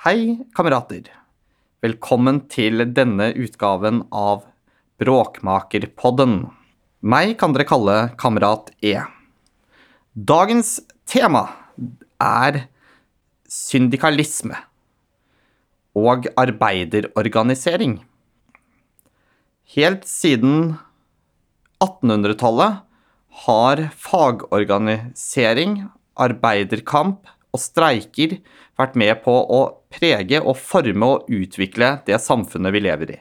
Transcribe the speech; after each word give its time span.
Hei, 0.00 0.46
kamerater. 0.56 1.10
Velkommen 1.84 2.38
til 2.48 2.80
denne 2.96 3.26
utgaven 3.36 3.98
av 4.16 4.46
Bråkmakerpodden. 4.96 6.46
Meg 7.04 7.34
kan 7.42 7.52
dere 7.52 7.66
kalle 7.68 7.96
Kamerat 8.16 8.70
E. 8.80 8.94
Dagens 10.16 10.70
tema 11.04 11.42
er 12.16 12.62
syndikalisme 13.44 14.56
og 15.92 16.30
arbeiderorganisering. 16.32 17.98
Helt 19.74 20.08
siden 20.08 20.78
1800-tallet 21.84 22.80
har 23.44 23.84
fagorganisering, 24.06 25.76
arbeiderkamp 26.16 27.28
og 27.50 27.60
streiker 27.60 28.38
vært 28.78 28.96
med 28.98 29.22
på 29.24 29.34
å 29.34 29.60
prege 29.92 30.40
og 30.40 30.58
forme 30.58 31.08
og 31.16 31.32
utvikle 31.34 31.96
det 32.06 32.20
samfunnet 32.22 32.74
vi 32.74 32.84
lever 32.84 33.16
i. 33.16 33.18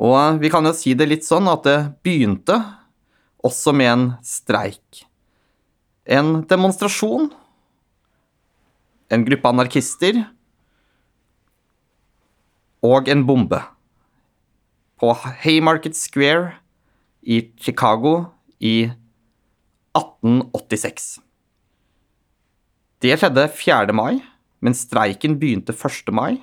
Og 0.00 0.40
vi 0.40 0.48
kan 0.52 0.64
jo 0.64 0.72
si 0.76 0.94
det 0.96 1.08
litt 1.10 1.26
sånn 1.26 1.48
at 1.52 1.66
det 1.66 1.78
begynte 2.04 2.56
også 3.44 3.74
med 3.76 3.90
en 3.92 4.06
streik. 4.24 5.04
En 6.08 6.40
demonstrasjon. 6.48 7.28
En 9.12 9.26
gruppe 9.26 9.52
anarkister. 9.52 10.22
Og 12.84 13.08
en 13.12 13.26
bombe. 13.28 13.60
På 15.00 15.12
Haymarket 15.44 15.96
Square 15.96 16.54
i 17.20 17.42
Chicago 17.60 18.30
i 18.60 18.88
1886. 19.96 21.18
Det 23.00 23.14
skjedde 23.16 23.46
4. 23.48 23.94
mai, 23.96 24.18
men 24.60 24.74
streiken 24.76 25.38
begynte 25.40 25.72
1. 25.72 26.10
mai. 26.12 26.42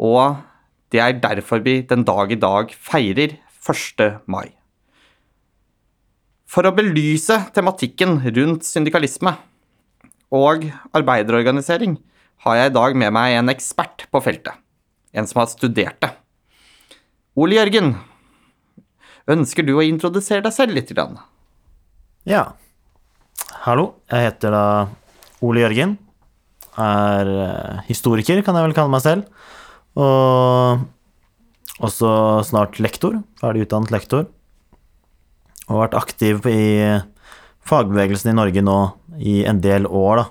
Og 0.00 0.38
det 0.88 1.02
er 1.04 1.18
derfor 1.20 1.60
vi 1.60 1.82
den 1.84 2.06
dag 2.08 2.30
i 2.32 2.38
dag 2.40 2.70
feirer 2.72 3.34
1. 3.36 4.22
mai. 4.24 4.46
For 6.48 6.64
å 6.64 6.72
belyse 6.72 7.36
tematikken 7.52 8.22
rundt 8.24 8.64
syndikalisme 8.64 9.34
og 10.32 10.64
arbeiderorganisering 10.96 11.98
har 12.46 12.56
jeg 12.56 12.70
i 12.70 12.76
dag 12.78 12.96
med 12.96 13.12
meg 13.12 13.34
en 13.36 13.52
ekspert 13.52 14.06
på 14.08 14.22
feltet. 14.24 14.56
En 15.12 15.28
som 15.28 15.42
har 15.42 15.50
studert 15.52 15.98
det. 16.00 16.10
Ole 17.36 17.58
Jørgen, 17.58 17.92
ønsker 19.28 19.66
du 19.68 19.74
å 19.76 19.84
introdusere 19.84 20.40
deg 20.46 20.56
selv 20.56 20.72
litt? 20.78 20.94
Ja. 22.24 22.46
Hallo, 23.66 23.90
jeg 24.08 24.30
heter 24.30 24.56
da 24.56 24.64
Ole 25.44 25.62
Jørgen. 25.64 25.96
Er 26.78 27.32
eh, 27.32 27.84
historiker, 27.88 28.42
kan 28.46 28.56
jeg 28.56 28.68
vel 28.68 28.76
kalle 28.76 28.92
meg 28.92 29.04
selv. 29.04 29.26
Og 29.98 30.84
også 31.84 32.10
snart 32.46 32.78
lektor. 32.82 33.20
Ferdig 33.40 33.66
utdannet 33.66 33.94
lektor. 33.94 34.26
Og 35.68 35.82
vært 35.82 35.98
aktiv 35.98 36.46
i 36.48 36.98
fagbevegelsen 37.68 38.32
i 38.32 38.38
Norge 38.38 38.64
nå 38.64 38.78
i 39.18 39.42
en 39.48 39.60
del 39.62 39.86
år, 39.86 40.22
da. 40.22 40.26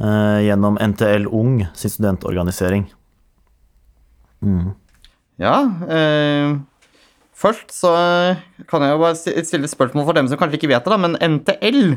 Eh, 0.00 0.38
gjennom 0.48 0.78
NTL 0.80 1.28
Ung 1.28 1.60
sin 1.76 1.92
studentorganisering. 1.92 2.86
Mm. 4.40 4.72
Ja. 5.40 5.56
Eh, 5.88 6.56
først 7.40 7.72
så 7.74 7.92
kan 8.70 8.84
jeg 8.84 8.94
jo 8.94 9.00
bare 9.02 9.44
stille 9.48 9.70
spørsmål 9.70 10.06
for 10.08 10.18
dem 10.18 10.28
som 10.30 10.40
kanskje 10.40 10.60
ikke 10.60 10.72
vet 10.74 10.84
det, 10.84 10.92
da, 10.92 11.00
men 11.00 11.16
NTL, 11.38 11.96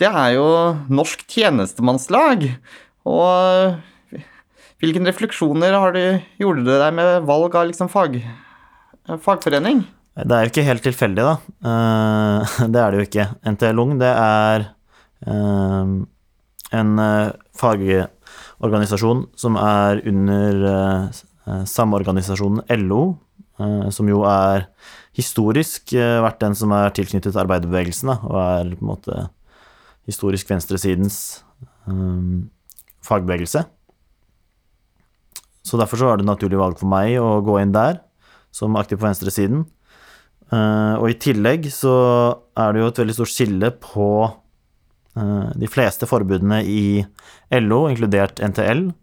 det 0.00 0.10
er 0.10 0.36
jo 0.36 0.46
Norsk 0.92 1.24
tjenestemannslag. 1.30 2.46
Og 3.08 3.80
hvilke 4.82 5.02
refleksjoner 5.06 5.76
har 5.78 5.94
du, 5.94 6.04
gjorde 6.42 6.64
du 6.66 6.72
deg 6.74 6.94
med 6.96 7.26
valg 7.28 7.54
av 7.54 7.68
liksom 7.70 7.90
fag, 7.92 8.20
fagforening? 9.22 9.84
Det 10.12 10.36
er 10.36 10.44
jo 10.44 10.50
ikke 10.50 10.66
helt 10.66 10.84
tilfeldig, 10.84 11.24
da. 11.24 11.34
Eh, 11.70 12.56
det 12.74 12.80
er 12.82 12.90
det 12.90 12.98
jo 12.98 13.06
ikke. 13.06 13.28
NTL 13.54 13.82
Ung, 13.84 13.94
det 14.00 14.10
er 14.10 14.66
eh, 15.24 15.92
en 16.80 17.04
eh, 17.06 17.32
fagorganisasjon 17.58 19.26
som 19.38 19.58
er 19.60 20.02
under 20.10 20.66
samorganisasjonen 21.66 22.62
LO, 22.84 23.16
som 23.92 24.08
jo 24.08 24.22
er 24.26 24.64
historisk 25.16 25.92
vært 25.92 26.40
den 26.40 26.54
som 26.56 26.72
er 26.72 26.94
tilknyttet 26.96 27.36
arbeiderbevegelsen, 27.36 28.08
og 28.08 28.36
er 28.40 28.70
på 28.72 28.80
en 28.80 28.90
måte 28.94 29.18
historisk 30.08 30.48
venstresidens 30.50 31.18
fagbevegelse. 33.04 33.64
Så 35.62 35.78
derfor 35.78 36.00
så 36.00 36.08
var 36.08 36.18
det 36.18 36.26
naturlig 36.26 36.58
valg 36.58 36.80
for 36.80 36.90
meg 36.90 37.14
å 37.22 37.40
gå 37.44 37.60
inn 37.62 37.74
der, 37.74 38.00
som 38.54 38.76
aktiv 38.78 38.98
på 39.00 39.06
venstresiden. 39.06 39.64
Uh, 40.52 40.98
og 41.00 41.08
i 41.08 41.16
tillegg 41.16 41.70
så 41.72 41.94
er 42.60 42.74
det 42.74 42.82
jo 42.82 42.88
et 42.90 42.98
veldig 43.00 43.14
stort 43.16 43.32
skille 43.32 43.70
på 43.80 44.08
uh, 44.28 45.46
de 45.56 45.70
fleste 45.70 46.08
forbudene 46.10 46.60
i 46.68 46.82
LO, 47.62 47.86
inkludert 47.88 48.42
NTL, 48.44 48.82
eh, 48.90 49.01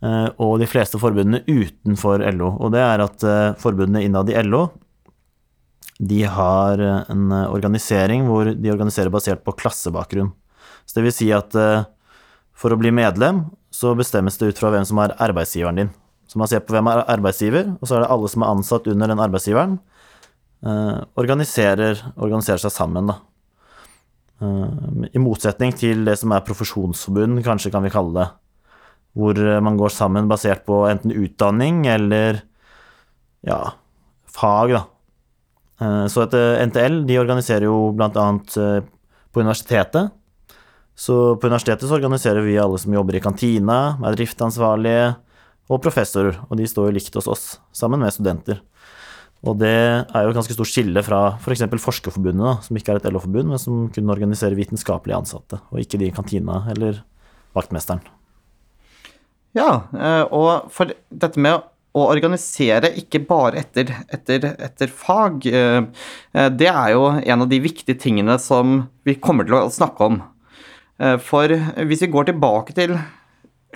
og 0.00 0.52
de 0.60 0.66
fleste 0.70 0.98
forbundene 1.02 1.40
utenfor 1.48 2.22
LO. 2.36 2.52
Og 2.62 2.70
det 2.70 2.82
er 2.84 3.02
at 3.02 3.24
forbundene 3.58 4.04
innad 4.06 4.30
i 4.30 4.36
LO 4.46 4.68
de 5.98 6.20
har 6.30 6.78
en 6.78 7.32
organisering 7.34 8.28
hvor 8.28 8.52
de 8.54 8.70
organiserer 8.70 9.10
basert 9.10 9.42
på 9.42 9.56
klassebakgrunn. 9.58 10.28
Så 10.86 11.00
det 11.00 11.08
vil 11.08 11.16
si 11.16 11.32
at 11.34 11.56
for 12.54 12.70
å 12.70 12.78
bli 12.78 12.92
medlem 12.94 13.48
så 13.74 13.94
bestemmes 13.98 14.38
det 14.38 14.52
ut 14.52 14.60
fra 14.60 14.70
hvem 14.72 14.86
som 14.86 15.00
er 15.02 15.16
arbeidsgiveren 15.22 15.82
din. 15.82 15.90
Så 16.28 16.40
man 16.40 16.50
ser 16.50 16.64
på 16.64 16.74
hvem 16.74 16.88
er 16.90 17.06
arbeidsgiver, 17.08 17.70
og 17.78 17.88
så 17.88 17.96
er 17.96 18.04
det 18.04 18.10
alle 18.12 18.28
som 18.28 18.44
er 18.44 18.52
ansatt 18.52 18.88
under 18.90 19.08
den 19.08 19.22
arbeidsgiveren, 19.24 19.78
eh, 20.66 20.98
organiserer, 21.20 22.02
organiserer, 22.16 22.60
seg 22.64 22.74
sammen, 22.74 23.12
da. 23.12 23.16
Eh, 24.42 25.08
I 25.14 25.22
motsetning 25.22 25.72
til 25.72 26.04
det 26.04 26.18
som 26.20 26.32
er 26.32 26.44
profesjonsforbund, 26.44 27.42
kanskje 27.44 27.72
kan 27.72 27.82
vi 27.82 27.94
kalle 27.94 28.12
det, 28.18 28.28
hvor 29.16 29.38
man 29.64 29.78
går 29.78 29.94
sammen 29.94 30.28
basert 30.30 30.66
på 30.68 30.82
enten 30.90 31.14
utdanning 31.14 31.86
eller 31.90 32.42
ja, 33.46 33.60
fag, 34.28 34.74
da. 34.76 34.84
Eh, 35.80 36.04
så 36.12 36.26
et 36.26 36.36
NTL 36.68 37.02
de 37.08 37.18
organiserer 37.20 37.68
jo 37.68 37.94
eh, 37.96 38.80
på 39.32 39.40
universitetet 39.40 40.12
så 40.98 41.36
på 41.38 41.46
universitetet 41.46 41.86
så 41.86 41.94
organiserer 41.94 42.42
vi 42.42 42.56
alle 42.58 42.78
som 42.82 42.94
jobber 42.94 43.14
i 43.14 43.22
kantina, 43.22 43.94
er 44.02 44.16
driftansvarlige 44.18 45.12
og 45.70 45.82
professorer, 45.84 46.40
og 46.48 46.58
de 46.58 46.66
står 46.66 46.88
jo 46.88 46.96
likt 46.96 47.14
hos 47.14 47.28
oss, 47.30 47.44
sammen 47.76 48.02
med 48.02 48.16
studenter. 48.16 48.58
Og 49.46 49.60
det 49.60 49.70
er 49.70 50.24
jo 50.24 50.32
et 50.32 50.38
ganske 50.40 50.56
stort 50.56 50.72
skille 50.72 51.04
fra 51.06 51.20
f.eks. 51.38 51.62
For 51.68 51.84
Forskerforbundet, 51.84 52.42
da, 52.42 52.56
som 52.66 52.80
ikke 52.80 52.96
er 52.96 52.98
et 52.98 53.06
LO-forbund, 53.06 53.52
men 53.52 53.62
som 53.62 53.86
kunne 53.94 54.16
organisere 54.16 54.58
vitenskapelige 54.58 55.20
ansatte, 55.20 55.60
og 55.70 55.84
ikke 55.84 56.02
de 56.02 56.08
i 56.10 56.16
kantina 56.16 56.64
eller 56.74 57.04
vaktmesteren. 57.54 58.02
Ja, 59.56 59.88
eh, 59.96 60.24
og 60.34 60.68
for 60.74 60.92
dette 61.08 61.40
med 61.40 61.62
å 61.96 62.04
organisere 62.12 62.90
ikke 63.00 63.22
bare 63.26 63.62
etter, 63.62 63.90
etter, 64.12 64.44
etter, 64.60 64.90
fag, 64.92 65.46
eh, 65.48 65.86
eh, 66.36 66.50
det 66.52 66.68
er 66.68 66.92
jo 66.94 67.06
en 67.16 67.44
av 67.44 67.48
de 67.48 67.60
viktige 67.64 67.98
tingene 67.98 68.36
som 68.42 68.82
vi 69.08 69.16
kommer 69.16 69.48
til 69.48 69.56
å 69.58 69.68
snakke 69.72 70.10
om. 70.10 70.20
For 71.22 71.52
hvis 71.86 72.00
vi 72.02 72.08
går 72.10 72.26
tilbake 72.26 72.74
til 72.74 72.96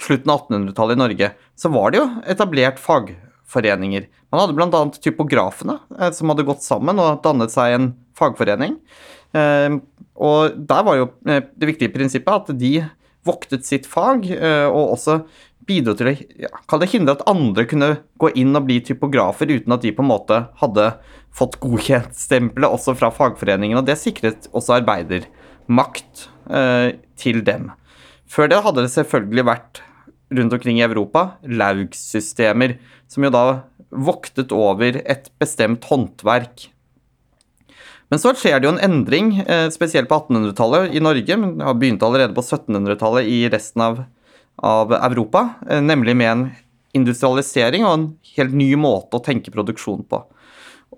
slutten 0.02 0.30
av 0.32 0.40
1800-tallet 0.40 0.96
i 0.96 0.98
Norge, 0.98 1.28
så 1.54 1.70
var 1.70 1.92
det 1.92 2.00
jo 2.00 2.06
etablert 2.32 2.80
fagforeninger. 2.82 4.08
Man 4.34 4.42
hadde 4.42 4.56
bl.a. 4.58 4.80
typografene, 4.98 5.76
som 6.18 6.32
hadde 6.32 6.48
gått 6.48 6.66
sammen 6.66 6.98
og 6.98 7.20
dannet 7.22 7.54
seg 7.54 7.76
en 7.76 7.86
fagforening. 8.18 8.74
Og 9.38 10.58
der 10.72 10.82
var 10.88 10.98
jo 10.98 11.06
det 11.30 11.70
viktige 11.70 11.94
prinsippet 11.94 12.50
at 12.50 12.50
de 12.58 12.72
voktet 13.22 13.70
sitt 13.70 13.86
fag, 13.86 14.26
og 14.74 14.96
også 14.96 15.20
bidro 15.68 15.94
til 15.98 16.10
å 16.10 16.14
ja, 16.14 16.50
hindre 16.90 17.16
at 17.16 17.24
andre 17.30 17.64
kunne 17.70 17.90
gå 18.20 18.32
inn 18.38 18.56
og 18.58 18.66
bli 18.66 18.80
typografer 18.84 19.50
uten 19.52 19.74
at 19.74 19.84
de 19.84 19.92
på 19.94 20.04
en 20.04 20.10
måte 20.10 20.40
hadde 20.62 20.88
fått 21.34 21.58
godkjent 21.62 22.16
stempelet 22.18 22.72
også 22.72 22.96
fra 22.98 23.12
fagforeningen. 23.14 23.78
Og 23.80 23.86
det 23.88 23.98
sikret 24.00 24.48
også 24.52 24.78
arbeidermakt 24.80 26.26
eh, 26.50 26.98
til 27.20 27.42
dem. 27.46 27.70
Før 28.26 28.50
det 28.50 28.62
hadde 28.64 28.86
det 28.86 28.94
selvfølgelig 28.94 29.48
vært 29.48 29.82
rundt 30.32 30.56
omkring 30.56 30.80
i 30.80 30.86
Europa 30.86 31.34
laugsystemer, 31.44 32.78
som 33.10 33.26
jo 33.26 33.32
da 33.32 33.46
voktet 33.92 34.54
over 34.56 34.96
et 35.04 35.28
bestemt 35.40 35.84
håndverk. 35.90 36.70
Men 38.12 38.20
så 38.20 38.34
skjer 38.36 38.60
det 38.60 38.68
jo 38.68 38.74
en 38.74 38.84
endring, 38.84 39.38
eh, 39.40 39.68
spesielt 39.72 40.08
på 40.08 40.18
1800-tallet 40.18 40.96
i 40.96 41.00
Norge, 41.00 41.36
men 41.36 41.54
det 41.58 41.64
har 41.64 41.76
begynt 41.80 42.02
allerede 42.04 42.36
på 42.36 42.44
1700-tallet 42.44 43.28
i 43.28 43.38
resten 43.52 43.84
av, 43.84 44.02
av 44.62 44.92
Europa, 44.94 45.48
eh, 45.68 45.82
nemlig 45.82 46.16
med 46.16 46.30
en 46.30 46.44
industrialisering 46.96 47.86
og 47.86 47.92
en 47.92 48.08
helt 48.36 48.54
ny 48.56 48.70
måte 48.76 49.18
å 49.18 49.24
tenke 49.24 49.52
produksjon 49.54 50.04
på. 50.08 50.22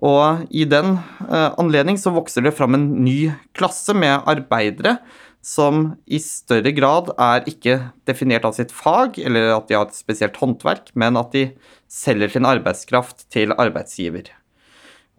Og 0.03 0.47
i 0.51 0.65
den 0.67 0.97
eh, 1.29 1.51
anledning 1.61 1.99
så 1.99 2.13
vokser 2.15 2.43
det 2.43 2.55
fram 2.57 2.75
en 2.75 2.89
ny 3.05 3.31
klasse 3.55 3.95
med 3.95 4.27
arbeidere 4.27 4.97
som 5.45 5.91
i 6.09 6.17
større 6.19 6.73
grad 6.73 7.11
er 7.21 7.45
ikke 7.49 7.77
definert 8.09 8.47
av 8.47 8.55
sitt 8.57 8.73
fag, 8.73 9.19
eller 9.21 9.53
at 9.53 9.69
de 9.69 9.77
har 9.77 9.85
et 9.85 9.97
spesielt 9.97 10.39
håndverk, 10.41 10.89
men 10.97 11.19
at 11.21 11.35
de 11.35 11.45
selger 11.91 12.33
sin 12.33 12.47
arbeidskraft 12.49 13.27
til 13.33 13.53
arbeidsgiver. 13.53 14.31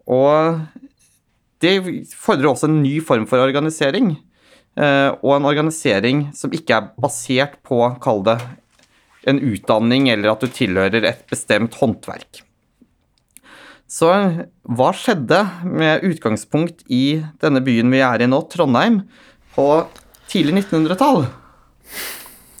Og 0.03 0.59
det 1.63 1.77
fordrer 2.11 2.51
også 2.51 2.67
en 2.67 2.81
ny 2.83 2.97
form 3.03 3.23
for 3.29 3.41
organisering, 3.41 4.17
og 4.77 5.31
en 5.33 5.47
organisering 5.49 6.27
som 6.37 6.51
ikke 6.53 6.75
er 6.75 6.89
basert 7.01 7.55
på, 7.65 7.79
kall 8.03 8.21
det, 8.27 8.35
en 9.27 9.39
utdanning 9.41 10.11
eller 10.13 10.35
at 10.35 10.43
du 10.43 10.51
tilhører 10.53 11.07
et 11.09 11.23
bestemt 11.31 11.79
håndverk. 11.79 12.43
Så 13.87 14.11
hva 14.67 14.91
skjedde 14.95 15.39
med 15.63 16.03
utgangspunkt 16.07 16.83
i 16.91 17.21
denne 17.39 17.63
byen 17.63 17.91
vi 17.93 18.03
er 18.03 18.23
i 18.23 18.27
nå, 18.27 18.41
Trondheim, 18.51 19.01
på 19.55 19.67
tidlig 20.27 20.59
1900-tall? 20.65 21.23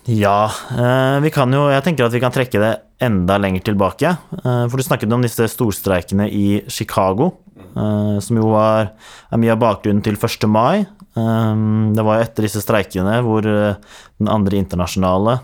Ja, 0.07 0.47
eh, 0.71 1.17
vi 1.19 1.33
kan 1.35 1.51
jo 1.51 1.65
Jeg 1.67 1.83
tenker 1.83 2.07
at 2.07 2.15
vi 2.15 2.21
kan 2.23 2.31
trekke 2.31 2.61
det 2.63 2.73
enda 3.03 3.35
lenger 3.37 3.65
tilbake. 3.67 4.13
Eh, 4.39 4.63
for 4.71 4.79
du 4.79 4.85
snakket 4.87 5.11
om 5.11 5.25
disse 5.25 5.49
storstreikene 5.51 6.29
i 6.31 6.63
Chicago, 6.71 7.33
eh, 7.75 8.15
som 8.23 8.39
jo 8.39 8.53
var, 8.55 8.93
mye 9.35 9.51
av 9.51 9.59
bakgrunnen 9.59 10.01
til 10.01 10.15
1. 10.15 10.47
mai. 10.47 10.87
Det 11.17 12.03
var 12.05 12.21
etter 12.21 12.45
disse 12.45 12.61
streikene 12.61 13.15
hvor 13.25 13.41
den 13.41 14.29
andre 14.29 14.59
internasjonale 14.59 15.39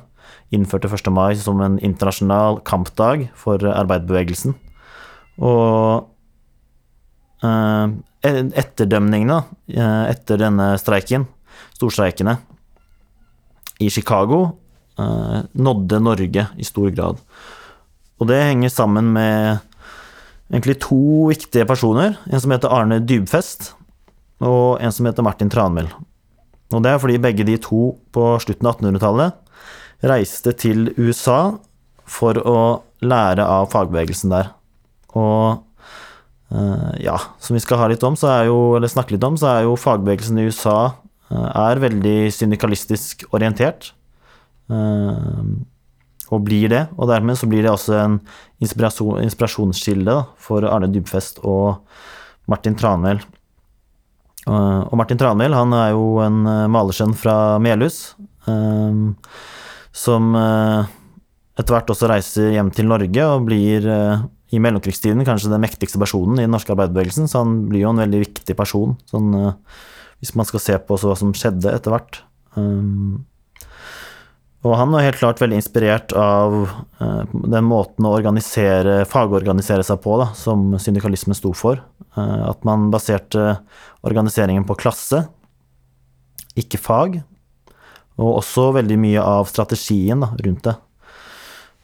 innførte 0.54 0.92
1. 0.92 1.10
mai 1.10 1.34
som 1.40 1.62
en 1.66 1.80
internasjonal 1.82 2.60
kampdag 2.68 3.26
for 3.40 3.58
arbeiderbevegelsen. 3.72 4.54
Og 5.42 6.06
etterdømningene 8.22 9.40
etter 10.14 10.44
denne 10.46 10.76
streiken, 10.78 11.26
storstreikene, 11.74 12.38
i 13.82 13.90
Chicago 13.90 14.42
eh, 15.00 15.40
nådde 15.54 16.00
Norge 16.00 16.48
i 16.58 16.66
stor 16.68 16.90
grad. 16.94 17.22
Og 18.22 18.30
det 18.30 18.42
henger 18.44 18.72
sammen 18.72 19.12
med 19.16 19.60
egentlig 20.52 20.78
to 20.84 21.30
viktige 21.32 21.66
personer. 21.68 22.18
En 22.30 22.40
som 22.40 22.54
heter 22.54 22.74
Arne 22.74 23.02
Dybfest, 23.02 23.74
og 24.44 24.82
en 24.84 24.94
som 24.94 25.08
heter 25.08 25.26
Martin 25.26 25.52
Tranmæl. 25.52 25.90
Og 26.74 26.82
det 26.84 26.92
er 26.92 27.02
fordi 27.02 27.20
begge 27.22 27.46
de 27.48 27.58
to 27.62 27.94
på 28.16 28.26
slutten 28.44 28.68
av 28.68 28.80
1800-tallet 28.80 29.40
reiste 30.10 30.52
til 30.60 30.90
USA 30.98 31.56
for 32.10 32.40
å 32.40 32.58
lære 33.04 33.46
av 33.46 33.70
fagbevegelsen 33.72 34.34
der. 34.34 34.50
Og 35.16 35.64
eh, 36.52 36.90
ja, 37.06 37.16
som 37.40 37.56
vi 37.56 37.64
skal 37.64 37.80
ha 37.80 37.88
litt 37.92 38.04
om, 38.04 38.18
så 38.20 38.32
er 38.34 38.50
jo, 38.50 38.74
eller 38.78 38.92
snakke 38.92 39.16
litt 39.16 39.28
om, 39.28 39.38
så 39.40 39.54
er 39.54 39.68
jo 39.68 39.80
fagbevegelsen 39.80 40.42
i 40.42 40.50
USA 40.50 40.78
Eh, 41.34 41.50
er 41.58 41.82
veldig 41.82 42.18
syndikalistisk 42.34 43.26
orientert. 43.34 43.92
Eh, 44.70 45.44
og 46.34 46.42
blir 46.48 46.70
det. 46.72 46.88
Og 46.98 47.10
dermed 47.10 47.38
så 47.38 47.50
blir 47.50 47.66
det 47.66 47.72
også 47.72 47.98
en 48.00 48.20
inspirasjon, 48.64 49.22
inspirasjonskilde 49.24 50.18
for 50.42 50.66
Arne 50.66 50.90
Dybfest 50.92 51.44
og 51.44 51.84
Martin 52.50 52.78
Tranmæl. 52.80 53.22
Eh, 54.48 54.82
og 54.84 54.94
Martin 55.00 55.20
Tranmæl 55.22 55.56
han 55.56 55.76
er 55.78 55.94
jo 55.94 56.20
en 56.24 56.44
malersønn 56.74 57.16
fra 57.18 57.58
Melhus, 57.64 58.16
som 59.94 60.34
etter 60.34 61.72
hvert 61.72 61.92
også 61.94 62.10
reiser 62.12 62.50
hjem 62.52 62.74
til 62.76 62.90
Norge 62.90 63.28
og 63.30 63.46
blir 63.48 63.86
i 64.52 64.60
mellomkrigstiden 64.60 65.24
kanskje 65.24 65.52
den 65.54 65.64
mektigste 65.64 66.02
personen 66.02 66.42
i 66.42 66.44
den 66.44 66.52
norske 66.52 66.74
arbeiderbevegelsen, 66.74 67.30
så 67.32 67.46
han 67.46 67.70
blir 67.70 67.86
jo 67.86 67.94
en 67.94 68.02
veldig 68.04 68.20
viktig 68.26 68.58
person 68.60 68.98
sånn 69.08 69.32
hvis 70.24 70.34
man 70.40 70.48
skal 70.48 70.64
se 70.64 70.76
på 70.80 70.98
hva 71.00 71.16
som 71.20 71.34
skjedde 71.36 71.72
etter 71.76 71.92
hvert. 71.92 72.22
Um, 72.56 73.26
og 74.64 74.78
han 74.80 74.94
var 74.96 75.04
helt 75.04 75.20
klart 75.20 75.42
veldig 75.44 75.58
inspirert 75.60 76.14
av 76.16 76.54
uh, 76.64 77.24
den 77.34 77.66
måten 77.68 78.06
å 78.08 78.14
organisere, 78.16 79.02
fagorganisere 79.10 79.84
seg 79.84 80.00
på, 80.06 80.16
da, 80.22 80.30
som 80.40 80.72
syndikalismen 80.80 81.36
sto 81.36 81.52
for. 81.58 81.82
Uh, 82.16 82.48
at 82.48 82.64
man 82.68 82.88
baserte 82.94 83.58
organiseringen 84.08 84.64
på 84.68 84.78
klasse, 84.80 85.26
ikke 86.56 86.80
fag. 86.80 87.20
Og 88.22 88.40
også 88.40 88.70
veldig 88.78 88.98
mye 89.04 89.22
av 89.26 89.52
strategien 89.52 90.24
da, 90.24 90.32
rundt 90.48 90.64
det. 90.70 90.78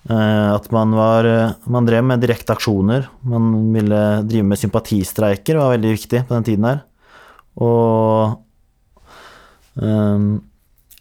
Uh, 0.08 0.56
at 0.56 0.70
man 0.72 0.96
var 0.96 1.28
Man 1.68 1.86
drev 1.86 2.06
med 2.08 2.24
direkte 2.24 2.56
aksjoner. 2.56 3.10
Man 3.28 3.74
ville 3.76 4.04
drive 4.24 4.48
med 4.48 4.62
sympatistreiker, 4.62 5.60
var 5.60 5.76
veldig 5.76 5.98
viktig 5.98 6.24
på 6.30 6.38
den 6.38 6.48
tiden 6.48 6.70
her. 6.70 6.86
Og 7.60 8.38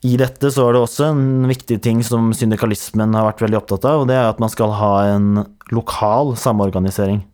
i 0.06 0.14
dette 0.20 0.50
så 0.54 0.66
er 0.68 0.76
det 0.76 0.82
også 0.84 1.08
en 1.10 1.46
viktig 1.50 1.80
ting 1.82 2.02
som 2.06 2.30
syndikalismen 2.36 3.16
har 3.16 3.26
vært 3.26 3.42
veldig 3.42 3.58
opptatt 3.58 3.86
av, 3.88 4.02
og 4.02 4.10
det 4.10 4.18
er 4.18 4.28
at 4.28 4.42
man 4.42 4.52
skal 4.52 4.74
ha 4.78 4.92
en 5.14 5.42
lokal 5.74 6.36
samorganisering. 6.38 7.24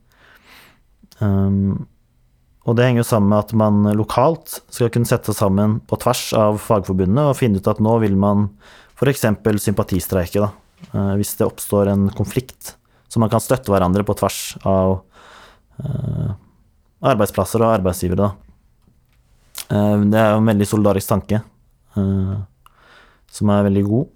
Um, 1.20 1.84
og 2.64 2.78
det 2.78 2.86
henger 2.86 3.02
jo 3.02 3.08
sammen 3.10 3.32
med 3.34 3.42
at 3.44 3.52
man 3.60 3.82
lokalt 3.96 4.58
skal 4.72 4.88
kunne 4.92 5.08
sette 5.08 5.28
seg 5.30 5.42
sammen 5.42 5.76
på 5.84 5.98
tvers 6.00 6.24
av 6.40 6.56
fagforbundene 6.64 7.28
og 7.28 7.36
finne 7.38 7.60
ut 7.60 7.68
at 7.68 7.82
nå 7.84 7.98
vil 8.02 8.16
man 8.16 8.48
f.eks. 8.96 9.26
sympatistreike, 9.66 10.46
da. 10.46 10.52
Uh, 10.94 11.12
hvis 11.20 11.34
det 11.36 11.46
oppstår 11.46 11.92
en 11.92 12.08
konflikt. 12.16 12.74
Så 13.12 13.20
man 13.20 13.30
kan 13.32 13.44
støtte 13.44 13.72
hverandre 13.72 14.06
på 14.08 14.16
tvers 14.16 14.40
av 14.64 14.96
uh, 15.84 16.32
arbeidsplasser 17.04 17.60
og 17.60 17.76
arbeidsgivere, 17.76 18.24
da. 18.24 18.32
Eh, 19.70 20.00
det 20.10 20.20
er 20.20 20.34
jo 20.34 20.42
en 20.42 20.50
veldig 20.50 20.66
solidarisk 20.68 21.10
tanke, 21.12 21.40
eh, 21.96 22.34
som 23.34 23.50
er 23.50 23.66
veldig 23.66 23.84
god. 23.88 24.12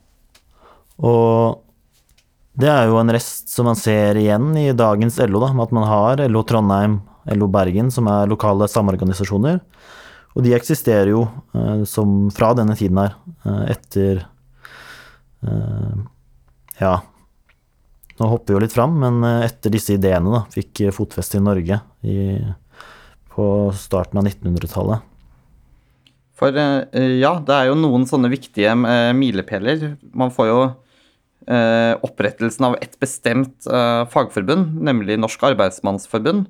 Og 1.09 1.65
det 2.59 2.71
er 2.73 2.89
jo 2.91 2.99
en 2.99 3.13
rest 3.15 3.53
som 3.53 3.69
man 3.71 3.79
ser 3.79 4.19
igjen 4.19 4.51
i 4.59 4.71
dagens 4.75 5.21
LO, 5.27 5.43
da, 5.45 5.53
med 5.55 5.69
at 5.69 5.77
man 5.77 5.87
har 5.91 6.23
LO 6.27 6.43
Trondheim, 6.47 7.01
LO 7.35 7.51
Bergen, 7.53 7.93
som 7.95 8.09
er 8.11 8.31
lokale 8.31 8.67
samorganisasjoner. 8.71 9.61
Og 10.35 10.45
de 10.47 10.55
eksisterer 10.57 11.13
jo 11.13 11.27
eh, 11.55 11.85
som 11.89 12.29
fra 12.35 12.53
denne 12.59 12.77
tiden 12.79 12.99
her, 13.03 13.15
etter 13.71 14.27
Ja, 16.79 16.97
nå 18.19 18.27
hopper 18.27 18.51
vi 18.51 18.57
jo 18.57 18.63
litt 18.65 18.75
fram, 18.75 18.97
men 18.99 19.23
etter 19.45 19.71
disse 19.71 19.95
ideene 19.95 20.33
da, 20.33 20.41
fikk 20.51 20.89
fotfeste 20.95 21.39
i 21.39 21.45
Norge 21.47 21.79
i, 22.03 22.17
på 23.31 23.47
starten 23.79 24.19
av 24.19 24.27
1900-tallet. 24.27 25.07
For 26.39 26.55
eh, 26.55 27.17
ja, 27.19 27.37
det 27.43 27.55
er 27.55 27.71
jo 27.71 27.79
noen 27.79 28.07
sånne 28.09 28.31
viktige 28.31 28.71
eh, 28.71 29.13
milepæler. 29.17 29.95
Man 30.15 30.31
får 30.35 30.51
jo 30.51 30.59
eh, 31.51 31.95
opprettelsen 32.07 32.69
av 32.71 32.77
et 32.83 32.95
bestemt 33.03 33.67
fagforbund, 34.13 34.77
nemlig 34.87 35.19
Norsk 35.19 35.49
Arbeidsmannsforbund. 35.51 36.47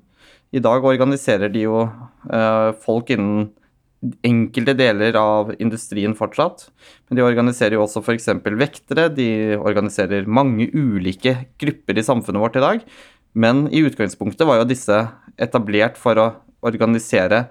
I 0.53 0.61
dag 0.65 0.85
organiserer 0.89 1.51
de 1.53 1.67
jo 1.67 1.83
folk 2.81 3.11
innen 3.13 3.51
enkelte 4.25 4.73
deler 4.79 5.17
av 5.21 5.51
industrien 5.61 6.15
fortsatt. 6.17 6.69
Men 7.09 7.19
de 7.19 7.27
organiserer 7.27 7.77
jo 7.77 7.83
også 7.85 8.01
f.eks. 8.01 8.31
vektere. 8.57 9.11
De 9.13 9.59
organiserer 9.59 10.25
mange 10.25 10.71
ulike 10.73 11.35
grupper 11.61 12.01
i 12.01 12.07
samfunnet 12.07 12.41
vårt 12.41 12.57
i 12.57 12.65
dag. 12.65 12.87
Men 13.37 13.67
i 13.69 13.83
utgangspunktet 13.85 14.49
var 14.49 14.63
jo 14.63 14.71
disse 14.71 15.03
etablert 15.37 16.01
for 16.01 16.17
å 16.17 16.29
organisere 16.65 17.45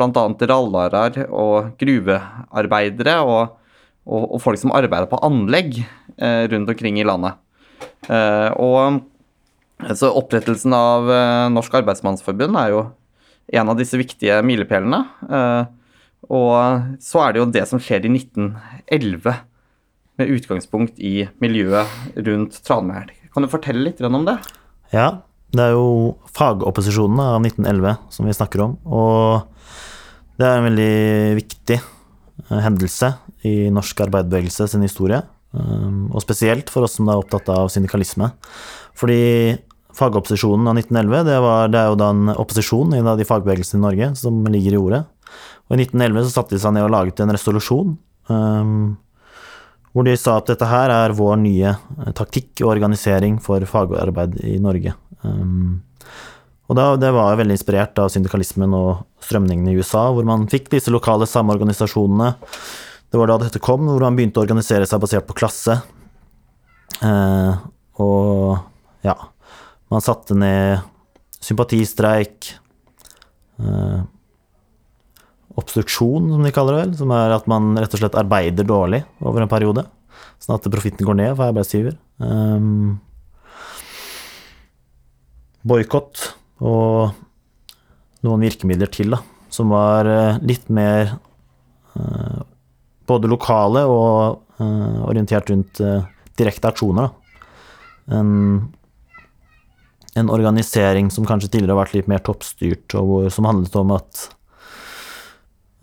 bl.a. 0.00 0.24
rallarer 0.50 1.20
og 1.28 1.74
gruvearbeidere 1.80 3.20
og, 3.22 3.56
og, 4.08 4.24
og, 4.24 4.38
folk 4.42 4.60
som 4.60 4.72
arbeider 4.76 5.10
på 5.10 5.20
anlegg 5.26 5.82
eh, 5.82 6.44
rundt 6.50 6.72
omkring 6.72 6.98
i 7.00 7.06
landet. 7.06 7.36
Eh, 8.08 8.50
og 8.56 9.02
så 9.96 10.10
Opprettelsen 10.12 10.74
av 10.76 11.10
eh, 11.12 11.50
Norsk 11.52 11.76
Arbeidsmannsforbund 11.80 12.58
er 12.60 12.74
jo 12.74 12.82
en 13.60 13.70
av 13.72 13.78
disse 13.78 13.98
viktige 14.00 14.40
milepælene. 14.46 15.04
Eh, 15.28 15.62
og 16.30 16.98
så 17.02 17.24
er 17.24 17.32
det 17.32 17.40
jo 17.40 17.48
det 17.54 17.64
som 17.68 17.80
skjer 17.82 18.04
i 18.06 18.12
1911, 18.12 19.38
med 20.20 20.34
utgangspunkt 20.36 20.98
i 21.00 21.24
miljøet 21.40 22.20
rundt 22.26 22.58
Tranmæl. 22.66 23.08
Kan 23.32 23.46
du 23.46 23.48
fortelle 23.48 23.86
litt 23.86 24.02
om 24.04 24.26
det? 24.26 24.36
Ja, 24.92 25.22
det 25.54 25.64
er 25.64 25.72
jo 25.74 26.18
fagopposisjonen 26.36 27.22
av 27.24 27.38
1911 27.40 27.94
som 28.12 28.28
vi 28.28 28.36
snakker 28.36 28.66
om. 28.66 28.76
Og 28.84 29.48
det 30.40 30.48
er 30.48 30.58
en 30.58 30.68
veldig 30.70 30.94
viktig 31.38 31.76
eh, 31.76 32.60
hendelse 32.64 33.12
i 33.48 33.54
norsk 33.72 34.06
arbeiderbevegelse 34.06 34.68
sin 34.72 34.84
historie. 34.86 35.20
Um, 35.50 36.06
og 36.14 36.22
spesielt 36.22 36.70
for 36.70 36.86
oss 36.86 36.94
som 36.98 37.08
er 37.10 37.18
opptatt 37.18 37.48
av 37.50 37.68
syndikalisme. 37.74 38.30
Fordi 38.98 39.20
fagopposisjonen 39.98 40.70
av 40.70 40.78
1911 40.78 41.26
det, 41.26 41.38
var, 41.42 41.70
det 41.72 41.80
er 41.80 41.90
jo 41.90 41.98
da 41.98 42.10
en 42.14 42.32
opposisjon 42.36 42.94
i 42.94 43.02
de 43.02 43.26
fagbevegelsene 43.26 43.80
i 43.80 43.86
Norge 43.86 44.10
som 44.20 44.38
ligger 44.46 44.76
i 44.76 44.80
ordet. 44.80 45.02
Og 45.68 45.76
i 45.76 45.84
1911 45.84 46.26
så 46.26 46.34
satte 46.38 46.56
de 46.56 46.62
seg 46.62 46.74
ned 46.76 46.86
og 46.86 46.94
laget 46.94 47.22
en 47.22 47.34
resolusjon 47.34 47.94
um, 48.30 48.96
hvor 49.90 50.06
de 50.06 50.14
sa 50.18 50.36
at 50.38 50.50
dette 50.52 50.66
her 50.70 50.92
er 50.94 51.14
vår 51.18 51.38
nye 51.42 51.72
eh, 51.74 52.10
taktikk 52.14 52.62
og 52.62 52.76
organisering 52.76 53.40
for 53.42 53.64
fagarbeid 53.66 54.36
i 54.46 54.54
Norge. 54.62 54.94
Um, 55.26 55.80
og 56.70 56.76
da, 56.78 56.92
det 57.02 57.08
var 57.10 57.34
veldig 57.40 57.56
inspirert 57.56 57.98
av 57.98 58.12
syndikalismen 58.14 58.70
og 58.78 59.00
strømningene 59.26 59.72
i 59.72 59.80
USA, 59.80 60.04
hvor 60.14 60.26
man 60.26 60.46
fikk 60.50 60.68
disse 60.70 60.92
lokale 60.94 61.26
samorganisasjonene 61.26 62.28
Det 63.10 63.18
var 63.18 63.26
da 63.26 63.40
dette 63.42 63.58
kom, 63.58 63.88
hvor 63.90 64.04
man 64.06 64.14
begynte 64.14 64.38
å 64.38 64.44
organisere 64.44 64.86
seg 64.86 65.02
basert 65.02 65.26
på 65.26 65.34
klasse. 65.34 65.80
Eh, 67.02 67.58
og 67.98 69.02
ja, 69.02 69.16
man 69.90 70.04
satte 70.06 70.38
ned 70.38 70.86
sympatistreik, 71.42 72.52
eh, 73.58 74.00
obstruksjon, 75.58 76.30
som 76.36 76.46
de 76.46 76.54
kaller 76.54 76.76
det 76.76 76.84
vel, 76.84 76.96
som 77.02 77.18
er 77.18 77.34
at 77.34 77.50
man 77.50 77.74
rett 77.82 77.98
og 77.98 78.04
slett 78.04 78.18
arbeider 78.22 78.68
dårlig 78.68 79.02
over 79.18 79.42
en 79.42 79.50
periode, 79.50 79.88
sånn 80.38 80.54
at 80.54 80.70
profitten 80.70 81.08
går 81.08 81.18
ned 81.18 81.34
for 81.34 81.50
arbeidsgiver. 81.50 81.98
Um, 82.22 83.00
Boikott 85.66 86.30
og 86.60 87.16
noen 88.26 88.44
virkemidler 88.44 88.90
til, 88.92 89.14
da, 89.14 89.20
som 89.50 89.72
var 89.72 90.08
eh, 90.08 90.40
litt 90.44 90.68
mer 90.72 91.14
uh, 91.96 92.42
både 93.08 93.30
lokale 93.30 93.86
og 93.88 94.60
uh, 94.60 94.98
orientert 95.08 95.48
rundt 95.50 95.80
direkte 96.38 96.68
aksjoner. 96.70 97.08
Da. 97.08 98.18
En, 98.18 98.34
en, 100.14 100.30
organisering 100.30 101.08
som 101.14 101.26
kanskje 101.28 101.50
tidligere 101.50 101.74
har 101.74 101.82
vært 101.84 101.96
litt 101.96 102.12
mer 102.12 102.22
toppstyrt, 102.26 102.94
og 103.00 103.30
som 103.32 103.48
handlet 103.48 103.76
om 103.80 103.96
at 103.96 104.28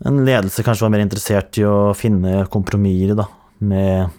en 0.06 0.22
ledelse 0.22 0.62
kanskje 0.62 0.86
var 0.86 0.94
mer 0.94 1.02
interessert 1.02 1.58
i 1.58 1.66
å 1.66 1.92
finne 1.98 2.44
kompromisser 2.52 3.18
da, 3.18 3.26
med 3.58 4.14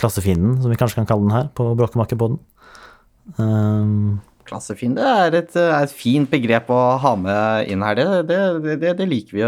klassefienden, 0.00 0.58
som 0.60 0.72
vi 0.72 0.78
kanskje 0.78 1.00
kan 1.00 1.08
kalle 1.08 1.24
den 1.24 1.36
her, 1.36 1.50
på 1.56 1.70
Bråkemakerpodden. 1.78 2.40
Um, 3.40 4.18
Klassefiende 4.46 5.04
er 5.26 5.34
et, 5.42 5.54
er 5.58 5.76
et, 5.82 5.94
fint 5.94 6.30
begrep 6.30 6.68
å 6.72 6.80
ha 7.02 7.14
med 7.18 7.70
inn 7.72 7.84
her. 7.84 7.98
Det, 7.98 8.40
det, 8.62 8.76
det, 8.82 8.92
det 9.00 9.08
liker 9.10 9.38
vi. 9.38 9.46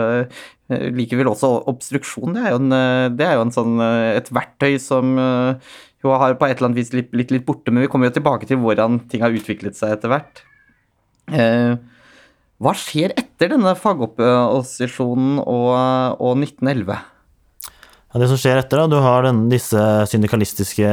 Liker 0.99 1.21
vel 1.21 1.31
også 1.31 1.53
obstruksjon. 1.71 2.35
Det 2.37 2.43
er 2.45 2.57
jo, 2.57 2.63
en, 2.65 2.79
det 3.17 3.29
er 3.29 3.39
jo 3.39 3.47
sånn, 3.55 3.79
et 4.19 4.33
verktøy 4.35 4.75
som 4.83 5.15
jo 6.05 6.15
har 6.15 6.37
på 6.39 6.47
et 6.47 6.57
eller 6.57 6.71
annet 6.71 6.79
vis 6.79 6.93
blitt 6.93 7.15
litt, 7.17 7.33
litt, 7.35 7.47
borte, 7.47 7.73
men 7.73 7.85
vi 7.85 7.91
kommer 7.91 8.11
jo 8.11 8.19
tilbake 8.19 8.47
til 8.49 8.61
hvordan 8.63 9.01
ting 9.11 9.25
har 9.25 9.35
utviklet 9.35 9.79
seg 9.79 9.97
etter 9.97 10.13
hvert. 10.13 10.43
Eh, 11.35 11.75
hva 12.59 12.75
skjer 12.75 13.15
etter 13.19 13.53
denne 13.55 13.75
fagopposisjonen 13.79 15.41
og, 15.43 15.73
og 16.19 16.39
1911? 16.39 16.99
Ja, 18.09 18.21
det 18.23 18.31
som 18.31 18.41
skjer 18.41 18.63
etter, 18.63 18.83
da, 18.83 18.91
du 18.91 19.03
har 19.05 19.27
den, 19.27 19.47
disse 19.53 19.83
syndikalistiske 20.11 20.93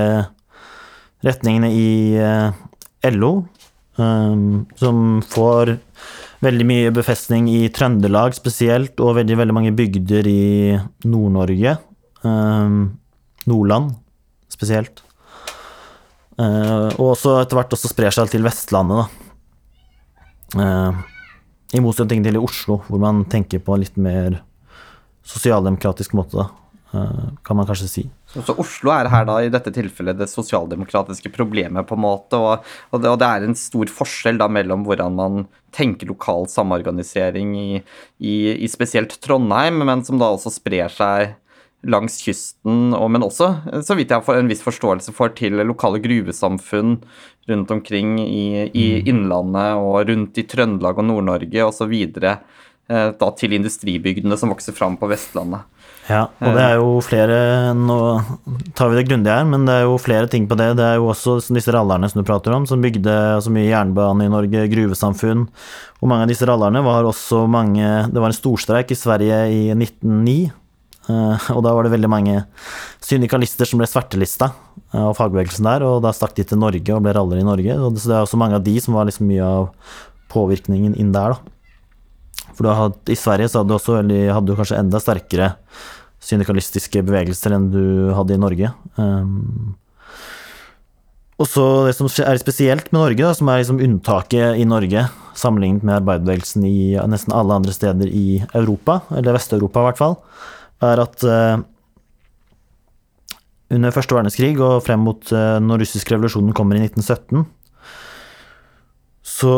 retningene 1.26 1.72
i 1.74 1.90
eh, 2.20 2.66
LO, 3.14 3.46
um, 4.02 4.66
som 4.80 5.22
får 5.26 5.76
veldig 6.46 6.68
mye 6.68 6.92
befestning 6.94 7.48
i 7.50 7.66
Trøndelag 7.74 8.36
spesielt, 8.38 9.00
og 9.02 9.18
veldig, 9.20 9.38
veldig 9.42 9.56
mange 9.56 9.74
bygder 9.76 10.28
i 10.30 10.76
Nord-Norge. 11.08 11.78
Um, 12.26 12.98
Nordland 13.50 13.94
spesielt. 14.52 15.02
Uh, 16.36 16.92
og 17.00 17.14
også 17.14 17.40
etter 17.42 17.60
hvert 17.60 17.76
også 17.78 17.92
sprer 17.92 18.16
seg 18.16 18.32
til 18.34 18.46
Vestlandet, 18.46 19.06
da. 19.06 19.12
I 21.76 21.82
motsetning 21.84 22.22
til 22.24 22.38
i 22.38 22.40
Oslo, 22.40 22.78
hvor 22.88 23.02
man 23.02 23.24
tenker 23.28 23.60
på 23.60 23.76
litt 23.82 23.98
mer 24.00 24.38
sosialdemokratisk 25.28 26.14
måte, 26.16 26.46
kan 26.94 27.58
man 27.58 27.68
kanskje 27.68 27.90
si. 27.90 28.04
Så, 28.36 28.56
Oslo 28.60 28.92
er 28.92 29.08
her 29.12 29.28
da 29.28 29.38
i 29.44 29.52
dette 29.52 29.72
tilfellet 29.76 30.18
det 30.20 30.28
sosialdemokratiske 30.28 31.32
problemet, 31.36 31.88
på 31.88 31.96
en 31.96 32.04
måte, 32.04 32.40
og, 32.40 32.66
og, 32.92 33.00
det, 33.00 33.12
og 33.14 33.22
det, 33.22 33.30
er 33.30 33.46
en 33.46 33.56
stor 33.60 33.92
forskjell 34.02 34.42
da 34.42 34.50
mellom 34.52 34.84
hvordan 34.88 35.16
man 35.16 35.46
tenker 35.76 36.10
lokal 36.12 36.50
samorganisering 36.52 37.56
i, 37.60 37.70
i, 38.20 38.36
i 38.60 38.70
spesielt 38.72 39.16
Trondheim, 39.24 39.80
men 39.88 40.04
som 40.08 40.20
da 40.20 40.34
også 40.36 40.54
sprer 40.58 40.92
seg 40.92 41.36
langs 41.86 42.18
kysten, 42.26 42.96
og, 42.98 43.08
men 43.14 43.24
også, 43.26 43.52
så 43.86 43.96
vidt 43.98 44.12
jeg 44.12 44.26
har 44.26 44.40
en 44.40 44.50
viss 44.50 44.64
forståelse 44.66 45.14
for, 45.16 45.34
til 45.38 45.60
lokale 45.62 46.02
gruvesamfunn 46.04 46.98
rundt 47.50 47.72
omkring 47.72 48.18
i, 48.24 48.66
i 48.66 48.86
mm. 48.98 49.10
Innlandet 49.12 49.84
og 49.84 50.00
rundt 50.10 50.40
i 50.42 50.48
Trøndelag 50.50 50.98
og 51.02 51.08
Nord-Norge 51.12 51.68
osv. 51.68 51.94
Eh, 52.86 53.10
da 53.20 53.30
til 53.38 53.56
industribygdene 53.58 54.38
som 54.38 54.52
vokser 54.54 54.76
fram 54.78 54.98
på 54.98 55.10
Vestlandet. 55.10 55.66
Ja, 56.06 56.28
og 56.30 56.54
det 56.54 56.62
er 56.62 56.76
jo 56.78 56.90
flere 57.02 57.38
Nå 57.74 57.96
tar 58.78 58.92
vi 58.92 59.00
det 59.00 59.08
grundig 59.08 59.32
her, 59.32 59.48
men 59.50 59.64
det 59.66 59.80
er 59.80 59.88
jo 59.88 59.96
flere 59.98 60.30
ting 60.30 60.46
på 60.50 60.58
det. 60.60 60.76
Det 60.78 60.86
er 60.86 61.00
jo 61.00 61.10
også 61.10 61.40
disse 61.56 61.74
rallerne 61.74 62.10
som 62.12 62.22
du 62.22 62.28
prater 62.28 62.54
om, 62.54 62.68
som 62.70 62.84
bygde 62.84 63.16
så 63.42 63.54
mye 63.54 63.72
jernbane 63.72 64.28
i 64.28 64.34
Norge, 64.34 64.68
gruvesamfunn. 64.70 65.48
Og 66.02 66.12
mange 66.12 66.28
av 66.28 66.30
disse 66.30 66.46
rallerne 66.46 66.84
var 66.86 67.08
også 67.10 67.46
mange 67.50 67.88
Det 68.12 68.22
var 68.22 68.30
en 68.30 68.38
storstreik 68.38 68.94
i 68.94 69.00
Sverige 69.00 69.42
i 69.50 69.64
1909 69.74 70.54
Eh, 71.06 71.50
og 71.54 71.62
da 71.66 71.74
var 71.76 71.86
det 71.86 71.94
veldig 71.94 72.10
mange 72.10 72.40
syndikalister 73.04 73.70
som 73.70 73.82
ble 73.82 73.88
svartelista 73.90 74.50
eh, 74.90 75.02
av 75.04 75.14
fagbevegelsen 75.18 75.68
der, 75.68 75.86
og 75.86 76.02
da 76.06 76.14
stakk 76.16 76.36
de 76.38 76.48
til 76.50 76.62
Norge 76.62 76.96
og 76.96 77.04
ble 77.06 77.14
raller 77.16 77.42
i 77.42 77.46
Norge. 77.46 77.78
Så 78.00 78.10
det 78.10 78.16
er 78.18 78.24
også 78.24 78.40
mange 78.42 78.58
av 78.58 78.66
de 78.66 78.76
som 78.82 78.98
var 78.98 79.10
liksom 79.10 79.30
mye 79.30 79.46
av 79.46 79.70
påvirkningen 80.34 80.98
inn 81.00 81.14
der, 81.16 81.36
da. 81.36 81.55
For 82.56 82.72
hadde, 82.72 83.00
i 83.12 83.20
Sverige 83.20 83.52
så 83.52 83.62
hadde 83.62 83.74
du 83.74 83.78
også 83.78 84.00
eller 84.00 84.34
hadde 84.34 84.52
du 84.52 84.58
kanskje 84.58 84.80
enda 84.80 85.02
sterkere 85.04 85.54
syndikalistiske 86.26 87.04
bevegelser 87.06 87.54
enn 87.56 87.68
du 87.74 87.84
hadde 88.16 88.36
i 88.36 88.42
Norge. 88.42 88.72
Um, 88.98 89.76
og 91.36 91.50
så 91.52 91.66
det 91.84 91.98
som 91.98 92.08
er 92.08 92.40
spesielt 92.40 92.92
med 92.94 93.02
Norge, 93.02 93.20
da, 93.20 93.34
som 93.36 93.50
er 93.52 93.60
liksom 93.60 93.82
unntaket 93.84 94.60
i 94.62 94.68
Norge 94.68 95.04
sammenlignet 95.36 95.84
med 95.84 95.98
arbeiderbevegelsen 95.98 96.64
i 96.68 96.96
nesten 97.12 97.36
alle 97.36 97.58
andre 97.60 97.74
steder 97.76 98.08
i 98.08 98.40
Europa, 98.56 99.02
eller 99.12 99.36
Vest-Europa 99.36 99.82
i 99.82 99.88
hvert 99.90 100.00
fall, 100.00 100.16
er 100.86 101.02
at 101.04 101.26
uh, 101.28 101.58
under 103.76 103.96
første 103.96 104.16
verdenskrig 104.16 104.54
og 104.64 104.80
frem 104.86 105.04
mot 105.04 105.28
uh, 105.36 105.58
når 105.60 105.84
russisk 105.84 106.14
revolusjonen 106.14 106.56
kommer 106.56 106.80
i 106.80 106.86
1917, 106.88 107.44
så 109.46 109.58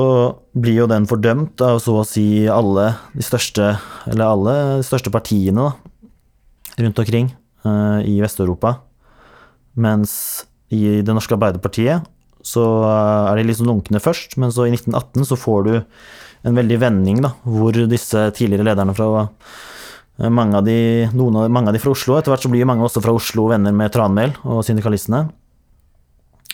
blir 0.57 0.81
jo 0.81 0.89
den 0.91 1.07
fordømt 1.07 1.61
av 1.63 1.79
så 1.83 2.01
å 2.01 2.07
si 2.07 2.43
alle 2.51 2.89
de 3.15 3.23
største, 3.23 3.77
alle 4.11 4.55
de 4.81 4.83
største 4.83 5.13
partiene 5.13 5.69
da, 5.69 5.71
rundt 6.83 6.99
omkring 7.01 7.31
uh, 7.63 8.03
i 8.03 8.17
Vest-Europa. 8.19 8.75
Mens 9.79 10.11
i 10.73 10.99
det 11.05 11.15
norske 11.15 11.37
Arbeiderpartiet 11.37 12.03
så 12.43 12.65
er 12.89 13.39
de 13.39 13.47
liksom 13.47 13.71
lunkne 13.71 14.03
først, 14.03 14.35
men 14.41 14.51
så 14.51 14.67
i 14.67 14.75
1918 14.75 15.31
så 15.31 15.39
får 15.39 15.65
du 15.67 15.73
en 16.47 16.59
veldig 16.59 16.77
vending, 16.83 17.23
da, 17.23 17.33
hvor 17.47 17.75
disse 17.89 18.27
tidligere 18.35 18.69
lederne 18.69 18.95
fra 18.95 19.25
Eh, 20.17 20.29
mange 20.29 20.57
av, 20.57 20.65
de, 20.65 21.05
av, 21.13 21.49
mange 21.51 21.69
av 21.69 21.75
de 21.75 21.81
fra 21.81 21.93
Oslo. 21.93 22.17
Etter 22.17 22.33
hvert 22.33 22.45
så 22.45 22.51
blir 22.51 22.67
mange 22.67 22.85
også 22.85 23.03
fra 23.03 23.13
Oslo 23.15 23.47
venner 23.51 23.75
med 23.75 23.93
Tranmæl 23.93 24.33
og 24.43 24.63
syndikalistene. 24.65 25.27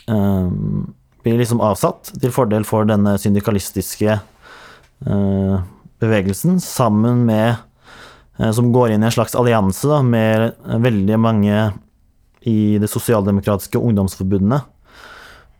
Um, 0.03 0.91
blir 1.23 1.39
liksom 1.39 1.61
avsatt 1.63 2.13
til 2.19 2.33
fordel 2.35 2.65
for 2.67 2.87
denne 2.87 3.15
syndikalistiske 3.21 4.17
eh, 4.17 5.55
bevegelsen, 6.03 6.59
sammen 6.59 7.23
med 7.27 7.55
eh, 8.39 8.51
Som 8.51 8.73
går 8.75 8.93
inn 8.93 9.05
i 9.05 9.07
en 9.07 9.15
slags 9.15 9.35
allianse 9.39 9.87
da, 9.87 10.01
med 10.03 10.53
veldig 10.83 11.19
mange 11.19 11.71
i 12.43 12.77
det 12.77 12.89
sosialdemokratiske 12.91 13.79
ungdomsforbundet 13.79 14.67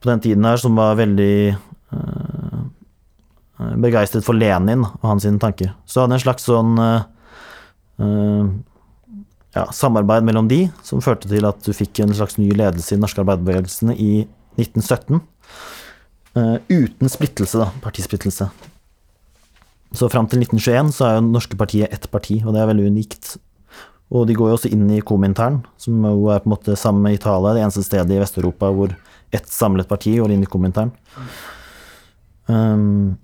på 0.04 0.10
den 0.10 0.20
tiden 0.20 0.44
her, 0.44 0.58
som 0.60 0.76
var 0.76 0.98
veldig 1.00 1.56
eh, 1.56 2.64
begeistret 3.80 4.26
for 4.26 4.36
Lenin 4.36 4.84
og 4.84 5.06
hans 5.08 5.24
tanker. 5.40 5.72
Så 5.88 6.04
hadde 6.04 6.18
en 6.18 6.26
slags 6.26 6.44
sånn 6.50 6.76
uh, 6.76 7.06
Eh, 8.02 8.46
ja, 9.54 9.68
samarbeid 9.72 10.26
mellom 10.26 10.48
de, 10.50 10.66
som 10.86 11.02
førte 11.04 11.30
til 11.30 11.46
at 11.46 11.62
du 11.66 11.74
fikk 11.78 12.02
en 12.02 12.16
slags 12.16 12.40
ny 12.42 12.50
ledelse 12.58 12.94
i 12.94 12.98
den 12.98 13.04
norske 13.06 13.22
arbeiderbevegelsen 13.22 13.94
i 13.94 14.26
1917. 14.58 15.22
Eh, 16.34 16.58
uten 16.70 17.10
splittelse, 17.10 17.62
da. 17.62 17.72
Partisplittelse. 17.84 18.50
Så 19.94 20.10
fram 20.10 20.28
til 20.30 20.42
1921 20.42 20.94
så 20.96 21.06
er 21.06 21.18
jo 21.18 21.26
det 21.26 21.34
norske 21.36 21.58
partiet 21.58 21.94
ett 21.94 22.10
parti, 22.12 22.40
og 22.42 22.56
det 22.56 22.64
er 22.64 22.70
veldig 22.72 22.88
unikt. 22.96 23.36
Og 24.14 24.26
de 24.30 24.36
går 24.38 24.50
jo 24.50 24.58
også 24.58 24.72
inn 24.74 24.88
i 24.94 25.02
Komintern, 25.06 25.62
som 25.78 26.02
jo 26.02 26.32
er 26.34 26.42
på 26.42 26.50
en 26.50 26.56
måte 26.56 26.78
sammen 26.78 27.06
med 27.06 27.20
Italia 27.20 27.54
det 27.54 27.64
eneste 27.66 27.86
stedet 27.86 28.14
i 28.14 28.22
Vest-Europa 28.22 28.72
hvor 28.74 28.96
ett 29.34 29.50
samlet 29.50 29.90
parti 29.90 30.16
går 30.18 30.34
inn 30.34 30.46
i 30.46 30.50
Komintern. 30.50 30.92
Um, 32.46 33.16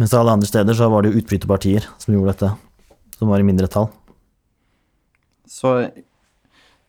mens 0.00 0.16
alle 0.16 0.32
andre 0.32 0.48
steder 0.48 0.76
så 0.76 0.88
var 0.92 1.04
det 1.04 1.12
jo 1.12 1.20
utbryterpartier 1.20 1.86
som 2.00 2.16
gjorde 2.16 2.34
dette 2.34 2.50
som 3.20 3.28
var 3.28 3.40
i 3.40 3.44
mindretall. 3.44 3.90
Så 5.48 5.74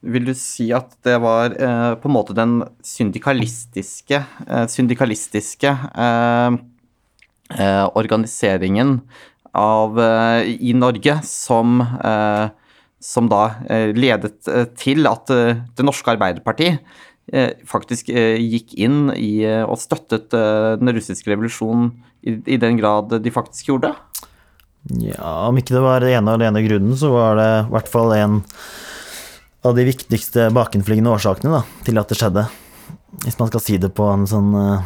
vil 0.01 0.25
du 0.25 0.34
si 0.38 0.72
at 0.74 0.96
det 1.05 1.17
var 1.22 1.53
eh, 1.53 1.91
på 2.01 2.10
en 2.10 2.15
måte 2.15 2.36
den 2.38 2.62
syndikalistiske, 2.86 4.24
eh, 4.48 4.65
syndikalistiske 4.72 5.72
eh, 5.72 6.58
eh 7.51 7.86
organiseringen 8.00 9.01
av, 9.53 10.00
eh, 10.00 10.55
i 10.58 10.74
Norge 10.74 11.20
som, 11.27 11.81
eh, 11.81 12.50
som 13.01 13.27
da 13.29 13.43
ledet 13.98 14.46
til 14.77 15.08
at 15.10 15.25
Det 15.25 15.84
norske 15.84 16.12
Arbeiderparti 16.13 16.77
faktisk 17.65 18.12
gikk 18.12 18.75
inn 18.77 19.10
i 19.15 19.41
og 19.63 19.79
støttet 19.81 20.29
den 20.29 20.91
russiske 20.93 21.31
revolusjonen 21.31 21.89
i, 22.22 22.36
i 22.46 22.60
den 22.62 22.77
grad 22.77 23.10
de 23.24 23.34
faktisk 23.34 23.72
gjorde? 23.72 23.96
Ja, 25.01 25.48
om 25.48 25.58
ikke 25.58 25.74
det 25.74 25.81
var 25.81 26.05
det 26.05 26.13
ene 26.13 26.29
og 26.29 26.38
alene 26.38 26.62
grunnen, 26.67 26.93
så 26.93 27.10
var 27.10 27.41
det 27.41 27.50
i 27.63 27.74
hvert 27.74 27.89
fall 27.89 28.13
en 28.20 28.38
av 29.62 29.75
de 29.77 29.86
viktigste 29.86 30.50
bakenfliggende 30.56 31.12
årsakene 31.13 31.60
da, 31.60 31.62
til 31.86 32.01
at 32.01 32.10
det 32.10 32.18
skjedde. 32.18 32.48
Hvis 33.25 33.38
man 33.38 33.51
skal 33.51 33.63
si 33.63 33.77
det 33.82 33.91
på 33.94 34.08
en 34.10 34.25
sånn 34.30 34.51
uh, 34.56 34.86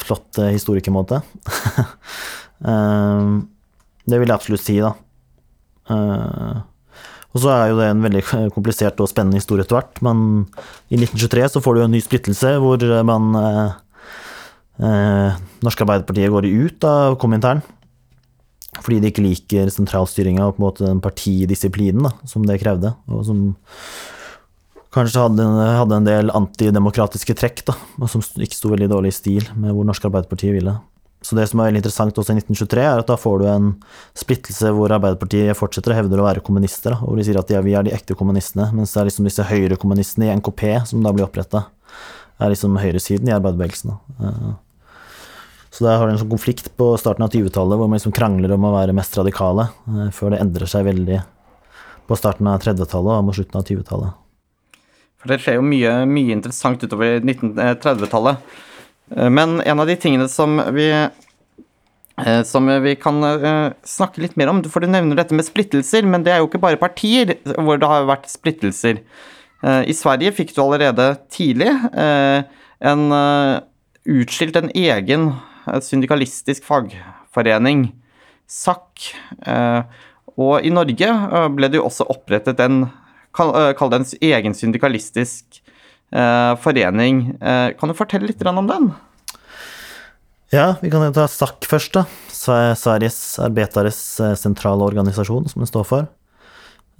flott 0.00 0.40
uh, 0.40 0.50
historikermåte. 0.50 1.20
uh, 2.66 3.38
det 4.10 4.18
vil 4.18 4.28
jeg 4.28 4.34
absolutt 4.36 4.64
si, 4.64 4.80
da. 4.82 4.94
og 7.32 7.38
så 7.42 7.50
er 7.52 7.70
jo 7.70 7.78
det 7.78 7.88
en 7.90 8.02
veldig 8.02 8.22
komplisert 8.56 8.98
og 9.02 9.10
spennende 9.10 9.38
historie 9.38 9.66
etter 9.66 9.78
hvert, 9.78 10.02
men 10.02 10.46
i 10.90 10.98
1923 10.98 11.46
så 11.54 11.62
får 11.62 11.78
du 11.78 11.84
en 11.84 11.94
ny 11.94 12.02
splittelse 12.02 12.56
hvor 12.62 12.82
man 13.06 13.30
Norske 15.62 15.84
Arbeiderpartiet 15.84 16.32
går 16.32 16.48
ut 16.48 16.86
av 16.88 17.18
Komintern 17.22 17.60
fordi 18.80 19.02
de 19.02 19.10
ikke 19.12 19.24
liker 19.24 19.70
sentralstyringa 19.72 20.46
og 20.46 20.56
på 20.56 20.62
en 20.62 20.66
måte 20.66 20.86
den 20.86 21.02
partidisiplinen 21.04 22.08
da, 22.08 22.14
som 22.28 22.46
det 22.48 22.60
krevde, 22.62 22.94
og 23.12 23.26
som 23.28 23.42
kanskje 24.92 25.24
hadde, 25.24 25.44
hadde 25.78 25.98
en 25.98 26.08
del 26.08 26.32
antidemokratiske 26.36 27.36
trekk, 27.36 27.66
da, 27.68 27.76
og 28.00 28.08
som 28.12 28.24
ikke 28.24 28.56
sto 28.56 28.72
veldig 28.72 28.88
dårlig 28.92 29.12
i 29.12 29.18
stil 29.18 29.52
med 29.56 29.76
hvor 29.76 29.86
Norske 29.88 30.08
Arbeiderpartiet 30.08 30.56
ville. 30.56 30.74
Så 31.22 31.36
det 31.38 31.44
som 31.46 31.60
er 31.62 31.68
veldig 31.68 31.82
interessant 31.84 32.16
også 32.18 32.34
i 32.34 32.40
1923, 32.40 32.82
er 32.82 33.00
at 33.00 33.10
da 33.12 33.16
får 33.20 33.42
du 33.42 33.46
en 33.46 33.68
splittelse 34.18 34.72
hvor 34.74 34.92
Arbeiderpartiet 34.96 35.56
fortsetter 35.58 35.94
å 35.94 36.00
hevde 36.00 36.18
å 36.18 36.26
være 36.26 36.42
kommunister, 36.44 36.96
da, 36.96 36.98
hvor 37.04 37.20
de 37.20 37.28
sier 37.28 37.38
at 37.38 37.52
ja, 37.52 37.62
vi 37.62 37.76
er 37.78 37.86
de 37.86 37.94
ekte 37.94 38.16
kommunistene, 38.18 38.72
mens 38.74 38.94
det 38.94 39.02
er 39.02 39.08
liksom 39.08 39.28
disse 39.28 39.46
høyrekommunistene 39.46 40.28
i 40.28 40.34
NKP 40.40 40.66
som 40.90 41.04
da 41.04 41.14
blir 41.14 41.28
oppretta, 41.28 41.68
er 42.42 42.50
liksom 42.50 42.80
høyresiden 42.80 43.30
i 43.30 43.36
arbeiderbevegelsen. 43.36 43.94
Da. 44.18 44.56
Eh, 45.72 45.76
så 45.76 45.84
der 45.84 45.98
har 45.98 46.06
du 46.06 46.12
en 46.12 46.20
sånn 46.20 46.30
konflikt 46.32 46.70
på 46.76 46.96
starten 47.00 47.24
av 47.24 47.32
20-tallet 47.32 47.78
hvor 47.78 47.88
man 47.88 47.98
liksom 47.98 48.12
krangler 48.12 48.52
om 48.52 48.64
å 48.64 48.74
være 48.74 48.92
mest 48.92 49.16
radikale, 49.16 49.68
eh, 49.88 50.10
før 50.12 50.30
det 50.34 50.42
endrer 50.42 50.68
seg 50.68 50.84
veldig 50.84 51.22
på 52.08 52.18
starten 52.18 52.46
av 52.46 52.60
30-tallet 52.60 53.16
og 53.16 53.24
mot 53.24 53.36
slutten 53.36 53.60
av 53.60 53.64
20-tallet. 53.64 54.18
For 55.22 55.30
det 55.30 55.40
skjer 55.40 55.60
jo 55.60 55.64
mye, 55.64 55.90
mye 56.10 56.34
interessant 56.34 56.82
utover 56.82 57.20
1930-tallet. 57.22 58.54
Eh, 59.16 59.28
men 59.30 59.60
en 59.60 59.80
av 59.80 59.88
de 59.88 59.96
tingene 59.96 60.28
som 60.28 60.60
vi, 60.76 60.88
eh, 60.92 62.42
som 62.44 62.68
vi 62.84 62.96
kan 63.00 63.22
snakke 63.86 64.20
litt 64.20 64.36
mer 64.36 64.52
om, 64.52 64.64
for 64.64 64.82
du 64.82 64.90
nevner 64.90 65.16
dette 65.16 65.36
med 65.36 65.46
splittelser, 65.46 66.04
men 66.04 66.26
det 66.26 66.34
er 66.34 66.42
jo 66.42 66.50
ikke 66.50 66.62
bare 66.62 66.80
partier 66.80 67.38
hvor 67.54 67.80
det 67.80 67.88
har 67.88 68.10
vært 68.10 68.28
splittelser. 68.30 69.00
I 69.62 69.94
Sverige 69.94 70.32
fikk 70.34 70.48
du 70.56 70.58
allerede 70.58 71.04
tidlig 71.30 71.68
en 72.02 73.02
utskilt 74.02 74.56
en 74.58 74.72
egen 74.74 75.28
syndikalistisk 75.84 76.64
fagforening, 76.66 77.86
SAK. 78.50 79.12
Eh, 79.46 79.82
og 80.32 80.64
i 80.64 80.72
Norge 80.72 81.08
eh, 81.08 81.48
ble 81.54 81.70
det 81.70 81.80
jo 81.80 81.86
også 81.88 82.08
opprettet 82.12 82.60
en 82.64 82.84
Kall 83.32 83.88
det 83.88 83.96
en 83.96 84.10
egen 84.28 84.52
syndikalistisk 84.52 85.62
forening. 86.12 87.22
Kan 87.40 87.88
du 87.88 87.94
fortelle 87.96 88.28
litt 88.28 88.42
om 88.44 88.66
den? 88.68 88.90
Ja, 90.52 90.74
vi 90.82 90.90
kan 90.92 91.14
ta 91.16 91.24
SAK 91.24 91.64
først, 91.64 91.96
da. 91.96 92.02
Sveriges 92.28 93.16
Arbetares 93.40 94.02
sentrale 94.36 94.84
organisasjon, 94.84 95.48
som 95.48 95.64
det 95.64 95.70
står 95.70 95.86
for. 95.88 96.10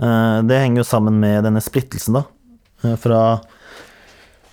Det 0.01 0.63
henger 0.65 0.81
jo 0.81 0.89
sammen 0.89 1.21
med 1.21 1.45
denne 1.45 1.61
splittelsen, 1.61 2.17
da. 2.17 2.97
Fra 3.05 3.21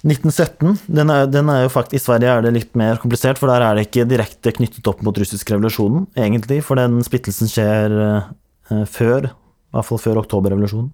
1917. 0.06 0.78
Den 0.88 1.12
er, 1.12 1.26
den 1.28 1.50
er, 1.52 1.66
jo 1.66 1.72
faktisk, 1.74 1.98
I 2.00 2.06
Sverige 2.06 2.32
er 2.32 2.46
det 2.46 2.54
litt 2.56 2.78
mer 2.80 3.00
komplisert, 3.02 3.40
for 3.40 3.52
der 3.52 3.66
er 3.66 3.76
det 3.76 3.90
ikke 3.90 4.08
direkte 4.08 4.54
knyttet 4.56 4.88
opp 4.88 5.02
mot 5.04 5.18
russisk 5.20 5.52
revolusjonen, 5.52 6.06
egentlig, 6.16 6.62
for 6.64 6.80
den 6.80 7.02
splittelsen 7.04 7.52
skjer 7.52 7.98
eh, 8.06 8.86
før, 8.88 9.28
i 9.34 9.76
hvert 9.76 9.90
fall 9.90 10.00
før 10.00 10.22
oktoberrevolusjonen. 10.22 10.94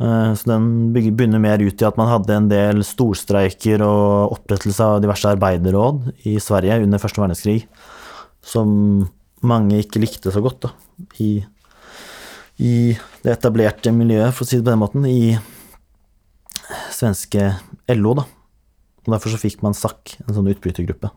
Eh, 0.00 0.32
så 0.36 0.50
den 0.52 0.66
begynner 0.92 1.40
mer 1.40 1.64
ut 1.64 1.80
i 1.80 1.88
at 1.88 2.00
man 2.00 2.10
hadde 2.12 2.36
en 2.36 2.50
del 2.50 2.84
storstreiker 2.84 3.86
og 3.86 4.36
opprettelse 4.36 4.84
av 4.84 5.00
diverse 5.04 5.32
arbeiderråd 5.32 6.10
i 6.28 6.36
Sverige 6.44 6.82
under 6.84 7.00
første 7.00 7.24
verdenskrig, 7.24 7.64
som 8.44 9.08
mange 9.40 9.80
ikke 9.80 10.02
likte 10.02 10.32
så 10.32 10.44
godt, 10.44 10.68
da, 10.68 10.74
i, 11.24 11.38
i 12.60 12.74
det 13.24 13.32
etablerte 13.32 13.96
miljøet, 13.96 14.36
for 14.36 14.44
å 14.44 14.50
si 14.50 14.60
det 14.60 14.66
på 14.66 14.74
den 14.74 14.84
måten, 14.84 15.08
i 15.08 15.36
svenske 16.92 17.54
LO, 17.96 18.14
da. 18.18 18.26
Og 19.06 19.14
derfor 19.14 19.32
så 19.32 19.40
fikk 19.40 19.62
man 19.64 19.76
SAK, 19.76 20.16
en 20.26 20.36
sånn 20.36 20.50
utbrytergruppe. 20.52 21.10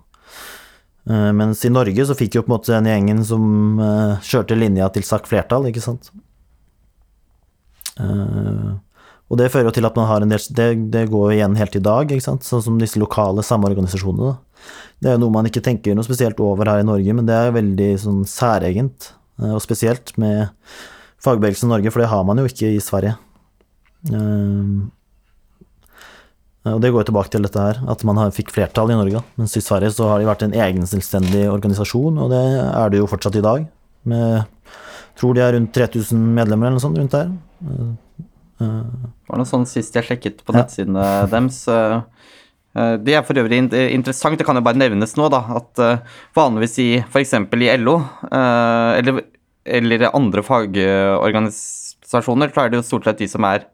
Uh, 1.04 1.34
mens 1.36 1.66
i 1.68 1.72
Norge 1.72 2.06
så 2.08 2.16
fikk 2.16 2.38
jo 2.38 2.46
på 2.46 2.52
en 2.52 2.56
måte 2.56 2.72
den 2.72 2.88
gjengen 2.88 3.20
som 3.28 3.44
uh, 3.82 4.22
kjørte 4.24 4.56
linja 4.56 4.88
til 4.96 5.04
SAK 5.04 5.28
flertall, 5.28 5.68
ikke 5.68 5.84
sant. 5.84 6.08
Uh, 8.00 8.80
og 9.30 9.40
det 9.40 9.50
fører 9.52 9.68
jo 9.68 9.76
til 9.76 9.88
at 9.88 9.98
man 9.98 10.08
har 10.10 10.24
en 10.24 10.32
del 10.32 10.42
Det, 10.58 10.68
det 10.94 11.04
går 11.12 11.36
igjen 11.36 11.58
helt 11.60 11.76
i 11.78 11.84
dag, 11.84 12.10
ikke 12.12 12.26
sant. 12.26 12.48
Sånn 12.48 12.64
som 12.64 12.80
disse 12.80 13.02
lokale 13.02 13.44
samorganisasjonene. 13.46 14.32
Da. 14.32 14.70
Det 15.02 15.12
er 15.12 15.18
jo 15.18 15.26
noe 15.26 15.36
man 15.36 15.50
ikke 15.50 15.64
tenker 15.66 15.98
noe 15.98 16.08
spesielt 16.08 16.40
over 16.44 16.70
her 16.70 16.84
i 16.84 16.88
Norge, 16.88 17.16
men 17.18 17.28
det 17.28 17.36
er 17.36 17.56
veldig 17.56 17.90
sånn 18.04 18.22
særegent. 18.30 19.12
Og 19.42 19.60
spesielt 19.64 20.14
med 20.22 20.54
fagbevegelsen 21.24 21.68
i 21.68 21.74
Norge, 21.74 21.92
for 21.92 22.04
det 22.04 22.12
har 22.12 22.28
man 22.28 22.40
jo 22.40 22.46
ikke 22.48 22.70
i 22.76 22.84
Sverige. 22.84 23.16
Uh, 26.64 26.76
og 26.76 26.82
Det 26.84 26.94
går 26.94 27.04
jo 27.04 27.10
tilbake 27.12 27.34
til 27.34 27.46
dette 27.46 27.68
her, 27.68 27.82
at 27.92 28.08
man 28.08 28.22
fikk 28.36 28.54
flertall 28.56 28.94
i 28.94 29.00
Norge. 29.00 29.24
Mens 29.40 29.56
i 29.60 29.64
Sverige 29.64 29.94
så 29.96 30.10
har 30.12 30.22
de 30.22 30.30
vært 30.30 30.48
en 30.48 30.56
egen 30.56 30.90
selvstendig 30.90 31.46
organisasjon, 31.52 32.20
og 32.24 32.34
det 32.34 32.44
er 32.66 32.94
det 32.94 33.04
jo 33.04 33.12
fortsatt 33.12 33.40
i 33.40 33.46
dag. 33.46 33.68
Med 34.08 34.44
tror 35.20 35.38
de 35.38 35.44
er 35.46 35.54
rundt 35.56 35.74
3000 35.76 36.20
medlemmer 36.36 36.68
eller 36.68 36.80
noe 36.80 36.84
sånt 36.84 36.98
rundt 36.98 37.14
der. 37.14 37.32
Det 38.64 39.30
var 39.30 39.40
noe 39.40 39.50
sånn 39.50 39.68
sist 39.70 39.96
jeg 39.98 40.08
sjekket 40.08 40.44
på 40.46 40.56
nettsidene 40.56 41.04
ja. 41.04 41.26
deres. 41.30 41.60
Eh, 41.68 42.96
det 43.06 43.18
er 43.18 43.26
for 43.26 43.38
øvrig 43.38 43.60
interessant, 43.62 44.40
det 44.40 44.48
kan 44.48 44.58
jo 44.58 44.66
bare 44.66 44.80
nevnes 44.80 45.16
nå, 45.20 45.28
da, 45.34 45.44
at 45.60 45.84
eh, 45.84 46.18
vanligvis 46.38 46.80
i 46.82 46.90
f.eks. 47.04 47.36
i 47.38 47.70
LO, 47.82 48.00
eh, 48.30 48.92
eller, 49.02 49.22
eller 49.80 50.08
andre 50.10 50.46
fagorganisasjoner, 50.48 52.54
så 52.54 52.64
er 52.64 52.74
det 52.74 52.82
jo 52.82 52.88
stort 52.88 53.10
sett 53.10 53.22
de 53.22 53.30
som 53.30 53.46
er 53.50 53.60
Eh, 53.60 53.73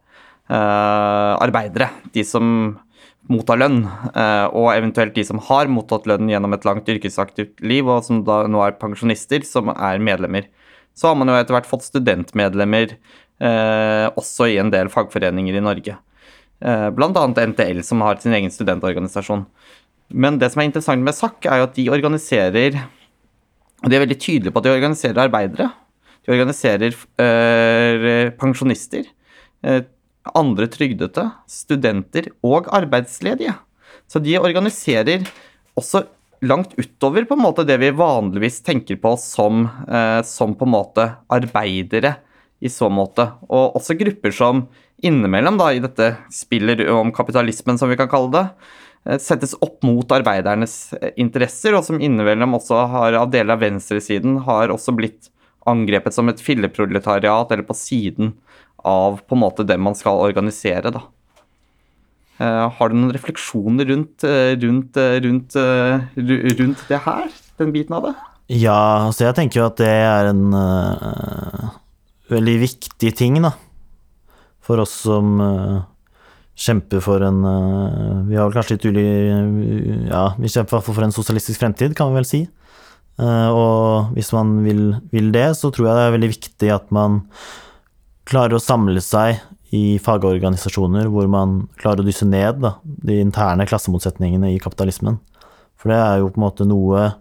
arbeidere, 0.50 1.92
de 2.16 2.24
som 2.26 2.80
mottar 3.30 3.60
lønn, 3.62 3.84
eh, 3.86 4.48
og 4.58 4.72
eventuelt 4.74 5.14
de 5.14 5.24
som 5.26 5.42
har 5.50 5.70
mottatt 5.70 6.08
lønn 6.10 6.30
gjennom 6.32 6.56
et 6.56 6.66
langt 6.66 6.90
yrkesaktivt 6.90 7.62
liv, 7.62 7.88
og 7.88 8.04
som 8.08 8.24
da 8.26 8.42
nå 8.50 8.62
er 8.66 8.78
pensjonister, 8.82 9.46
som 9.46 9.70
er 9.76 10.02
medlemmer. 10.02 10.50
Så 10.98 11.12
har 11.12 11.18
man 11.20 11.30
jo 11.30 11.38
etter 11.38 11.56
hvert 11.56 11.70
fått 11.70 11.86
studentmedlemmer 11.86 12.96
eh, 12.96 14.08
også 14.18 14.50
i 14.50 14.58
en 14.62 14.72
del 14.74 14.90
fagforeninger 14.92 15.60
i 15.60 15.64
Norge. 15.64 15.98
Eh, 16.60 16.88
Bl.a. 16.96 17.28
NTL, 17.30 17.84
som 17.86 18.02
har 18.04 18.18
sin 18.24 18.34
egen 18.36 18.52
studentorganisasjon. 18.52 19.46
Men 20.10 20.40
det 20.42 20.50
som 20.52 20.64
er 20.64 20.72
interessant 20.72 21.06
med 21.06 21.16
SAK, 21.16 21.46
er 21.46 21.62
jo 21.62 21.68
at 21.70 21.78
de 21.78 21.92
organiserer 21.94 22.80
Og 23.80 23.88
de 23.88 23.96
er 23.96 24.02
veldig 24.02 24.18
tydelige 24.20 24.52
på 24.52 24.60
at 24.60 24.66
de 24.66 24.72
organiserer 24.74 25.22
arbeidere. 25.24 25.70
De 26.26 26.34
organiserer 26.34 26.92
øh, 26.92 28.32
pensjonister. 28.36 29.06
Øh, 29.64 29.84
andre 30.36 30.68
trygdete, 30.72 31.26
studenter 31.50 32.30
og 32.46 32.70
arbeidsledige. 32.76 33.56
Så 34.10 34.22
de 34.24 34.38
organiserer 34.40 35.26
også 35.80 36.04
langt 36.42 36.74
utover 36.80 37.26
på 37.28 37.36
en 37.36 37.44
måte 37.44 37.66
det 37.68 37.78
vi 37.82 37.92
vanligvis 37.96 38.62
tenker 38.64 39.00
på 39.02 39.16
som, 39.20 39.68
eh, 39.88 40.22
som 40.24 40.56
på 40.56 40.68
en 40.68 40.76
måte 40.76 41.08
arbeidere 41.30 42.16
i 42.60 42.70
så 42.72 42.90
måte. 42.92 43.26
Og 43.50 43.76
også 43.80 43.98
grupper 44.00 44.34
som 44.36 44.68
innimellom 45.04 45.60
da, 45.60 45.72
i 45.72 45.84
dette 45.84 46.14
spillet 46.34 46.84
om 46.92 47.12
kapitalismen, 47.16 47.80
som 47.80 47.90
vi 47.92 47.98
kan 48.00 48.10
kalle 48.12 48.32
det, 48.32 48.46
eh, 49.06 49.18
settes 49.18 49.56
opp 49.62 49.84
mot 49.84 50.12
arbeidernes 50.12 50.94
eh, 50.94 51.12
interesser, 51.18 51.76
og 51.76 51.84
som 51.84 52.00
innimellom 52.00 52.56
også 52.60 52.88
har 52.92 53.14
av 53.14 53.32
deler 53.32 53.56
av 53.56 53.64
venstresiden 53.64 54.44
har 54.48 54.70
også 54.70 54.96
blitt 54.96 55.32
angrepet 55.68 56.14
som 56.16 56.30
et 56.30 56.40
filleproletariat, 56.42 57.52
eller 57.52 57.68
på 57.68 57.76
siden 57.76 58.34
av 58.88 59.22
på 59.26 59.36
en 59.36 59.44
måte 59.44 59.66
det 59.68 59.80
man 59.82 59.98
skal 59.98 60.22
organisere, 60.24 60.92
da. 60.94 61.06
Uh, 62.40 62.72
har 62.72 62.88
du 62.88 62.96
noen 62.96 63.12
refleksjoner 63.12 63.90
rundt, 63.90 64.24
uh, 64.24 64.56
rundt, 64.56 64.96
uh, 64.96 65.20
rundt, 65.20 65.58
rundt, 66.62 66.84
det 66.88 67.00
her, 67.04 67.26
den 67.60 67.74
biten 67.76 67.98
av 67.98 68.06
det? 68.08 68.14
Ja, 68.56 69.10
altså 69.10 69.26
jeg 69.26 69.36
tenker 69.36 69.60
jo 69.60 69.66
at 69.68 69.82
det 69.82 69.90
er 69.92 70.30
en 70.32 70.46
veldig 72.32 72.56
viktig 72.64 73.12
ting, 73.20 73.42
da. 73.44 73.52
For 74.64 74.80
oss 74.82 74.96
som 75.04 75.36
kjemper 76.60 77.02
for 77.02 77.24
en 77.26 77.40
Vi 78.28 78.36
har 78.38 78.50
vel 78.50 78.56
kanskje 78.58 78.76
litt 78.76 78.88
ulig 78.90 79.06
Ja, 80.10 80.24
vi 80.38 80.50
kjemper 80.52 80.74
i 80.74 80.76
hvert 80.76 80.88
fall 80.88 80.98
for 80.98 81.06
en 81.06 81.16
sosialistisk 81.16 81.62
fremtid, 81.62 81.96
kan 81.98 82.10
vi 82.10 82.20
vel 82.20 82.28
si. 82.30 82.42
og 83.20 84.14
hvis 84.16 84.32
man 84.34 84.60
vil, 84.66 84.84
vil 85.14 85.32
det, 85.36 85.52
så 85.60 85.70
tror 85.74 85.90
jeg 85.90 85.98
det 85.98 86.06
er 86.08 86.16
veldig 86.18 86.32
viktig 86.34 86.74
at 86.74 86.90
man 86.96 87.24
klarer 88.30 88.56
å 88.58 88.62
samle 88.62 89.02
seg 89.04 89.40
i 89.76 90.00
fagorganisasjoner 90.02 91.10
hvor 91.14 91.28
man 91.30 91.64
klarer 91.82 92.04
å 92.04 92.08
dysse 92.08 92.26
ned 92.26 92.62
da, 92.64 92.76
de 92.84 93.20
interne 93.22 93.68
klassemotsetningene 93.70 94.54
i 94.54 94.62
kapitalismen. 94.62 95.20
For 95.80 95.92
det 95.94 96.00
er 96.00 96.22
jo 96.22 96.32
på 96.32 96.42
en 96.42 96.46
måte 96.46 96.68
noe 96.68 97.12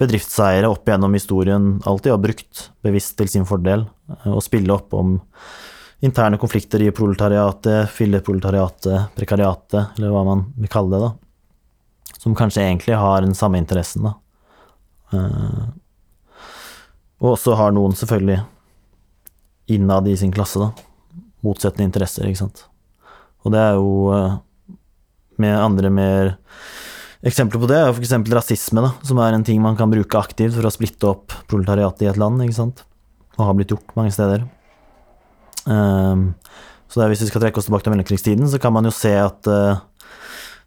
bedriftseiere 0.00 0.70
opp 0.70 0.88
gjennom 0.88 1.12
historien 1.12 1.74
alltid 1.88 2.14
har 2.14 2.22
brukt 2.22 2.70
bevisst 2.84 3.18
til 3.18 3.28
sin 3.28 3.44
fordel, 3.48 3.84
å 4.24 4.40
spille 4.42 4.72
opp 4.72 4.94
om 4.96 5.18
interne 6.00 6.38
konflikter 6.40 6.80
i 6.80 6.92
proletariatet, 6.96 7.90
filleproletariatet, 7.92 9.10
prekariatet, 9.18 9.98
eller 9.98 10.14
hva 10.14 10.22
man 10.24 10.46
vil 10.56 10.72
kalle 10.72 10.94
det, 10.94 11.10
da. 11.10 12.14
Som 12.20 12.36
kanskje 12.36 12.64
egentlig 12.64 12.96
har 12.96 13.20
den 13.20 13.36
samme 13.36 13.60
interessen, 13.60 14.08
da. 14.08 14.14
Og 17.20 17.34
også 17.34 17.58
har 17.60 17.76
noen, 17.76 17.92
selvfølgelig, 17.98 18.40
innad 19.72 20.08
i 20.10 20.16
sin 20.18 20.32
klasse, 20.34 20.60
da. 20.60 21.24
Motsettende 21.46 21.88
interesser, 21.88 22.28
ikke 22.28 22.42
sant. 22.42 22.66
Og 23.44 23.54
det 23.54 23.60
er 23.62 23.78
jo 23.78 23.90
med 25.40 25.56
andre 25.56 25.90
mer 25.92 26.36
Eksempler 27.20 27.60
på 27.60 27.68
det 27.68 27.76
er 27.76 27.90
f.eks. 27.92 28.14
rasisme, 28.32 28.80
da, 28.80 28.94
som 29.04 29.18
er 29.20 29.34
en 29.36 29.42
ting 29.44 29.58
man 29.60 29.76
kan 29.76 29.90
bruke 29.92 30.16
aktivt 30.16 30.54
for 30.56 30.64
å 30.64 30.72
splitte 30.72 31.04
opp 31.10 31.34
proletariatet 31.52 32.06
i 32.06 32.08
et 32.08 32.20
land, 32.20 32.40
ikke 32.40 32.56
sant. 32.56 32.80
Og 33.36 33.42
har 33.44 33.58
blitt 33.58 33.74
gjort 33.74 33.92
mange 33.98 34.12
steder. 34.14 34.46
Um, 35.68 36.30
så 36.88 37.04
hvis 37.12 37.20
vi 37.26 37.28
skal 37.28 37.44
trekke 37.44 37.60
oss 37.60 37.68
tilbake 37.68 37.84
til 37.84 37.92
mellomkrigstiden, 37.92 38.48
så 38.48 38.56
kan 38.62 38.72
man 38.72 38.88
jo 38.88 38.94
se 38.96 39.12
at 39.20 39.50
uh, 39.52 39.82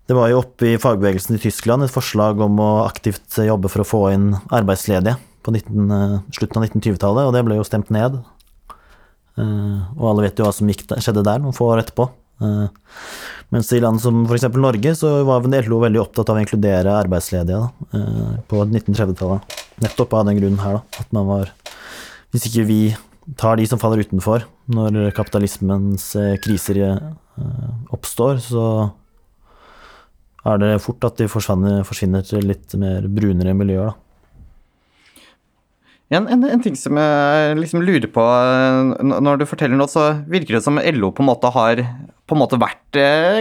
det 0.05 0.13
var 0.13 0.29
jo 0.29 0.43
oppe 0.43 0.75
i 0.75 0.77
fagbevegelsen 0.77 1.39
i 1.39 1.41
Tyskland 1.41 1.87
et 1.87 1.95
forslag 1.95 2.37
om 2.45 2.61
å 2.61 2.71
aktivt 2.85 3.33
jobbe 3.41 3.71
for 3.73 3.81
å 3.81 3.89
få 3.89 4.03
inn 4.13 4.29
arbeidsledige 4.53 5.17
på 5.41 5.55
19, 5.57 5.89
uh, 5.89 6.17
slutten 6.37 6.61
av 6.61 6.67
1920-tallet, 6.69 7.31
og 7.31 7.33
det 7.33 7.43
ble 7.49 7.57
jo 7.57 7.65
stemt 7.65 7.89
ned. 7.89 8.21
Uh, 9.39 9.85
og 9.97 10.09
alle 10.11 10.27
vet 10.27 10.39
jo 10.39 10.47
hva 10.47 10.53
som 10.55 10.69
gikk, 10.69 10.85
skjedde 11.01 11.25
der 11.25 11.41
noen 11.41 11.55
få 11.55 11.71
år 11.73 11.83
etterpå. 11.83 12.09
Mens 13.53 13.69
i 13.71 13.79
land 13.79 14.01
som 14.03 14.23
f.eks. 14.25 14.47
Norge, 14.57 14.95
så 14.99 15.11
var 15.23 15.45
LO 15.45 15.77
veldig 15.79 16.01
opptatt 16.01 16.31
av 16.31 16.39
å 16.39 16.41
inkludere 16.41 16.95
arbeidsledige 16.97 17.59
da, 17.61 18.01
på 18.49 18.63
1930-tallet. 18.65 19.55
Nettopp 19.85 20.15
av 20.17 20.25
den 20.27 20.39
grunnen 20.41 20.59
her, 20.59 20.79
da. 20.79 21.03
At 21.05 21.13
man 21.15 21.29
var 21.29 21.53
Hvis 22.33 22.49
ikke 22.49 22.65
vi 22.67 22.79
tar 23.39 23.55
de 23.55 23.67
som 23.69 23.79
faller 23.79 24.01
utenfor 24.03 24.43
når 24.73 25.13
kapitalismens 25.15 26.09
kriser 26.43 26.81
oppstår, 27.93 28.41
så 28.43 28.65
er 30.43 30.59
det 30.59 30.71
fort 30.83 31.05
at 31.07 31.21
de 31.21 31.29
forsvinner, 31.31 31.85
forsvinner 31.87 32.25
til 32.27 32.43
litt 32.49 32.73
mer 32.79 33.05
brunere 33.07 33.55
miljøer, 33.55 33.93
da. 33.93 34.02
En, 36.13 36.27
en, 36.29 36.43
en, 36.45 36.61
ting 36.61 36.75
som 36.77 36.97
jeg 36.99 37.57
liksom 37.57 37.81
lurer 37.81 38.09
på 38.13 38.23
når 39.01 39.41
du 39.41 39.47
forteller 39.49 39.79
nå, 39.79 39.87
så 39.89 40.11
virker 40.29 40.59
det 40.59 40.65
som 40.65 40.77
LO 40.77 41.09
på 41.15 41.23
en 41.23 41.31
måte 41.31 41.51
har 41.55 41.81
en 42.33 42.41
måte 42.41 42.59
vært 42.61 42.99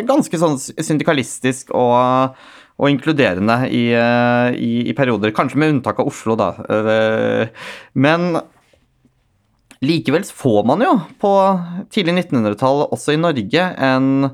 ganske 0.08 0.38
sånn 0.40 0.58
syndikalistisk 0.60 1.72
og, 1.76 2.36
og 2.76 2.92
inkluderende 2.92 3.58
i, 3.72 3.84
i, 3.92 4.72
i, 4.90 4.94
perioder. 4.96 5.34
Kanskje 5.36 5.60
med 5.60 5.76
unntak 5.76 6.00
av 6.02 6.10
Oslo, 6.10 6.36
da. 6.38 6.50
Men 7.94 8.36
likevel 9.82 10.26
får 10.28 10.62
man 10.68 10.84
jo 10.84 10.92
på 11.22 11.32
tidlig 11.94 12.20
1900-tall 12.20 12.86
også 12.88 13.16
i 13.16 13.20
Norge 13.20 13.66
en, 13.88 14.30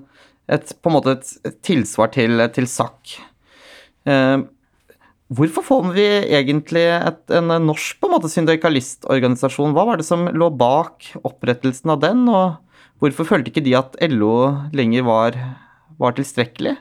et, 0.51 0.75
på 0.77 0.91
en 0.91 0.99
måte 0.99 1.19
et 1.19 1.59
tilsvar 1.65 2.13
til, 2.15 2.43
til 2.55 2.69
SAK. 2.69 3.19
Hvorfor 5.29 5.65
får 5.65 5.89
vi 5.93 6.07
egentlig 6.33 6.87
et, 6.89 7.21
en 7.37 7.53
norsk 7.67 7.99
på 8.01 8.09
en 8.09 8.15
måte 8.15 8.31
syndikalistorganisasjon? 8.33 9.75
Hva 9.77 9.85
var 9.85 10.01
det 10.01 10.07
som 10.09 10.25
lå 10.33 10.49
bak 10.57 11.11
opprettelsen 11.21 11.93
av 11.93 12.01
den, 12.01 12.25
og 12.33 12.57
hvorfor 13.03 13.29
følte 13.29 13.53
ikke 13.53 13.65
de 13.67 13.75
at 13.77 13.99
LO 14.09 14.69
lenger 14.73 15.05
var, 15.05 15.37
var 16.01 16.17
tilstrekkelig? 16.17 16.79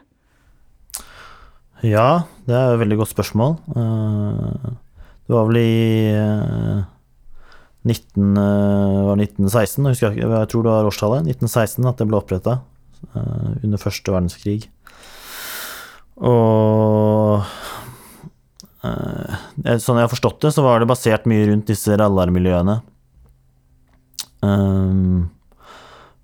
Ja, 1.86 2.24
det 2.48 2.56
er 2.56 2.72
et 2.72 2.82
veldig 2.82 3.02
godt 3.04 3.12
spørsmål. 3.12 3.58
Eh, 3.76 4.72
det 5.28 5.36
var 5.36 5.52
vel 5.52 5.60
i 5.60 5.76
19, 7.84 8.32
eh, 8.40 9.04
var 9.12 9.20
1916, 9.20 9.92
jeg, 9.92 10.24
jeg, 10.24 10.48
tror 10.52 10.64
det 10.64 10.72
var 10.72 10.88
årstallet, 10.88 11.28
1916 11.36 11.92
at 11.92 12.00
det 12.00 12.08
ble 12.08 12.20
oppretta 12.24 12.62
eh, 13.12 13.60
under 13.60 13.82
første 13.82 14.16
verdenskrig. 14.16 14.62
Og 16.18 17.07
Sånn 19.82 19.98
jeg 19.98 20.06
har 20.06 20.12
forstått 20.12 20.44
det, 20.46 20.52
så 20.56 20.64
var 20.66 20.80
det 20.82 20.90
basert 20.90 21.26
mye 21.30 21.48
rundt 21.50 21.70
disse 21.70 21.96
rallarmiljøene. 21.98 22.80
Um, 24.46 25.28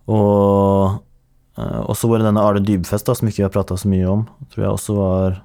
og 0.08 1.94
så 1.98 2.10
var 2.10 2.22
det 2.22 2.28
denne 2.28 2.44
Arne 2.44 2.64
Dybfest, 2.66 3.08
da, 3.08 3.16
som 3.18 3.30
ikke 3.30 3.42
vi 3.42 3.48
har 3.48 3.54
prata 3.54 3.78
så 3.80 3.90
mye 3.90 4.10
om, 4.10 4.26
tror 4.54 4.66
jeg 4.66 4.76
også 4.76 4.98
var 4.98 5.40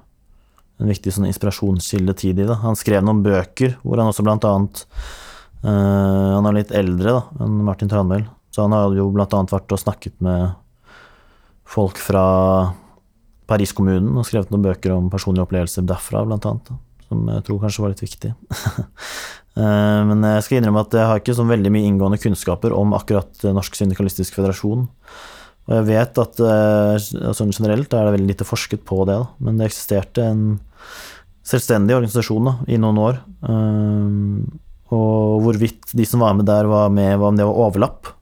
en 0.79 0.89
viktig 0.89 1.13
sånn 1.13 1.27
inspirasjonskilde 1.29 2.15
tidlig. 2.17 2.47
Da. 2.49 2.59
Han 2.63 2.77
skrev 2.79 3.03
noen 3.05 3.23
bøker 3.25 3.77
hvor 3.83 3.99
han 3.99 4.11
også 4.11 4.25
blant 4.25 4.47
annet 4.47 4.83
uh, 5.65 6.37
Han 6.37 6.47
er 6.49 6.59
litt 6.61 6.75
eldre 6.75 7.17
da, 7.19 7.23
enn 7.43 7.61
Martin 7.67 7.91
Tranmæl, 7.91 8.27
så 8.55 8.65
han 8.65 8.75
har 8.77 8.95
jo 8.95 9.09
blant 9.13 9.35
annet 9.35 9.55
vært 9.55 9.75
og 9.75 9.81
snakket 9.81 10.15
med 10.23 10.53
folk 11.69 11.99
fra 12.01 12.25
Paris-kommunen 13.49 14.17
og 14.17 14.25
skrevet 14.25 14.53
noen 14.53 14.65
bøker 14.69 14.93
om 14.95 15.09
personlige 15.11 15.45
opplevelser 15.45 15.85
derfra, 15.89 16.23
blant 16.25 16.47
annet. 16.49 16.71
Da 16.71 16.88
som 17.09 17.27
jeg 17.33 17.45
tror 17.47 17.61
kanskje 17.63 17.85
var 17.85 17.95
litt 17.95 18.07
viktig. 18.07 18.33
Eh, 19.59 20.01
men 20.07 20.21
jeg 20.23 20.43
skal 20.45 20.59
innrømme 20.59 20.83
at 20.85 20.93
jeg 20.95 21.07
har 21.09 21.19
ikke 21.19 21.33
så 21.35 21.43
veldig 21.43 21.71
mye 21.73 21.87
inngående 21.89 22.19
kunnskaper 22.21 22.71
om 22.71 22.93
akkurat 22.95 23.41
Norsk 23.43 23.75
Syndikalistisk 23.75 24.37
Federasjon. 24.37 24.85
Og 25.65 25.73
jeg 25.73 25.85
vet 25.89 26.21
at 26.21 26.39
sånn 27.35 27.51
generelt 27.51 27.91
er 27.91 28.07
det 28.07 28.13
veldig 28.13 28.29
lite 28.29 28.47
forsket 28.47 28.85
på 28.87 29.01
det, 29.09 29.17
men 29.43 29.59
det 29.59 29.67
eksisterte 29.67 30.29
en 30.29 30.45
selvstendig 31.49 31.97
organisasjon 31.97 32.53
i 32.71 32.79
noen 32.79 33.01
år. 33.03 33.19
Og 34.95 35.43
hvorvidt 35.43 35.91
de 35.97 36.07
som 36.07 36.23
var 36.23 36.37
med 36.39 36.47
der, 36.47 36.69
var 36.69 36.93
med, 36.93 37.19
om 37.19 37.35
det 37.35 37.49
var 37.49 37.61
overlapp, 37.67 38.13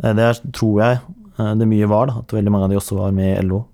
det 0.00 0.30
tror 0.56 0.80
jeg 0.86 1.02
det 1.60 1.68
mye 1.74 1.90
var, 1.90 2.08
da, 2.08 2.22
at 2.22 2.34
veldig 2.34 2.54
mange 2.54 2.70
av 2.70 2.72
de 2.72 2.80
også 2.80 3.02
var 3.02 3.12
med 3.14 3.34
i 3.34 3.44
LO. 3.44 3.66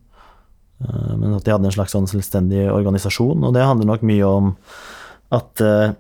Eh, 0.85 1.17
men 1.17 1.35
at 1.37 1.45
de 1.47 1.55
hadde 1.55 1.69
en 1.71 1.77
slags 1.77 1.95
sånn 1.97 2.09
selvstendig 2.11 2.67
organisasjon. 2.73 3.45
Og 3.47 3.55
det 3.57 3.65
handler 3.65 3.91
nok 3.93 4.07
mye 4.07 4.29
om 4.29 4.55
at 5.35 5.65
eh, 5.65 5.97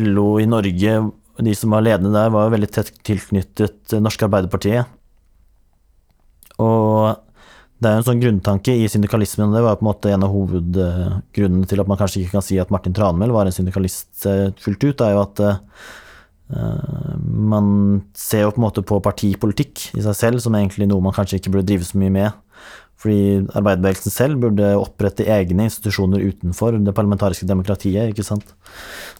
LO 0.00 0.28
i 0.42 0.48
Norge, 0.50 0.96
de 1.46 1.54
som 1.58 1.74
var 1.74 1.84
ledende 1.84 2.14
der, 2.14 2.32
var 2.34 2.54
veldig 2.54 2.72
tett 2.74 2.94
tilknyttet 3.06 3.96
Norske 4.02 4.26
Arbeiderpartiet. 4.26 4.92
Og 6.62 7.22
det 7.76 7.90
er 7.90 7.98
jo 7.98 8.00
en 8.00 8.06
sånn 8.06 8.22
grunntanke 8.22 8.72
i 8.72 8.86
syndikalismen, 8.88 9.50
og 9.50 9.58
det 9.58 9.62
var 9.66 9.76
på 9.76 9.84
en 9.84 9.90
måte 9.90 10.10
en 10.14 10.24
av 10.24 10.32
hovedgrunnene 10.32 11.68
til 11.68 11.82
at 11.82 11.90
man 11.90 11.98
kanskje 12.00 12.22
ikke 12.22 12.38
kan 12.38 12.46
si 12.46 12.56
at 12.62 12.72
Martin 12.72 12.96
Tranmæl 12.96 13.34
var 13.34 13.46
en 13.46 13.54
syndikalist 13.54 14.24
eh, 14.30 14.48
fullt 14.62 14.88
ut, 14.88 15.04
er 15.04 15.16
jo 15.16 15.22
at 15.26 15.46
man 16.46 17.68
ser 18.14 18.44
jo 18.44 18.52
på 18.54 18.60
en 18.60 18.64
måte 18.68 18.82
på 18.86 19.00
partipolitikk 19.02 19.88
i 19.98 20.02
seg 20.04 20.14
selv 20.14 20.42
som 20.44 20.54
egentlig 20.54 20.86
noe 20.86 21.02
man 21.02 21.14
kanskje 21.16 21.40
ikke 21.40 21.50
burde 21.56 21.66
drive 21.66 21.88
så 21.88 21.98
mye 21.98 22.12
med. 22.14 22.36
Fordi 23.06 23.46
arbeiderbevegelsen 23.54 24.10
selv 24.10 24.40
burde 24.42 24.72
opprette 24.80 25.28
egne 25.30 25.68
institusjoner 25.68 26.24
utenfor 26.26 26.74
det 26.82 26.94
parlamentariske 26.96 27.46
demokratiet, 27.46 28.10
ikke 28.10 28.26
sant. 28.26 28.48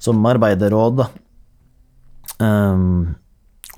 Som 0.03 0.25
arbeiderråd, 0.27 1.05
da. 1.05 1.07
Um, 2.43 3.15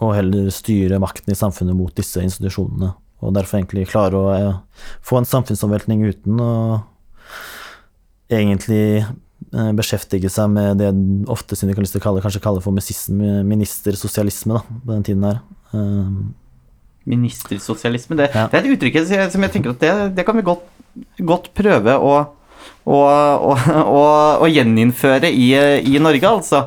og 0.01 0.14
heller 0.16 0.49
styre 0.55 1.01
makten 1.03 1.35
i 1.35 1.37
samfunnet 1.37 1.77
mot 1.77 1.92
disse 1.92 2.23
institusjonene. 2.25 2.94
Og 3.21 3.35
derfor 3.35 3.59
egentlig 3.59 3.88
klare 3.90 4.16
å 4.16 4.33
ja, 4.33 4.53
få 5.05 5.21
en 5.21 5.29
samfunnsomveltning 5.29 6.07
uten 6.07 6.40
å 6.40 6.53
egentlig 8.33 9.03
eh, 9.03 9.73
beskjeftige 9.77 10.31
seg 10.33 10.53
med 10.55 10.81
det 10.81 10.92
ofte 11.29 11.59
syndikalister 11.59 12.01
kaller, 12.05 12.23
kanskje 12.25 12.44
kaller 12.44 12.64
for 12.64 12.73
ministersosialisme, 12.73 14.57
da, 14.57 14.81
på 14.87 14.94
den 14.94 15.09
tiden 15.11 15.29
her. 15.29 15.42
Um, 15.75 16.31
ministersosialisme. 17.09 18.18
Det, 18.18 18.31
det, 18.35 18.49
er 18.53 18.64
et 18.64 18.75
uttrykk 18.77 19.01
som 19.33 19.47
jeg 19.47 19.55
tenker 19.55 19.75
at 19.75 19.85
det, 19.85 19.94
det 20.18 20.27
kan 20.29 20.38
vi 20.38 20.47
godt, 20.47 20.64
godt 21.25 21.51
prøve 21.57 21.97
å, 21.97 22.14
å, 22.88 23.03
å, 23.83 24.01
å 24.44 24.49
gjeninnføre 24.51 25.31
i, 25.31 25.53
i, 25.83 26.01
Norge, 26.03 26.35
altså. 26.38 26.66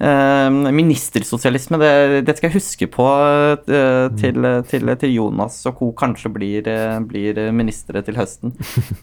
Uh, 0.00 0.48
ministersosialisme, 0.72 1.76
det, 1.76 1.88
det, 2.24 2.32
skal 2.38 2.48
jeg 2.48 2.54
huske 2.54 2.86
på 2.88 3.04
uh, 3.04 4.06
til, 4.16 4.46
til, 4.64 4.92
til, 5.02 5.10
Jonas 5.12 5.58
og 5.68 5.74
co. 5.76 5.90
kanskje 5.92 6.30
blir, 6.32 6.70
uh, 6.72 6.96
blir 7.04 7.36
ministre 7.52 8.00
til 8.06 8.16
høsten. 8.16 8.54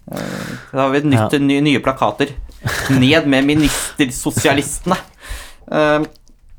da 0.73 0.87
har 0.87 0.95
vi 0.95 1.03
nytt, 1.05 1.37
nye, 1.43 1.61
nye 1.69 1.83
plakater. 1.85 2.33
Ned 2.97 3.29
med 3.29 3.45
ministersosialistene! 3.53 4.97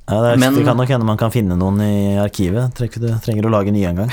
Ja, 0.08 0.22
det, 0.24 0.28
er, 0.32 0.40
Men, 0.40 0.56
det 0.56 0.64
kan 0.64 0.78
nok 0.80 0.88
hende 0.88 1.06
man 1.06 1.20
kan 1.20 1.32
finne 1.32 1.56
noen 1.60 1.82
i 1.84 2.16
arkivet. 2.20 2.72
Trenger, 2.76 3.02
du 3.02 3.08
trenger 3.24 3.48
å 3.48 3.52
lage 3.52 3.74
nye 3.74 3.90
en 3.90 4.02
gang. 4.02 4.12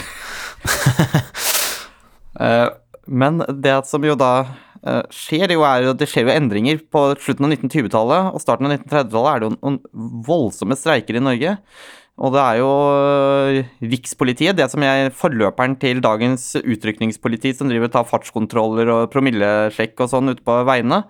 uh, 2.36 2.68
men 3.22 3.40
det 3.64 3.78
som 3.88 4.04
jo 4.04 4.18
da 4.20 4.34
uh, 4.44 5.04
skjer, 5.14 5.54
jo 5.56 5.64
er 5.64 5.88
jo 5.88 5.96
det 5.96 6.10
skjer 6.12 6.28
jo 6.28 6.36
endringer. 6.36 6.82
På 6.92 7.08
slutten 7.16 7.48
av 7.48 7.56
1920-tallet 7.56 8.36
og 8.36 8.44
starten 8.44 8.68
av 8.68 8.76
1930-tallet 8.76 9.32
er 9.32 9.40
det 9.40 9.48
jo 9.48 9.56
noen 9.56 9.80
voldsomme 10.28 10.76
streiker 10.80 11.16
i 11.16 11.24
Norge. 11.24 11.56
Og 12.16 12.32
det 12.32 12.40
er 12.40 12.60
jo 12.62 12.68
øh, 12.96 13.58
Rikspolitiet, 13.92 14.56
det 14.56 14.70
som 14.72 14.84
er 14.88 15.10
forløperen 15.12 15.74
til 15.82 16.00
dagens 16.04 16.54
utrykningspoliti, 16.62 17.52
som 17.58 17.68
driver 17.68 17.92
tar 17.92 18.08
fartskontroller 18.08 18.88
og 18.94 19.10
promillesjekk 19.12 20.00
og 20.00 20.12
sånn 20.14 20.32
ute 20.32 20.46
på 20.46 20.56
veiene, 20.68 21.02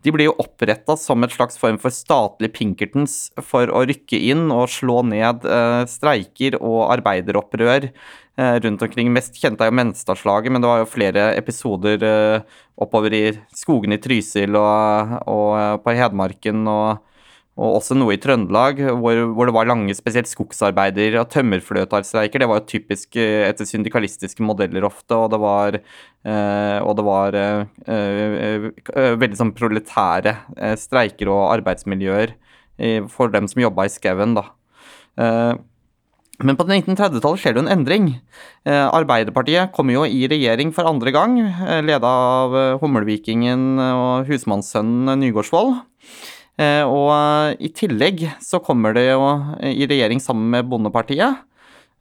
de 0.00 0.14
blir 0.14 0.30
jo 0.30 0.38
oppretta 0.40 0.96
som 0.96 1.26
et 1.26 1.34
slags 1.34 1.60
form 1.60 1.76
for 1.82 1.92
statlig 1.92 2.54
Pinkertons 2.56 3.18
for 3.44 3.68
å 3.68 3.82
rykke 3.84 4.22
inn 4.30 4.46
og 4.54 4.70
slå 4.72 5.02
ned 5.10 5.44
eh, 5.44 5.82
streiker 5.92 6.56
og 6.62 6.86
arbeideropprør 6.94 7.90
eh, 7.90 8.56
rundt 8.64 8.86
omkring. 8.86 9.10
Mest 9.12 9.36
kjente 9.36 9.66
er 9.66 9.68
jo 9.68 9.76
Menstadslaget, 9.76 10.54
men 10.54 10.64
det 10.64 10.70
var 10.72 10.80
jo 10.80 10.88
flere 10.88 11.26
episoder 11.36 12.00
oppover 12.80 13.12
i 13.12 13.26
skogene 13.52 14.00
i 14.00 14.02
Trysil 14.02 14.56
og, 14.56 15.20
og 15.28 15.84
på 15.84 15.96
Hedmarken. 16.00 16.64
og 16.64 17.04
og 17.56 17.78
også 17.78 17.96
noe 17.96 18.12
i 18.12 18.20
Trøndelag, 18.20 18.82
hvor, 19.00 19.18
hvor 19.32 19.48
det 19.48 19.54
var 19.56 19.68
lange 19.68 19.94
spesielt 19.96 20.28
skogsarbeider- 20.28 21.16
og 21.22 21.30
tømmerfløtarstreiker. 21.32 22.42
Det 22.42 22.48
var 22.50 22.60
jo 22.60 22.68
typisk 22.68 23.16
eh, 23.16 23.46
etter 23.48 23.68
syndikalistiske 23.68 24.44
modeller 24.44 24.84
ofte, 24.84 25.16
og 25.16 25.30
det 25.32 25.40
var, 25.40 25.78
eh, 25.80 26.78
og 26.84 26.98
det 26.98 27.06
var 27.06 27.38
eh, 27.40 27.62
eh, 27.88 28.66
eh 28.92 29.16
veldig 29.16 29.40
sånn 29.40 29.54
proletære 29.56 30.36
eh, 30.58 30.76
streiker 30.76 31.32
og 31.32 31.54
arbeidsmiljøer 31.56 32.36
for 33.08 33.32
dem 33.32 33.46
som 33.48 33.62
jobba 33.62 33.86
i 33.86 33.88
skauen, 33.88 34.34
da. 34.36 34.42
men 35.16 36.58
på 36.58 36.66
1930-tallet 36.66 37.40
skjer 37.40 37.54
det 37.54 37.62
jo 37.62 37.62
en 37.62 37.72
endring. 37.72 38.10
Arbeiderpartiet 38.68 39.72
kommer 39.72 39.96
jo 39.96 40.02
i 40.04 40.28
regjering 40.28 40.74
for 40.76 40.84
andre 40.84 41.14
gang, 41.16 41.38
leda 41.88 42.10
av 42.36 42.58
hummelvikingen 42.82 43.80
og 43.80 44.28
husmannssønnen 44.28 45.24
Nygaardsvold. 45.24 45.78
Eh, 46.56 46.84
og 46.88 47.10
eh, 47.12 47.66
i 47.68 47.70
tillegg 47.76 48.24
så 48.40 48.62
kommer 48.64 48.96
det 48.96 49.10
jo 49.10 49.24
i 49.60 49.84
regjering 49.88 50.22
sammen 50.24 50.48
med 50.54 50.68
Bondepartiet. 50.70 51.42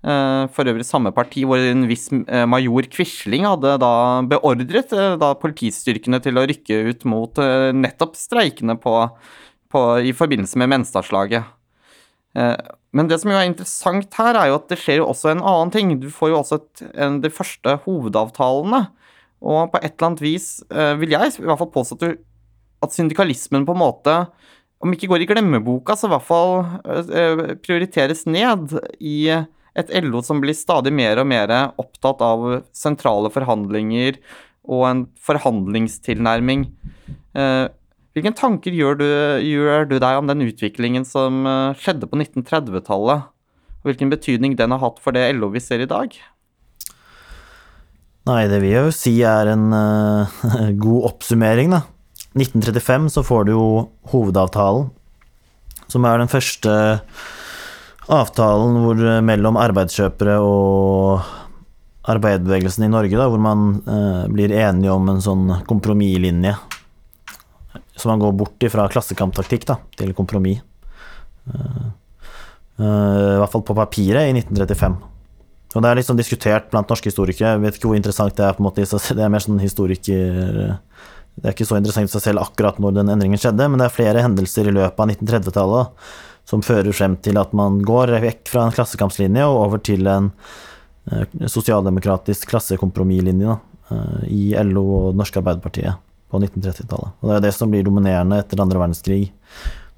Eh, 0.06 0.44
for 0.56 0.70
øvrig 0.70 0.86
samme 0.88 1.12
parti 1.16 1.44
hvor 1.48 1.60
en 1.60 1.88
viss 1.90 2.08
major 2.14 2.88
Quisling 2.94 3.48
hadde 3.48 3.76
da 3.82 3.94
beordret 4.30 4.94
da 5.20 5.34
politistyrkene 5.42 6.22
til 6.24 6.40
å 6.40 6.46
rykke 6.48 6.84
ut 6.92 7.04
mot 7.10 7.42
nettopp 7.76 8.16
streikene 8.20 8.78
på, 8.80 8.96
på, 9.74 9.84
i 10.00 10.16
forbindelse 10.16 10.62
med 10.62 10.72
Menstadslaget. 10.72 11.52
Men 12.36 13.08
det 13.08 13.16
som 13.22 13.32
jo 13.32 13.38
er 13.40 13.48
interessant 13.48 14.12
her, 14.20 14.36
er 14.36 14.50
jo 14.50 14.58
at 14.58 14.68
det 14.68 14.78
skjer 14.82 14.98
jo 15.00 15.08
også 15.08 15.30
en 15.32 15.44
annen 15.44 15.72
ting. 15.72 15.94
Du 16.00 16.10
får 16.12 16.34
jo 16.34 16.40
også 16.42 16.58
et, 16.60 16.82
en, 17.00 17.22
de 17.24 17.32
første 17.32 17.78
hovedavtalene. 17.86 18.82
Og 19.40 19.72
på 19.72 19.80
et 19.80 19.94
eller 19.94 20.08
annet 20.10 20.24
vis 20.24 20.48
vil 21.00 21.16
jeg 21.16 21.32
i 21.32 21.48
hvert 21.48 21.62
fall 21.62 21.72
påstå 21.72 21.96
at, 21.96 22.04
du, 22.04 22.35
at 22.86 22.96
syndikalismen 22.96 23.66
på 23.68 23.76
en 23.76 23.82
måte 23.82 24.16
om 24.84 24.94
ikke 24.94 25.10
går 25.10 25.24
i 25.24 25.28
glemmeboka, 25.30 25.96
så 25.98 26.10
i 26.10 26.14
hvert 26.14 26.26
fall 26.28 26.58
eh, 26.86 27.56
prioriteres 27.64 28.26
ned 28.30 28.76
i 29.00 29.32
et 29.76 29.94
LO 30.04 30.22
som 30.24 30.42
blir 30.44 30.56
stadig 30.56 30.94
mer 30.96 31.20
og 31.20 31.28
mer 31.28 31.52
opptatt 31.82 32.22
av 32.24 32.46
sentrale 32.76 33.32
forhandlinger 33.34 34.20
og 34.66 34.86
en 34.90 35.02
forhandlingstilnærming. 35.26 36.68
Eh, 37.36 37.66
hvilke 38.16 38.32
tanker 38.38 38.76
gjør 38.76 39.00
du, 39.02 39.08
gjør 39.44 39.90
du 39.90 39.98
deg 40.00 40.20
om 40.20 40.30
den 40.30 40.46
utviklingen 40.46 41.08
som 41.08 41.44
eh, 41.50 41.82
skjedde 41.82 42.08
på 42.12 42.20
1930-tallet? 42.22 43.32
Og 43.82 43.92
hvilken 43.92 44.14
betydning 44.14 44.56
den 44.58 44.74
har 44.74 44.82
hatt 44.82 45.02
for 45.04 45.16
det 45.16 45.28
LO 45.36 45.52
vi 45.54 45.62
ser 45.64 45.84
i 45.84 45.90
dag? 45.90 46.16
Nei, 48.26 48.46
det 48.50 48.58
vil 48.64 48.72
jeg 48.72 48.88
jo 48.88 48.94
si 48.96 49.12
er 49.22 49.52
en 49.52 49.68
uh, 49.70 50.40
god 50.86 51.12
oppsummering, 51.12 51.76
da. 51.76 51.84
1935 52.36 53.10
så 53.16 53.24
får 53.24 53.48
du 53.48 53.56
jo 53.56 53.68
hovedavtalen, 54.12 54.90
som 55.88 56.06
er 56.08 56.20
den 56.20 56.32
første 56.32 56.76
avtalen 58.12 58.82
hvor, 58.84 59.00
eh, 59.00 59.24
mellom 59.26 59.58
arbeidskjøpere 59.62 60.38
og 60.44 61.26
arbeiderbevegelsen 62.12 62.86
i 62.86 62.92
Norge, 62.92 63.18
da, 63.18 63.28
hvor 63.32 63.42
man 63.42 63.82
eh, 63.82 64.26
blir 64.32 64.54
enige 64.54 64.94
om 64.94 65.10
en 65.10 65.24
sånn 65.24 65.48
kompromisslinje. 65.70 66.54
Så 67.96 68.12
man 68.12 68.22
går 68.22 68.36
bort 68.38 68.66
fra 68.72 68.88
klassekamptaktikk 68.92 69.66
da, 69.72 69.80
til 69.98 70.14
kompromiss. 70.18 70.62
Eh, 71.50 71.84
eh, 72.84 72.86
I 72.86 73.40
hvert 73.42 73.54
fall 73.56 73.66
på 73.66 73.78
papiret 73.78 74.30
i 74.30 74.36
1935. 74.38 75.00
Og 75.76 75.84
det 75.84 75.90
er 75.90 76.00
litt 76.00 76.08
sånn 76.08 76.20
diskutert 76.20 76.70
blant 76.72 76.92
norske 76.92 77.10
historikere. 77.10 77.56
Jeg 77.56 77.64
vet 77.64 77.80
ikke 77.80 77.90
hvor 77.90 77.98
interessant 77.98 78.36
det 78.38 78.46
er. 78.46 78.54
på 78.56 78.64
en 78.64 78.70
måte, 78.70 78.86
Det 78.86 79.24
er 79.24 79.32
mer 79.32 79.44
sånn 79.44 79.60
historiker 79.60 80.78
det 81.36 81.50
er 81.50 81.56
ikke 81.56 81.68
så 81.68 81.80
interessant 81.80 82.10
i 82.10 82.14
seg 82.14 82.24
selv 82.30 82.44
akkurat 82.46 82.78
når 82.80 82.96
den 82.96 83.12
endringen 83.12 83.40
skjedde, 83.42 83.68
men 83.68 83.82
det 83.82 83.90
er 83.90 83.96
flere 83.96 84.24
hendelser 84.24 84.70
i 84.70 84.76
løpet 84.76 85.02
av 85.04 85.12
1930-tallet 85.12 86.08
som 86.48 86.62
fører 86.64 86.94
frem 86.96 87.18
til 87.26 87.40
at 87.42 87.54
man 87.58 87.82
går 87.86 88.14
vekk 88.24 88.48
fra 88.52 88.68
en 88.68 88.76
klassekampslinje 88.76 89.48
og 89.50 89.62
over 89.64 89.82
til 89.84 90.08
en 90.08 90.30
eh, 91.12 91.26
sosialdemokratisk 91.52 92.48
klassekompromisslinje 92.54 93.58
eh, 93.58 94.26
i 94.32 94.44
LO 94.70 94.86
og 95.00 95.20
Norske 95.20 95.42
Arbeiderpartiet 95.42 96.00
på 96.32 96.40
1930-tallet. 96.40 97.18
Og 97.20 97.30
Det 97.30 97.38
er 97.40 97.46
det 97.48 97.54
som 97.58 97.74
blir 97.74 97.86
dominerende 97.86 98.40
etter 98.42 98.62
andre 98.62 98.80
verdenskrig, 98.82 99.34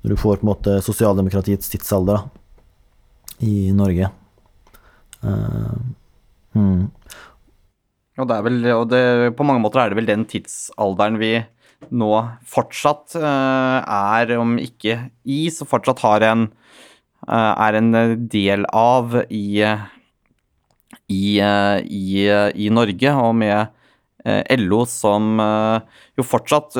når 0.02 0.14
du 0.14 0.22
får 0.22 0.40
på 0.40 0.48
en 0.48 0.52
måte 0.54 0.80
sosialdemokratiets 0.86 1.70
tidsalder 1.74 2.24
da, 2.24 2.44
i 3.44 3.70
Norge. 3.76 4.10
Uh, 5.22 5.74
hmm. 6.58 6.88
Og, 8.18 8.32
vel, 8.48 8.64
og 8.74 8.88
det, 8.90 9.02
på 9.38 9.46
mange 9.46 9.62
måter 9.62 9.84
er 9.84 9.92
det 9.92 10.00
vel 10.00 10.10
den 10.10 10.26
tidsalderen 10.30 11.20
vi 11.22 11.36
nå 11.94 12.12
fortsatt 12.50 13.14
uh, 13.22 13.84
er, 13.86 14.34
om 14.42 14.56
ikke 14.62 14.98
i, 15.30 15.46
så 15.54 15.68
fortsatt 15.70 16.02
har 16.02 16.26
en 16.26 16.48
uh, 17.28 17.54
er 17.54 17.78
en 17.78 17.92
del 18.32 18.66
av 18.74 19.20
i, 19.30 19.62
i, 21.14 21.26
uh, 21.38 21.78
i, 21.86 22.08
i 22.66 22.70
Norge, 22.74 23.14
og 23.14 23.36
med 23.44 23.74
LO 24.58 24.82
som 24.90 25.38
jo 25.40 26.24
fortsatt 26.26 26.74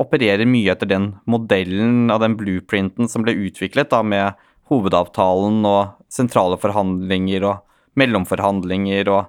opererer 0.00 0.48
mye 0.48 0.70
etter 0.72 0.88
den 0.88 1.10
modellen 1.28 2.06
av 2.14 2.22
den 2.22 2.38
blueprinten 2.38 3.10
som 3.10 3.26
ble 3.26 3.34
utviklet 3.36 3.90
da 3.90 4.00
med 4.06 4.38
hovedavtalen 4.70 5.58
og 5.68 5.98
sentrale 6.08 6.56
forhandlinger 6.62 7.44
og 7.50 8.00
mellomforhandlinger 8.00 9.10
og 9.12 9.28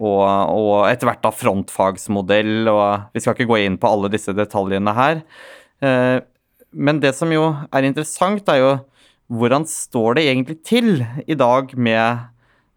og, 0.00 0.22
og 0.24 0.86
etter 0.88 1.08
hvert 1.08 1.22
da 1.24 1.32
frontfagsmodell, 1.34 2.68
og 2.72 3.12
vi 3.12 3.22
skal 3.22 3.36
ikke 3.36 3.50
gå 3.50 3.60
inn 3.64 3.78
på 3.80 3.90
alle 3.90 4.10
disse 4.12 4.32
detaljene 4.36 4.94
her. 4.96 5.22
Eh, 5.84 6.18
men 6.72 7.00
det 7.02 7.12
som 7.18 7.32
jo 7.32 7.50
er 7.68 7.88
interessant, 7.88 8.48
er 8.48 8.62
jo 8.62 8.72
hvordan 9.32 9.66
står 9.68 10.18
det 10.18 10.26
egentlig 10.28 10.58
til 10.66 11.04
i 11.26 11.36
dag 11.38 11.72
med 11.76 12.24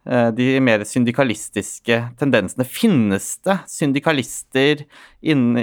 eh, 0.07 0.29
de 0.35 0.49
mer 0.63 0.83
syndikalistiske 0.87 2.01
tendensene? 2.19 2.67
Finnes 2.67 3.35
det 3.47 3.57
syndikalister 3.71 4.85
innen, 5.23 5.59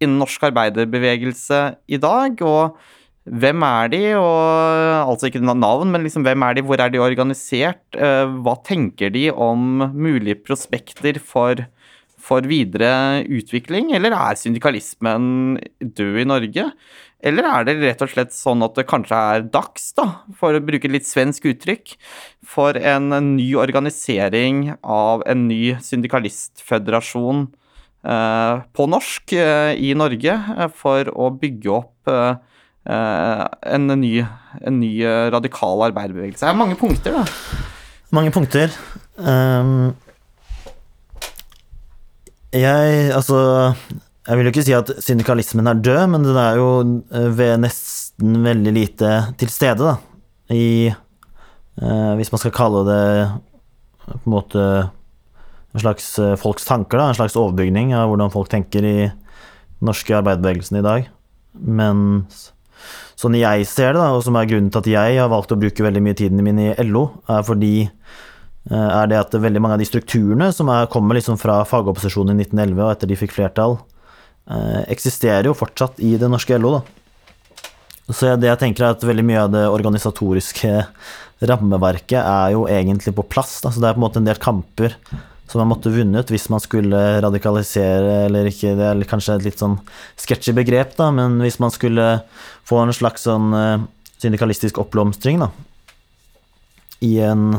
innen 0.00 0.18
norsk 0.20 0.48
arbeiderbevegelse 0.50 1.62
i 1.88 2.00
dag? 2.00 2.40
Og 2.44 2.76
hvem 3.24 3.64
er 3.64 3.88
de, 3.88 4.02
og 4.18 5.08
altså 5.08 5.30
ikke 5.30 5.40
navn, 5.40 5.92
men 5.92 6.04
liksom 6.04 6.26
hvem 6.26 6.44
er 6.44 6.58
de, 6.58 6.64
hvor 6.66 6.80
er 6.80 6.92
de 6.92 7.00
organisert? 7.00 7.80
Eh, 7.96 8.28
hva 8.44 8.58
tenker 8.66 9.14
de 9.14 9.30
om 9.32 9.86
mulige 9.96 10.36
prospekter 10.44 11.16
for, 11.16 11.62
for 12.20 12.44
videre 12.44 13.24
utvikling? 13.24 13.94
Eller 13.96 14.12
er 14.12 14.36
syndikalismen 14.36 15.56
død 15.80 16.20
i 16.20 16.28
Norge? 16.28 16.68
Eller 17.24 17.48
er 17.48 17.64
det 17.64 17.78
rett 17.80 18.04
og 18.04 18.12
slett 18.12 18.36
sånn 18.36 18.62
at 18.66 18.76
det 18.76 18.84
kanskje 18.90 19.16
er 19.16 19.48
dags, 19.48 19.88
da, 19.96 20.10
for 20.36 20.52
å 20.52 20.60
bruke 20.60 20.92
litt 20.92 21.08
svensk 21.08 21.48
uttrykk, 21.48 21.96
for 22.44 22.76
en 22.76 23.08
ny 23.32 23.54
organisering 23.56 24.74
av 24.84 25.24
en 25.24 25.46
ny 25.48 25.78
syndikalistføderasjon 25.80 27.46
eh, 28.04 28.64
på 28.76 28.92
norsk 28.92 29.32
eh, 29.40 29.72
i 29.80 29.94
Norge, 29.96 30.36
eh, 30.36 30.68
for 30.76 31.08
å 31.16 31.32
bygge 31.40 31.72
opp 31.72 32.12
eh, 32.12 32.34
en 32.84 33.86
ny, 34.00 34.18
en 34.60 34.80
ny 34.80 34.92
eh, 35.04 35.26
radikal 35.32 35.86
arbeiderbevegelse. 35.86 36.44
Det 36.44 36.50
er 36.50 36.58
mange 36.58 36.76
punkter, 36.76 37.16
da. 37.16 37.24
Mange 38.14 38.32
punkter. 38.34 38.72
Um, 39.16 39.94
jeg 42.54 43.12
Altså 43.14 43.74
Jeg 44.26 44.36
vil 44.36 44.44
jo 44.44 44.50
ikke 44.52 44.64
si 44.66 44.74
at 44.74 44.90
syndikalismen 45.02 45.66
er 45.70 45.80
død, 45.80 46.02
men 46.12 46.26
den 46.26 46.36
er 46.38 46.58
jo 46.60 46.68
eh, 47.12 47.30
ved 47.38 47.62
nesten 47.64 48.44
veldig 48.44 48.74
lite 48.76 49.14
til 49.40 49.50
stede, 49.52 49.94
da. 49.94 49.96
I 50.52 50.92
uh, 51.80 52.14
Hvis 52.20 52.32
man 52.32 52.42
skal 52.42 52.54
kalle 52.54 52.84
det 52.88 53.04
på 54.04 54.20
en 54.20 54.34
måte 54.36 54.64
en 55.74 55.80
slags 55.80 56.06
folks 56.38 56.66
tanker, 56.68 57.00
da. 57.00 57.08
En 57.08 57.16
slags 57.18 57.36
overbygning 57.40 57.94
av 57.96 58.12
hvordan 58.12 58.30
folk 58.30 58.52
tenker 58.52 58.84
i 58.84 58.98
den 59.08 59.88
norske 59.88 60.14
arbeiderbevegelsen 60.14 60.78
i 60.78 60.84
dag. 60.84 61.08
Mens 61.54 62.53
Sånn 63.18 63.36
jeg 63.38 63.66
ser 63.70 63.94
det, 63.94 64.02
da, 64.02 64.10
og 64.16 64.24
som 64.26 64.36
er 64.38 64.48
grunnen 64.50 64.70
til 64.72 64.82
at 64.82 64.90
jeg 64.90 65.18
har 65.20 65.30
valgt 65.32 65.54
å 65.54 65.58
bruke 65.60 65.86
veldig 65.86 66.02
mye 66.04 66.18
tiden 66.18 66.42
min 66.44 66.60
i 66.60 66.70
LO, 66.86 67.06
er 67.30 67.44
fordi 67.46 67.74
eh, 67.84 68.88
er 68.88 69.10
det 69.10 69.20
at 69.20 69.36
veldig 69.38 69.62
mange 69.62 69.78
av 69.78 69.82
de 69.82 69.88
strukturene 69.88 70.50
som 70.54 70.72
er, 70.74 70.90
kommer 70.92 71.18
liksom 71.18 71.38
fra 71.40 71.60
fagopposisjonen 71.68 72.34
i 72.34 72.46
1911 72.48 72.82
og 72.82 72.92
etter 72.92 73.10
de 73.10 73.20
fikk 73.20 73.36
flertall, 73.36 73.78
eh, 74.50 74.82
eksisterer 74.94 75.50
jo 75.50 75.56
fortsatt 75.58 76.02
i 76.04 76.16
det 76.20 76.30
norske 76.32 76.58
LO. 76.58 76.78
Da. 76.78 77.04
Så 78.12 78.34
det 78.36 78.50
jeg 78.50 78.60
tenker 78.60 78.84
er 78.84 78.96
at 78.96 79.06
veldig 79.06 79.24
mye 79.24 79.44
av 79.46 79.52
det 79.54 79.68
organisatoriske 79.72 80.72
rammeverket 81.48 82.18
er 82.20 82.52
jo 82.54 82.66
egentlig 82.70 83.14
på 83.16 83.24
plass. 83.26 83.60
Da. 83.64 83.72
Så 83.72 83.80
det 83.80 83.88
er 83.88 83.96
på 83.96 84.02
en 84.02 84.06
måte 84.06 84.20
en 84.20 84.28
del 84.28 84.40
kamper 84.42 84.98
som 85.50 85.60
man 85.60 85.70
måtte 85.74 85.92
vunnet 85.92 86.30
hvis 86.32 86.48
man 86.52 86.62
skulle 86.62 87.00
radikalisere, 87.24 88.24
eller 88.28 88.48
ikke, 88.48 88.72
det 88.78 88.86
er 88.88 89.04
kanskje 89.08 89.36
et 89.38 89.46
litt 89.48 89.60
sånn 89.60 89.76
sketchy 90.20 90.54
begrep, 90.56 90.96
da, 90.98 91.10
men 91.14 91.36
hvis 91.44 91.60
man 91.62 91.72
skulle 91.74 92.08
få 92.66 92.80
en 92.80 92.94
slags 92.96 93.26
sånn 93.28 93.52
uh, 93.52 93.84
syndikalistisk 94.22 94.80
oppblomstring, 94.82 95.42
i 97.04 97.18
en 97.20 97.58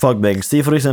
fagbevegelse 0.00 0.58
i 0.58 0.62
f.eks. 0.64 0.88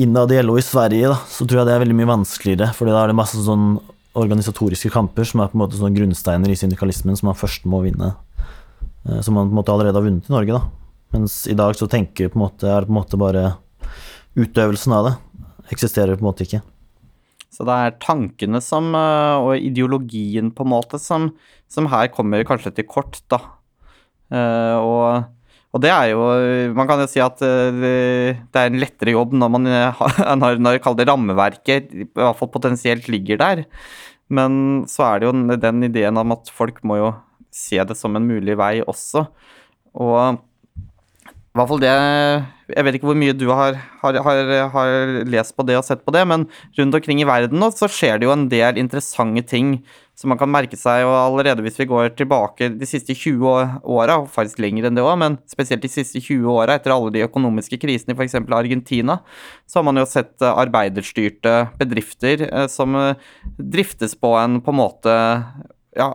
innad 0.00 0.32
i 0.32 0.40
LO 0.42 0.56
i 0.58 0.64
Sverige, 0.64 1.12
da, 1.12 1.20
så 1.30 1.46
tror 1.46 1.62
jeg 1.62 1.68
det 1.68 1.76
er 1.76 1.84
veldig 1.84 1.98
mye 2.00 2.14
vanskeligere, 2.16 2.72
fordi 2.74 2.94
da 2.94 3.04
er 3.04 3.12
det 3.12 3.20
masse 3.20 3.42
sånn 3.46 3.76
organisatoriske 4.16 4.90
kamper 4.94 5.28
som 5.28 5.42
er 5.44 5.50
på 5.52 5.58
en 5.58 5.62
måte 5.62 5.78
sånn 5.78 5.94
grunnsteiner 5.94 6.50
i 6.50 6.56
syndikalismen 6.58 7.18
som 7.20 7.28
man 7.28 7.36
først 7.38 7.68
må 7.68 7.82
vinne. 7.84 8.14
Uh, 9.06 9.20
som 9.22 9.36
man 9.38 9.46
på 9.46 9.54
en 9.54 9.60
måte 9.60 9.76
allerede 9.76 10.00
har 10.00 10.08
vunnet 10.08 10.26
i 10.26 10.34
Norge, 10.34 10.58
da. 10.58 10.90
Mens 11.14 11.44
i 11.46 11.54
dag 11.54 11.76
så 11.78 11.86
tenker 11.86 12.32
på 12.32 12.40
en 12.40 12.48
måte, 12.48 12.66
er 12.66 12.82
det 12.82 12.90
på 12.90 12.96
en 12.96 12.98
måte 12.98 13.20
bare 13.20 13.44
utøvelsen 14.36 14.92
av 14.92 15.06
det 15.06 15.14
eksisterer 15.72 16.16
på 16.16 16.24
en 16.24 16.30
måte 16.30 16.46
ikke. 16.46 16.62
Så 17.52 17.64
det 17.66 17.76
er 17.76 17.96
tankene 18.02 18.60
som, 18.64 18.90
eh, 18.94 19.36
og 19.40 19.56
ideologien 19.56 20.50
på 20.52 20.66
en 20.66 20.72
måte 20.74 21.00
som, 21.00 21.30
som 21.72 21.88
her 21.92 22.10
kommer 22.12 22.44
kanskje 22.48 22.74
til 22.76 22.88
kort, 22.88 23.22
da. 23.32 23.40
Uh, 24.26 24.76
og, 24.82 25.04
og, 25.70 25.78
det 25.84 25.90
er 25.92 26.08
jo 26.10 26.22
Man 26.74 26.88
kan 26.88 26.98
jo 26.98 27.04
si 27.06 27.20
at 27.22 27.38
uh, 27.46 27.76
det 27.78 28.58
er 28.58 28.72
en 28.72 28.80
lettere 28.82 29.12
jobb 29.14 29.36
når 29.38 29.52
man 29.54 29.68
når, 30.42 30.58
når 30.58 30.80
det 30.98 31.06
rammeverket 31.06 31.94
i 31.94 32.08
hvert 32.10 32.34
fall 32.34 32.50
potensielt 32.50 33.06
ligger 33.06 33.38
der. 33.38 33.62
Men 34.26 34.82
så 34.90 35.06
er 35.06 35.22
det 35.22 35.30
jo 35.30 35.58
den 35.62 35.86
ideen 35.86 36.18
om 36.18 36.34
at 36.34 36.50
folk 36.50 36.82
må 36.82 36.98
jo 36.98 37.12
se 37.54 37.78
det 37.86 37.94
som 37.96 38.18
en 38.18 38.26
mulig 38.26 38.58
vei 38.58 38.80
også. 38.82 39.28
Og 39.94 40.42
hvert 41.56 41.70
fall 41.70 41.82
det 41.82 41.92
Jeg 42.72 42.86
vet 42.86 42.96
ikke 42.98 43.08
hvor 43.08 43.18
mye 43.18 43.34
du 43.36 43.46
har, 43.52 43.76
har, 44.02 44.18
har, 44.26 44.48
har, 44.72 44.94
lest 45.28 45.54
på 45.56 45.64
det 45.66 45.76
og 45.78 45.84
sett 45.86 46.02
på 46.06 46.14
det, 46.14 46.24
men 46.26 46.48
rundt 46.78 46.98
omkring 46.98 47.20
i 47.22 47.28
verden 47.28 47.60
nå 47.62 47.70
så 47.74 47.88
skjer 47.90 48.18
det 48.18 48.26
jo 48.26 48.34
en 48.34 48.48
del 48.50 48.80
interessante 48.82 49.44
ting 49.46 49.76
som 50.16 50.32
man 50.32 50.40
kan 50.40 50.48
merke 50.48 50.78
seg, 50.80 51.04
og 51.04 51.14
allerede 51.14 51.62
hvis 51.62 51.76
vi 51.82 51.86
går 51.90 52.14
tilbake 52.16 52.70
de 52.80 52.88
siste 52.88 53.12
20 53.14 53.82
åra, 53.84 54.16
faktisk 54.32 54.62
lenger 54.64 54.88
enn 54.88 54.96
det 54.96 55.04
òg, 55.04 55.12
men 55.20 55.36
spesielt 55.50 55.84
de 55.84 55.92
siste 55.92 56.22
20 56.24 56.48
åra, 56.54 56.78
etter 56.78 56.94
alle 56.94 57.12
de 57.12 57.24
økonomiske 57.26 57.78
krisene 57.82 58.14
i 58.14 58.16
f.eks. 58.16 58.38
Argentina, 58.40 59.18
så 59.68 59.82
har 59.82 59.86
man 59.90 60.00
jo 60.00 60.06
sett 60.08 60.40
arbeiderstyrte 60.48 61.54
bedrifter 61.76 62.46
eh, 62.48 62.66
som 62.72 62.96
eh, 62.96 63.28
driftes 63.60 64.16
på 64.16 64.32
en 64.40 64.62
på 64.64 64.72
en 64.72 64.80
måte 64.80 65.16
ja, 65.96 66.08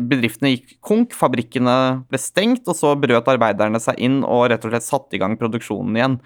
bedriftene 0.00 0.52
gikk 0.54 0.76
konk, 0.84 1.14
fabrikkene 1.16 1.74
ble 2.08 2.20
stengt, 2.20 2.68
og 2.68 2.76
så 2.76 2.94
brøt 2.98 3.28
arbeiderne 3.28 3.80
seg 3.82 4.00
inn 4.00 4.22
og 4.24 4.48
rett 4.52 4.64
og 4.64 4.72
slett 4.72 4.86
satte 4.86 5.18
i 5.18 5.20
gang 5.22 5.36
produksjonen 5.40 5.98
igjen. 5.98 6.16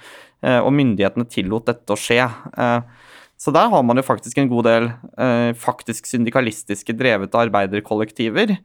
Eh, 0.43 0.59
og 0.59 0.75
myndighetene 0.75 1.27
tillot 1.31 1.69
dette 1.71 1.95
å 1.95 1.99
skje. 1.99 2.23
Eh, 2.27 3.11
så 3.43 3.55
der 3.55 3.71
har 3.73 3.83
man 3.87 3.99
jo 3.99 4.07
faktisk 4.07 4.39
en 4.39 4.51
god 4.51 4.69
del 4.69 4.89
eh, 5.19 5.51
faktisk 5.59 6.07
syndikalistiske 6.11 6.95
drevete 6.99 7.41
arbeiderkollektiver, 7.49 8.57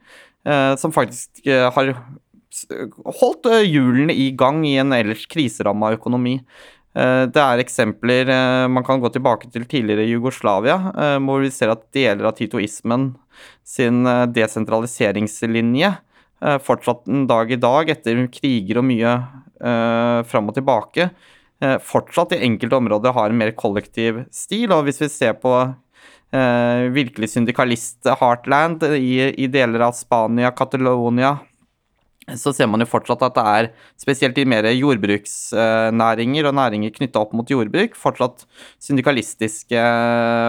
som 0.80 0.94
faktisk 0.96 1.42
har 1.44 1.90
holdt 3.20 3.50
hjulene 3.68 4.14
i 4.16 4.30
gang 4.40 4.62
i 4.64 4.78
en 4.80 4.94
ellers 4.96 5.26
kriseramma 5.28 5.90
økonomi. 5.98 6.38
Det 6.96 7.42
er 7.42 7.60
eksempler 7.60 8.32
Man 8.72 8.86
kan 8.88 9.02
gå 9.04 9.12
tilbake 9.12 9.50
til 9.52 9.66
tidligere 9.68 10.08
Jugoslavia, 10.08 10.78
hvor 11.20 11.44
vi 11.44 11.52
ser 11.52 11.74
at 11.74 11.84
deler 11.92 12.30
av 12.30 12.38
titoismen 12.38 13.10
sin 13.68 14.06
eh, 14.08 14.26
desentraliseringslinje 14.36 15.90
eh, 15.94 16.60
fortsatt 16.64 17.08
en 17.12 17.26
dag 17.30 17.52
i 17.52 17.60
dag, 17.62 17.90
etter 17.94 18.24
kriger 18.34 18.82
og 18.82 18.88
mye 18.88 19.18
uh, 19.64 20.22
fram 20.30 20.52
og 20.52 20.58
tilbake, 20.58 21.10
uh, 21.64 21.78
fortsatt 21.84 22.36
i 22.38 22.44
enkelte 22.46 22.78
områder 22.78 23.16
har 23.16 23.34
en 23.34 23.42
mer 23.42 23.54
kollektiv 23.58 24.24
stil. 24.34 24.72
Og 24.76 24.86
hvis 24.88 25.02
vi 25.02 25.12
ser 25.12 25.38
på 25.42 25.54
uh, 25.58 26.82
virkelig 26.94 27.34
syndikalist-heartland 27.34 28.86
i, 28.94 29.14
i, 29.34 29.50
deler 29.52 29.88
av 29.90 29.98
Spania, 29.98 30.54
Catalonia, 30.56 31.38
så 32.36 32.52
ser 32.52 32.68
man 32.68 32.84
jo 32.84 32.90
fortsatt 32.90 33.22
at 33.24 33.38
det 33.38 33.46
er, 33.48 33.70
spesielt 34.02 34.40
i 34.42 34.44
mer 34.50 34.66
jordbruksnæringer 34.68 36.50
og 36.50 36.58
næringer 36.60 36.92
knytta 36.98 37.22
opp 37.24 37.32
mot 37.38 37.48
jordbruk, 37.48 37.96
fortsatt 37.96 38.44
syndikalistiske 38.84 39.84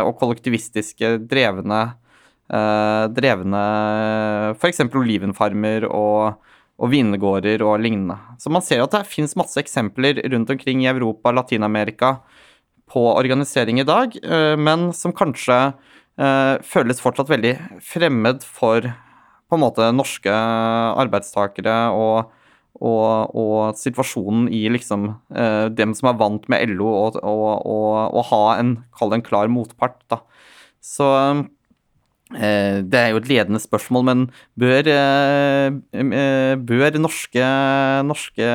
og 0.02 0.16
kollektivistiske 0.18 1.14
drevne 1.30 1.82
eh, 1.84 2.07
drevne 2.48 3.62
f.eks. 4.54 4.80
olivenfarmer 4.96 5.84
og, 5.88 6.38
og 6.78 6.92
vingårder 6.92 7.62
og 7.66 7.80
lignende. 7.82 8.16
Så 8.40 8.52
man 8.52 8.64
ser 8.64 8.84
at 8.84 8.94
det 8.94 9.08
finnes 9.10 9.36
masse 9.38 9.58
eksempler 9.60 10.22
rundt 10.32 10.50
omkring 10.54 10.84
i 10.84 10.90
Europa, 10.90 11.32
Latin-Amerika 11.34 12.18
på 12.88 13.04
organisering 13.12 13.82
i 13.82 13.86
dag, 13.88 14.16
eh, 14.22 14.54
men 14.56 14.92
som 14.96 15.12
kanskje 15.12 15.58
eh, 16.16 16.54
føles 16.64 17.02
fortsatt 17.02 17.30
veldig 17.30 17.54
fremmed 17.84 18.46
for 18.46 18.86
på 19.48 19.56
en 19.56 19.64
måte 19.64 19.90
norske 19.96 20.32
arbeidstakere 20.32 21.76
og, 21.96 22.32
og, 22.80 23.36
og 23.36 23.76
situasjonen 23.80 24.48
i 24.52 24.66
liksom 24.72 25.10
eh, 25.34 25.68
dem 25.72 25.94
som 25.96 26.10
er 26.12 26.18
vant 26.20 26.48
med 26.52 26.74
LO, 26.76 26.88
og, 27.08 27.20
og 27.24 28.26
ha 28.32 28.42
en, 28.58 28.76
kall 28.96 29.12
det 29.12 29.20
en 29.20 29.28
klar 29.28 29.52
motpart, 29.52 30.00
da. 30.12 30.22
Så 30.84 31.08
Eh, 31.08 31.44
det 32.28 32.98
er 32.98 33.12
jo 33.14 33.20
et 33.22 33.28
ledende 33.30 33.60
spørsmål, 33.60 34.04
men 34.04 34.24
bør, 34.60 34.88
eh, 34.92 35.68
eh, 35.96 36.54
bør 36.60 36.98
norske, 37.00 37.44
norske 38.04 38.48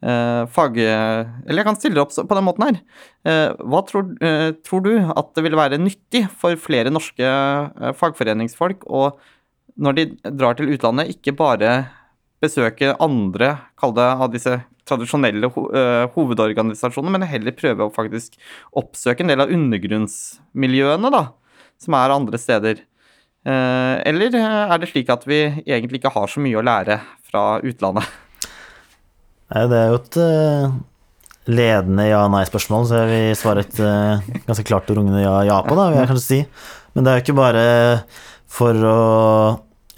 fag... 0.00 0.78
Eller 0.80 1.60
jeg 1.60 1.66
kan 1.66 1.76
stille 1.76 1.98
det 1.98 2.00
opp 2.00 2.14
på 2.14 2.36
den 2.38 2.46
måten 2.46 2.64
her. 2.64 2.78
Hva 3.60 3.82
tror, 3.84 4.14
tror, 4.64 4.80
du 4.80 4.94
at 4.96 5.34
det 5.36 5.44
vil 5.44 5.58
være 5.58 5.76
nyttig 5.76 6.22
for 6.40 6.56
flere 6.56 6.88
norske 6.88 7.28
fagforeningsfolk 8.00 8.86
å, 8.88 9.10
når 9.76 9.98
de 9.98 10.06
drar 10.40 10.56
til 10.56 10.72
utlandet, 10.72 11.12
ikke 11.12 11.36
bare 11.36 11.74
besøke 12.40 12.94
andre, 12.96 13.58
kall 13.76 13.92
det 13.92 14.08
av 14.08 14.32
disse 14.32 14.56
tradisjonelle 14.88 15.52
hovedorganisasjonene, 15.52 17.18
men 17.18 17.28
heller 17.28 17.52
prøve 17.60 17.84
å 17.84 17.92
faktisk 17.92 18.40
oppsøke 18.80 19.20
en 19.20 19.34
del 19.34 19.44
av 19.44 19.52
undergrunnsmiljøene, 19.52 21.12
da? 21.12 21.26
Som 21.80 21.96
er 21.98 22.14
andre 22.14 22.40
steder? 22.40 22.82
Eh, 23.46 23.94
eller 24.10 24.36
er 24.36 24.80
det 24.80 24.90
slik 24.90 25.10
at 25.12 25.24
vi 25.28 25.42
egentlig 25.64 26.00
ikke 26.00 26.12
har 26.14 26.28
så 26.30 26.42
mye 26.44 26.60
å 26.60 26.64
lære 26.66 27.00
fra 27.30 27.44
utlandet? 27.64 28.06
Nei, 29.50 29.64
det 29.70 29.78
er 29.78 29.88
jo 29.90 29.98
et 29.98 30.18
uh, 30.22 30.74
ledende 31.50 32.06
ja-nei-spørsmål, 32.06 32.84
så 32.86 33.00
jeg 33.00 33.08
vil 33.10 33.38
svare 33.38 33.64
et 33.64 33.80
ganske 34.46 34.66
klart 34.68 34.92
og 34.92 35.00
rungende 35.00 35.24
ja, 35.24 35.40
ja 35.48 35.56
på, 35.66 35.74
da, 35.74 35.88
vil 35.90 35.98
jeg 35.98 36.10
kanskje 36.12 36.26
si. 36.26 36.40
Men 36.94 37.06
det 37.06 37.10
er 37.10 37.18
jo 37.18 37.24
ikke 37.24 37.40
bare 37.40 37.64
for 38.50 38.86
å 38.86 39.00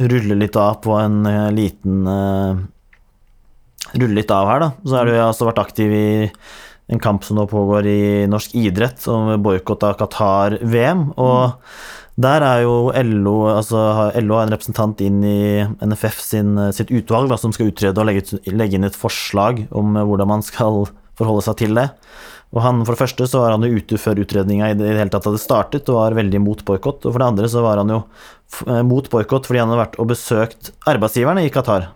rulle 0.01 0.39
litt 0.39 0.57
av 0.57 0.79
på 0.85 0.97
en 1.01 1.21
liten 1.55 2.09
Rulle 3.93 4.17
litt 4.17 4.31
av 4.33 4.49
her, 4.49 4.63
da. 4.63 4.69
Så 4.89 4.97
har 4.97 5.09
du 5.09 5.17
altså 5.21 5.47
vært 5.49 5.61
aktiv 5.61 5.93
i 5.93 6.11
en 6.93 7.01
kamp 7.03 7.25
som 7.25 7.39
nå 7.39 7.47
pågår 7.51 7.89
i 7.89 8.03
norsk 8.31 8.55
idrett, 8.59 9.01
om 9.09 9.33
boikott 9.43 9.85
av 9.87 9.97
Qatar-VM. 10.01 11.09
Og 11.21 11.55
der 12.21 12.45
er 12.45 12.65
jo 12.67 12.91
LO 12.93 13.37
altså 13.49 14.11
LO 14.21 14.37
har 14.37 14.45
en 14.47 14.53
representant 14.53 15.01
inn 15.01 15.23
i 15.25 15.63
NFF 15.81 16.19
sin, 16.21 16.59
sitt 16.77 16.93
utvalg 16.93 17.33
da, 17.33 17.39
som 17.41 17.55
skal 17.57 17.71
utrede 17.73 18.03
og 18.03 18.09
legge, 18.11 18.43
legge, 18.53 18.77
inn 18.77 18.89
et 18.89 18.99
forslag 18.99 19.65
om 19.73 19.97
hvordan 19.97 20.29
man 20.35 20.45
skal 20.45 20.85
forholde 21.19 21.47
seg 21.47 21.59
til 21.63 21.81
det. 21.81 21.89
Og 22.53 22.61
han, 22.61 22.83
For 22.85 22.93
det 22.93 23.01
første 23.01 23.31
så 23.31 23.41
var 23.41 23.55
han 23.55 23.65
jo 23.65 23.81
ute 23.81 23.97
før 24.01 24.21
utredninga 24.21 24.69
i 24.69 24.77
det 24.77 24.93
hele 24.93 25.09
tatt 25.13 25.25
hadde 25.31 25.41
startet, 25.41 25.89
og 25.89 26.03
var 26.03 26.19
veldig 26.19 26.43
mot 26.45 26.61
boikott. 26.69 27.07
Og 27.07 27.15
for 27.15 27.23
det 27.23 27.31
andre 27.33 27.49
så 27.49 27.65
var 27.65 27.81
han 27.81 27.95
jo 27.95 28.03
eh, 28.67 28.83
mot 28.85 29.09
boikott 29.09 29.49
fordi 29.49 29.63
han 29.63 29.73
hadde 29.73 29.85
vært 29.87 30.01
og 30.03 30.11
besøkt 30.13 30.73
arbeidsgiverne 30.93 31.47
i 31.47 31.53
Qatar. 31.55 31.89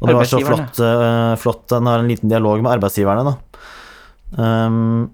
Og 0.00 0.08
det 0.08 0.16
var 0.16 0.28
så 0.28 0.40
flott, 0.42 0.80
uh, 0.82 1.32
flott 1.38 1.70
Han 1.70 1.86
har 1.86 2.02
en 2.02 2.08
liten 2.10 2.28
dialog 2.28 2.58
med 2.64 2.72
arbeidsgiverne, 2.74 3.28
da 3.28 3.36
um, 4.36 5.10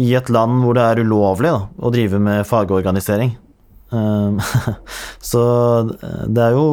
i 0.00 0.10
et 0.18 0.30
land 0.32 0.62
hvor 0.64 0.76
det 0.76 0.84
er 0.84 1.02
ulovlig 1.04 1.52
da, 1.52 1.66
å 1.78 1.92
drive 1.94 2.20
med 2.22 2.46
fagorganisering. 2.48 3.36
Um, 3.94 4.40
så 5.30 5.44
det 6.26 6.48
er 6.48 6.56
jo 6.56 6.66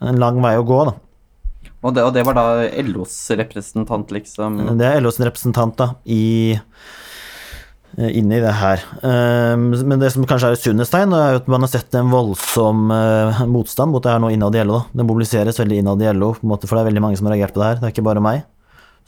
en 0.00 0.20
lang 0.20 0.40
vei 0.42 0.56
å 0.58 0.66
gå, 0.66 0.80
da. 0.88 0.96
Og 1.80 1.94
det, 1.96 2.04
og 2.04 2.12
det 2.12 2.24
var 2.28 2.36
da 2.36 2.46
LOs 2.84 3.14
representant, 3.40 4.10
liksom? 4.12 4.58
Det 4.80 4.88
er 4.88 5.00
LOs 5.00 5.20
representant, 5.22 5.78
da, 5.80 5.94
i 6.04 6.58
inn 7.98 8.20
inne 8.22 8.38
i 8.38 8.42
det 8.42 8.52
her. 8.54 8.82
Um, 9.02 9.70
men 9.88 10.00
det 10.00 10.12
som 10.14 10.24
kanskje 10.28 10.52
er 10.52 10.56
et 10.56 10.62
sunnhetstegn, 10.62 11.14
er 11.16 11.40
at 11.40 11.48
man 11.50 11.64
har 11.64 11.72
sett 11.72 11.94
en 11.98 12.12
voldsom 12.12 12.90
uh, 12.92 13.42
motstand 13.50 13.92
mot 13.92 14.04
det 14.04 14.12
her 14.12 14.22
nå 14.22 14.30
innad 14.34 14.56
i 14.56 14.62
LO. 14.66 14.84
Det 14.94 15.06
mobiliseres 15.06 15.58
veldig 15.60 15.80
innad 15.82 16.04
i 16.04 16.12
LO, 16.14 16.32
for 16.38 16.70
det 16.70 16.82
er 16.84 16.90
veldig 16.92 17.04
mange 17.04 17.18
som 17.18 17.28
har 17.28 17.36
reagert 17.36 17.56
på 17.56 17.62
det 17.62 17.70
her. 17.70 17.80
Det 17.80 17.88
er 17.88 17.94
ikke 17.96 18.06
bare 18.06 18.22
meg. 18.24 18.44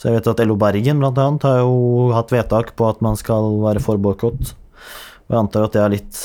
Så 0.02 0.10
jeg 0.10 0.18
vet 0.18 0.28
at 0.32 0.40
LO 0.42 0.56
Bergen 0.58 0.98
blant 0.98 1.18
annet 1.22 1.44
har 1.46 1.60
jo 1.62 2.08
hatt 2.10 2.32
vedtak 2.34 2.72
på 2.74 2.88
at 2.90 2.98
man 3.06 3.14
skal 3.14 3.52
være 3.62 3.82
for 3.84 4.02
boikott. 4.02 4.50
Og 4.50 5.30
jeg 5.30 5.38
antar 5.38 5.68
at 5.68 5.76
det 5.76 5.82
er 5.84 5.92
litt 5.92 6.22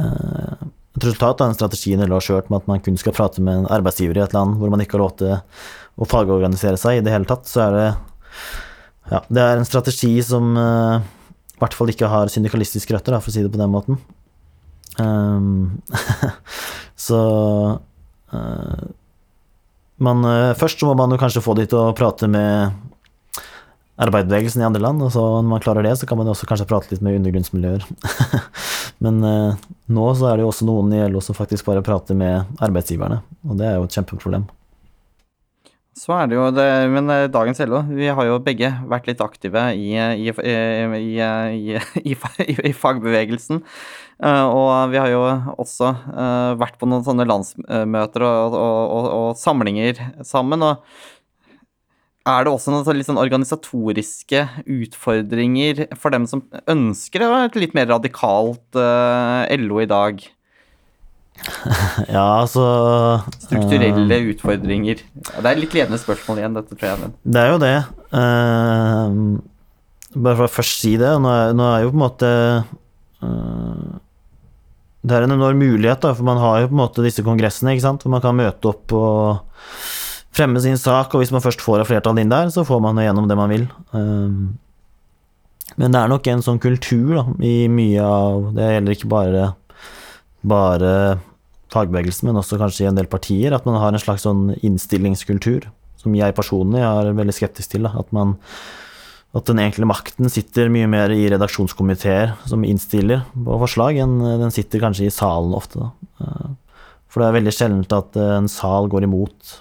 eh, 0.00 0.62
et 0.96 1.04
resultat 1.04 1.42
av 1.42 1.50
den 1.50 1.58
strategien 1.58 2.00
LO 2.00 2.16
har 2.16 2.24
kjørt 2.24 2.48
med 2.48 2.62
at 2.62 2.70
man 2.70 2.80
kun 2.80 2.96
skal 2.96 3.12
prate 3.12 3.44
med 3.44 3.60
en 3.60 3.68
arbeidsgiver 3.76 4.16
i 4.16 4.24
et 4.24 4.32
land 4.32 4.56
hvor 4.56 4.72
man 4.72 4.80
ikke 4.80 4.96
har 4.96 5.04
lov 5.04 5.12
til 5.20 5.36
å 5.36 6.08
fagorganisere 6.08 6.80
seg 6.80 7.02
i 7.02 7.04
det 7.04 7.12
hele 7.12 7.28
tatt, 7.28 7.44
så 7.44 7.66
er 7.66 7.76
det 7.76 7.86
ja, 9.12 9.20
det 9.28 9.44
er 9.44 9.60
en 9.60 9.68
strategi 9.68 10.14
som 10.24 10.56
eh, 10.56 11.04
i 11.54 11.60
hvert 11.60 11.76
fall 11.76 11.92
ikke 11.92 12.08
har 12.08 12.32
syndikalistiske 12.32 12.96
røtter, 12.96 13.12
da, 13.12 13.20
for 13.20 13.28
å 13.28 13.36
si 13.36 13.44
det 13.44 13.52
på 13.52 13.60
den 13.60 13.72
måten. 13.74 14.00
Um, 14.96 15.82
så 17.06 17.20
uh, 18.32 18.84
man, 20.02 20.24
uh, 20.26 20.54
Først 20.58 20.80
så 20.80 20.88
må 20.88 20.96
man 20.98 21.14
jo 21.14 21.20
kanskje 21.20 21.44
få 21.44 21.56
de 21.58 21.68
til 21.70 21.80
å 21.80 21.94
prate 21.96 22.28
med 22.30 22.74
arbeiderbevegelsen 23.94 24.64
i 24.64 24.66
andre 24.66 24.82
land, 24.82 25.04
og 25.06 25.12
så 25.14 25.22
når 25.38 25.50
man 25.52 25.62
klarer 25.62 25.86
det, 25.86 25.94
så 26.00 26.08
kan 26.10 26.18
man 26.18 26.30
også 26.32 26.48
kanskje 26.50 26.66
prate 26.66 26.90
litt 26.90 27.04
med 27.04 27.20
undergrunnsmiljøer. 27.20 27.86
Men 29.04 29.22
uh, 29.22 29.62
nå 29.94 30.08
så 30.18 30.30
er 30.30 30.38
det 30.38 30.46
jo 30.46 30.50
også 30.50 30.66
noen 30.66 30.92
i 30.96 31.04
LO 31.06 31.22
som 31.22 31.38
faktisk 31.38 31.68
bare 31.68 31.84
prater 31.86 32.18
med 32.18 32.58
arbeidsgiverne, 32.64 33.22
og 33.46 33.58
det 33.60 33.70
er 33.70 33.78
jo 33.78 33.86
et 33.86 33.98
kjempeproblem. 33.98 34.48
Så 35.94 36.10
er 36.16 36.26
det 36.26 36.34
jo 36.34 36.48
det, 36.50 36.66
men 36.90 37.06
eh, 37.12 37.28
dagens 37.30 37.60
LO, 37.70 37.84
vi 37.94 38.08
har 38.10 38.26
jo 38.26 38.40
begge 38.42 38.66
vært 38.90 39.06
litt 39.06 39.20
aktive 39.22 39.60
i, 39.78 39.92
i, 40.26 40.32
i, 42.02 42.16
i 42.66 42.72
fagbevegelsen. 42.74 43.62
Og 44.24 44.68
vi 44.88 44.96
har 44.96 45.10
jo 45.12 45.20
også 45.60 45.90
vært 46.56 46.78
på 46.80 46.88
noen 46.88 47.02
sånne 47.04 47.26
landsmøter 47.28 48.24
og, 48.24 48.54
og, 48.56 48.78
og, 48.96 49.08
og 49.18 49.26
samlinger 49.36 50.00
sammen. 50.24 50.64
og 50.64 50.80
er 52.24 52.46
det 52.46 52.52
også 52.54 52.72
noen 52.72 52.84
sånn 52.86 52.96
litt 52.96 53.08
sånn 53.08 53.20
organisatoriske 53.20 54.40
utfordringer 54.64 55.82
for 56.00 56.14
dem 56.14 56.24
som 56.28 56.40
ønsker 56.72 57.20
et 57.26 57.58
litt 57.60 57.74
mer 57.76 57.90
radikalt 57.90 58.78
uh, 58.78 59.44
LO 59.60 59.82
i 59.84 59.90
dag? 59.90 60.24
Ja, 62.14 62.40
altså 62.40 62.64
Strukturelle 63.42 64.16
uh, 64.22 64.30
utfordringer. 64.32 65.02
Det 65.12 65.50
er 65.50 65.60
litt 65.60 65.74
ledende 65.76 65.98
spørsmål 66.00 66.40
igjen, 66.40 66.56
dette, 66.56 66.78
tror 66.78 66.88
jeg. 66.88 67.02
Men. 67.02 67.12
Det 67.28 67.42
er 67.42 67.50
jo 67.50 67.60
det. 67.60 67.74
Uh, 68.14 69.10
bare 70.14 70.38
for 70.38 70.46
å 70.46 70.54
først 70.54 70.80
si 70.80 70.94
det, 71.00 71.12
nå 71.20 71.28
er, 71.28 71.52
nå 71.58 71.68
er 71.74 71.84
jo 71.84 71.92
på 71.92 71.98
en 71.98 72.04
måte 72.06 72.32
Det 75.04 75.12
er 75.16 75.26
en 75.26 75.36
enorm 75.36 75.60
mulighet, 75.60 76.00
da, 76.00 76.14
for 76.16 76.24
man 76.24 76.40
har 76.40 76.62
jo 76.62 76.70
på 76.70 76.76
en 76.76 76.80
måte 76.80 77.04
disse 77.04 77.24
kongressene, 77.24 77.74
ikke 77.74 77.84
sant, 77.84 78.04
hvor 78.04 78.14
man 78.14 78.22
kan 78.24 78.36
møte 78.38 78.70
opp 78.70 78.94
og 78.96 79.74
fremme 80.34 80.62
sin 80.64 80.78
sak, 80.80 81.12
og 81.12 81.22
hvis 81.22 81.32
man 81.34 81.44
først 81.44 81.62
får 81.62 81.82
et 81.82 81.90
flertall 81.90 82.18
inn 82.22 82.32
der, 82.32 82.48
så 82.50 82.64
får 82.66 82.80
man 82.82 82.98
gjennom 83.02 83.28
det 83.28 83.36
man 83.38 83.52
vil. 83.52 83.66
Um, 83.92 84.56
men 85.80 85.92
det 85.92 86.00
er 86.00 86.10
nok 86.10 86.26
en 86.30 86.42
sånn 86.44 86.62
kultur 86.62 87.12
da, 87.18 87.24
i 87.42 87.66
mye 87.72 88.02
av 88.04 88.50
Det 88.54 88.66
gjelder 88.68 88.94
ikke 88.94 89.10
bare, 89.10 89.44
bare 90.46 90.90
fagbevegelsen, 91.74 92.28
men 92.30 92.40
også 92.40 92.58
kanskje 92.60 92.86
i 92.86 92.90
en 92.90 92.98
del 92.98 93.10
partier, 93.10 93.54
at 93.56 93.66
man 93.68 93.80
har 93.82 93.92
en 93.92 94.02
slags 94.02 94.26
sånn 94.26 94.52
innstillingskultur, 94.62 95.68
som 96.00 96.16
jeg 96.16 96.36
personlig 96.36 96.84
er 96.84 97.12
veldig 97.16 97.34
skeptisk 97.34 97.74
til. 97.74 97.88
Da. 97.88 97.94
At, 98.00 98.10
man, 98.14 98.36
at 99.34 99.48
den 99.50 99.58
enkelte 99.58 99.88
makten 99.90 100.30
sitter 100.30 100.70
mye 100.70 100.86
mer 100.90 101.10
i 101.10 101.24
redaksjonskomiteer 101.32 102.36
som 102.46 102.62
innstiller 102.66 103.24
på 103.34 103.58
forslag, 103.64 103.98
enn 104.04 104.20
den 104.42 104.54
sitter 104.54 104.82
kanskje 104.84 105.08
i 105.08 105.14
salen 105.14 105.56
ofte. 105.58 105.82
Da. 105.82 105.90
Uh, 106.22 106.84
for 107.10 107.22
det 107.22 107.28
er 107.28 107.38
veldig 107.40 107.54
sjeldent 107.54 107.94
at 107.94 108.16
en 108.18 108.50
sal 108.50 108.88
går 108.90 109.06
imot 109.06 109.58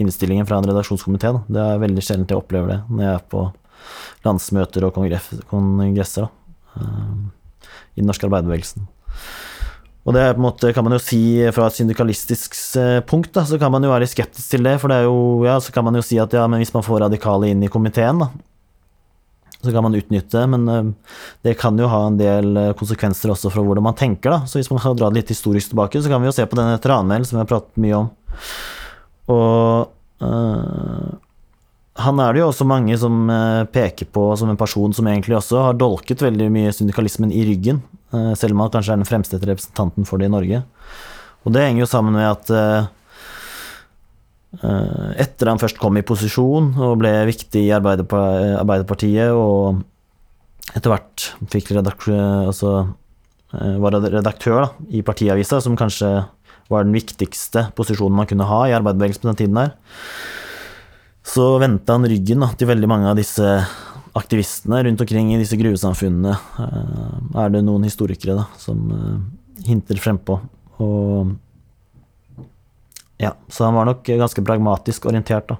innstillingen 0.00 0.46
fra 0.48 0.58
en 0.58 0.68
redaksjonskomité. 0.68 1.32
Det 1.52 1.60
er 1.60 1.82
veldig 1.82 2.02
sjelden 2.02 2.26
jeg 2.28 2.40
opplever 2.40 2.72
det 2.72 2.80
når 2.88 3.04
jeg 3.04 3.18
er 3.18 3.26
på 3.34 3.44
landsmøter 4.24 4.86
og 4.88 4.96
kongresser 4.96 6.24
da, 6.24 6.30
eh, 6.80 7.60
i 7.94 8.00
den 8.00 8.08
norske 8.08 8.26
arbeiderbevegelsen. 8.26 8.88
Og 10.04 10.16
det 10.16 10.24
måte 10.40 10.72
kan 10.76 10.84
man 10.84 10.96
jo 10.96 11.00
si 11.00 11.20
fra 11.56 11.68
et 11.68 11.76
syndikalistisk 11.78 12.56
eh, 12.80 12.98
punkt, 13.08 13.32
da, 13.36 13.44
så 13.48 13.60
kan 13.60 13.72
man 13.72 13.84
jo 13.84 13.92
være 13.92 14.08
skeptisk 14.10 14.56
til 14.56 14.66
det. 14.66 14.76
For 14.82 14.92
det 14.92 15.04
jo, 15.06 15.44
ja, 15.46 15.56
så 15.64 15.72
kan 15.72 15.86
man 15.86 15.96
jo 15.96 16.04
si 16.04 16.18
at 16.20 16.34
ja, 16.36 16.44
men 16.48 16.60
hvis 16.60 16.74
man 16.74 16.84
får 16.84 17.06
radikale 17.06 17.52
inn 17.52 17.64
i 17.64 17.72
komiteen, 17.72 18.20
da, 18.20 18.32
så 19.64 19.72
kan 19.74 19.84
man 19.86 19.96
utnytte. 19.98 20.44
Men 20.50 20.68
eh, 20.68 21.16
det 21.46 21.56
kan 21.60 21.78
jo 21.80 21.90
ha 21.90 22.04
en 22.08 22.20
del 22.20 22.60
konsekvenser 22.78 23.32
også 23.34 23.52
fra 23.52 23.64
hvordan 23.64 23.86
man 23.88 23.98
tenker, 23.98 24.30
da. 24.30 24.50
Så 24.50 24.60
hvis 24.60 24.70
man 24.72 24.82
kan 24.82 24.96
dra 24.98 25.10
det 25.10 25.22
litt 25.22 25.34
historisk 25.34 25.72
tilbake, 25.72 26.02
så 26.02 26.12
kan 26.12 26.22
vi 26.22 26.30
jo 26.30 26.36
se 26.36 26.46
på 26.48 26.58
denne 26.58 26.80
Tranmæl, 26.82 27.26
som 27.26 27.38
vi 27.38 27.44
har 27.44 27.50
pratet 27.50 27.84
mye 27.84 28.00
om. 28.02 28.10
Og 29.34 30.26
øh, 30.28 31.12
han 32.04 32.20
er 32.20 32.34
det 32.34 32.42
jo 32.42 32.48
også 32.50 32.66
mange 32.66 32.96
som 32.98 33.28
peker 33.70 34.08
på 34.10 34.24
som 34.36 34.50
en 34.50 34.58
person 34.58 34.92
som 34.96 35.06
egentlig 35.06 35.36
også 35.38 35.60
har 35.68 35.76
dolket 35.78 36.24
veldig 36.24 36.48
mye 36.50 36.72
syndikalismen 36.74 37.30
i 37.30 37.44
ryggen, 37.46 37.78
selv 38.34 38.56
om 38.56 38.64
han 38.64 38.72
kanskje 38.74 38.96
er 38.96 38.98
den 38.98 39.06
fremste 39.06 39.38
representanten 39.38 40.08
for 40.08 40.18
det 40.18 40.26
i 40.26 40.32
Norge. 40.34 40.64
Og 41.46 41.54
det 41.54 41.62
henger 41.62 41.84
jo 41.84 41.90
sammen 41.92 42.18
med 42.18 42.26
at 42.26 42.50
etter 44.62 45.50
han 45.50 45.60
først 45.60 45.80
kom 45.80 45.96
i 45.98 46.04
posisjon 46.06 46.72
og 46.78 46.98
ble 47.00 47.10
viktig 47.28 47.64
i 47.66 47.72
Arbeiderpartiet, 47.74 49.32
og 49.34 49.80
etter 50.74 50.92
hvert 50.92 51.26
fikk 51.52 51.72
altså, 51.74 52.74
var 53.50 53.98
redaktør 54.02 54.60
da, 54.60 54.68
i 54.90 55.02
partiavisa, 55.06 55.60
som 55.64 55.78
kanskje 55.78 56.12
var 56.72 56.86
den 56.86 56.94
viktigste 56.96 57.68
posisjonen 57.76 58.16
man 58.16 58.28
kunne 58.30 58.46
ha 58.48 58.60
i 58.68 58.76
arbeiderbevegelsen 58.76 59.24
på 59.24 59.30
den 59.32 59.40
tiden 59.42 59.58
der, 59.58 59.74
så 61.24 61.54
vendte 61.60 61.96
han 61.96 62.06
ryggen 62.08 62.44
da, 62.44 62.50
til 62.56 62.70
veldig 62.70 62.90
mange 62.90 63.10
av 63.10 63.18
disse 63.18 63.48
aktivistene 64.14 64.82
rundt 64.86 65.00
omkring 65.02 65.32
i 65.34 65.40
disse 65.40 65.56
gruvesamfunnene. 65.58 66.34
Eh, 66.62 67.14
er 67.42 67.54
det 67.54 67.64
noen 67.66 67.86
historikere 67.86 68.36
da, 68.38 68.44
som 68.60 68.84
eh, 68.94 69.16
hinter 69.66 69.98
frempå. 70.02 70.38
Og 70.84 71.32
ja, 73.22 73.34
så 73.48 73.68
han 73.68 73.76
var 73.76 73.86
nok 73.88 74.08
ganske 74.08 74.42
pragmatisk 74.44 75.06
orientert, 75.10 75.52
da. 75.52 75.58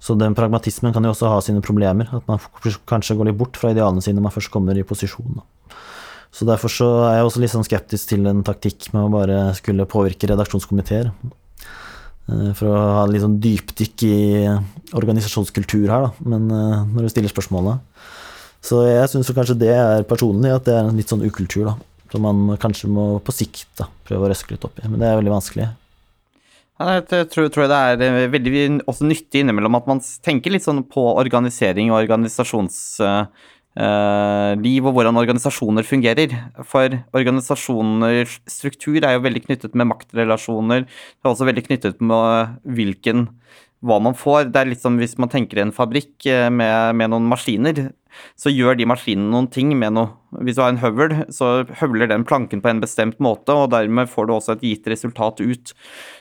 Så 0.00 0.14
den 0.14 0.34
pragmatismen 0.38 0.94
kan 0.94 1.04
jo 1.04 1.10
også 1.10 1.30
ha 1.30 1.38
sine 1.42 1.62
problemer. 1.64 2.10
At 2.14 2.26
man 2.30 2.38
kanskje 2.86 3.16
går 3.18 3.30
litt 3.30 3.38
bort 3.38 3.58
fra 3.58 3.72
idealene 3.74 4.02
sine 4.04 4.20
når 4.20 4.28
man 4.28 4.34
først 4.34 4.52
kommer 4.54 4.78
i 4.78 4.86
posisjon. 4.86 5.40
Da. 5.40 5.78
Så 6.34 6.46
derfor 6.46 6.72
så 6.72 6.88
er 7.08 7.18
jeg 7.18 7.26
også 7.26 7.42
litt 7.42 7.54
sånn 7.54 7.66
skeptisk 7.66 8.12
til 8.12 8.28
en 8.30 8.44
taktikk 8.46 8.90
med 8.94 9.06
å 9.06 9.12
bare 9.12 9.40
skulle 9.58 9.88
påvirke 9.90 10.30
redaksjonskomiteer. 10.30 11.10
Eh, 12.28 12.52
for 12.58 12.70
å 12.70 12.84
ha 13.00 13.02
litt 13.10 13.24
sånn 13.24 13.40
dypdykk 13.42 14.06
i 14.06 14.18
organisasjonskultur 14.98 15.88
her, 15.88 16.06
da. 16.08 16.28
Men 16.28 16.46
eh, 16.52 16.86
når 16.92 17.08
du 17.08 17.12
stiller 17.14 17.32
spørsmålet 17.32 17.82
Så 18.64 18.82
jeg 18.84 19.10
syns 19.10 19.32
kanskje 19.34 19.58
det 19.58 19.72
er 19.74 20.06
personlig 20.08 20.52
at 20.52 20.66
det 20.68 20.76
er 20.76 20.86
en 20.86 20.98
litt 20.98 21.10
sånn 21.10 21.24
ukultur, 21.26 21.72
da. 21.72 21.76
Som 22.12 22.24
man 22.24 22.56
kanskje 22.60 22.88
må 22.92 23.10
på 23.24 23.34
sikt 23.34 23.66
da, 23.80 23.88
prøve 24.08 24.28
å 24.28 24.30
røske 24.30 24.54
litt 24.54 24.64
opp 24.64 24.78
i. 24.80 24.86
Men 24.86 25.00
det 25.00 25.10
er 25.10 25.18
veldig 25.18 25.34
vanskelig. 25.34 25.68
Jeg 26.78 27.06
tror, 27.10 27.48
tror 27.50 27.70
det 27.70 27.76
er 27.76 28.02
eh, 28.06 28.24
veldig 28.30 28.64
også 28.86 29.06
nyttig 29.08 29.42
innimellom 29.42 29.74
at 29.80 29.88
man 29.90 30.02
tenker 30.22 30.54
litt 30.54 30.66
sånn 30.66 30.84
på 30.86 31.08
organisering 31.18 31.90
og 31.90 32.04
organisasjonsliv 32.04 33.30
Uh, 33.78 34.58
og 34.58 34.88
hvordan 34.90 35.20
organisasjoner 35.20 35.86
fungerer. 35.86 36.32
For 36.66 36.96
organisasjoners 37.14 38.40
struktur 38.50 38.98
er 38.98 39.14
jo 39.14 39.22
veldig 39.22 39.44
knyttet 39.44 39.76
med 39.78 39.86
maktrelasjoner. 39.92 40.82
Det 40.88 41.22
er 41.22 41.30
også 41.30 41.46
veldig 41.46 41.66
knyttet 41.68 42.02
med 42.02 42.56
hvilken 42.66 43.28
hva 43.86 44.00
man 44.02 44.16
får. 44.18 44.50
Det 44.50 44.58
er 44.58 44.70
litt 44.72 44.82
som 44.82 44.98
hvis 44.98 45.14
man 45.22 45.30
tenker 45.30 45.62
en 45.62 45.74
fabrikk 45.74 46.26
eh, 46.26 46.48
med, 46.50 46.98
med, 46.98 47.12
noen 47.12 47.28
maskiner, 47.30 47.92
så 48.34 48.50
gjør 48.50 48.74
de 48.78 48.88
maskinene 48.90 49.30
noen 49.30 49.46
ting 49.54 49.70
med 49.78 49.94
noe. 49.94 50.10
Hvis 50.42 50.58
du 50.58 50.64
har 50.64 50.72
en 50.72 50.82
høvel, 50.82 51.14
så 51.30 51.62
høvler 51.78 52.10
den 52.10 52.26
planken 52.26 52.64
på 52.64 52.72
en 52.72 52.82
bestemt 52.82 53.22
måte, 53.22 53.54
og 53.54 53.70
dermed 53.76 54.10
får 54.10 54.26
du 54.26 54.34
også 54.34 54.56
et 54.56 54.66
gitt 54.66 54.90
resultat 54.90 55.38
ut. 55.38 55.74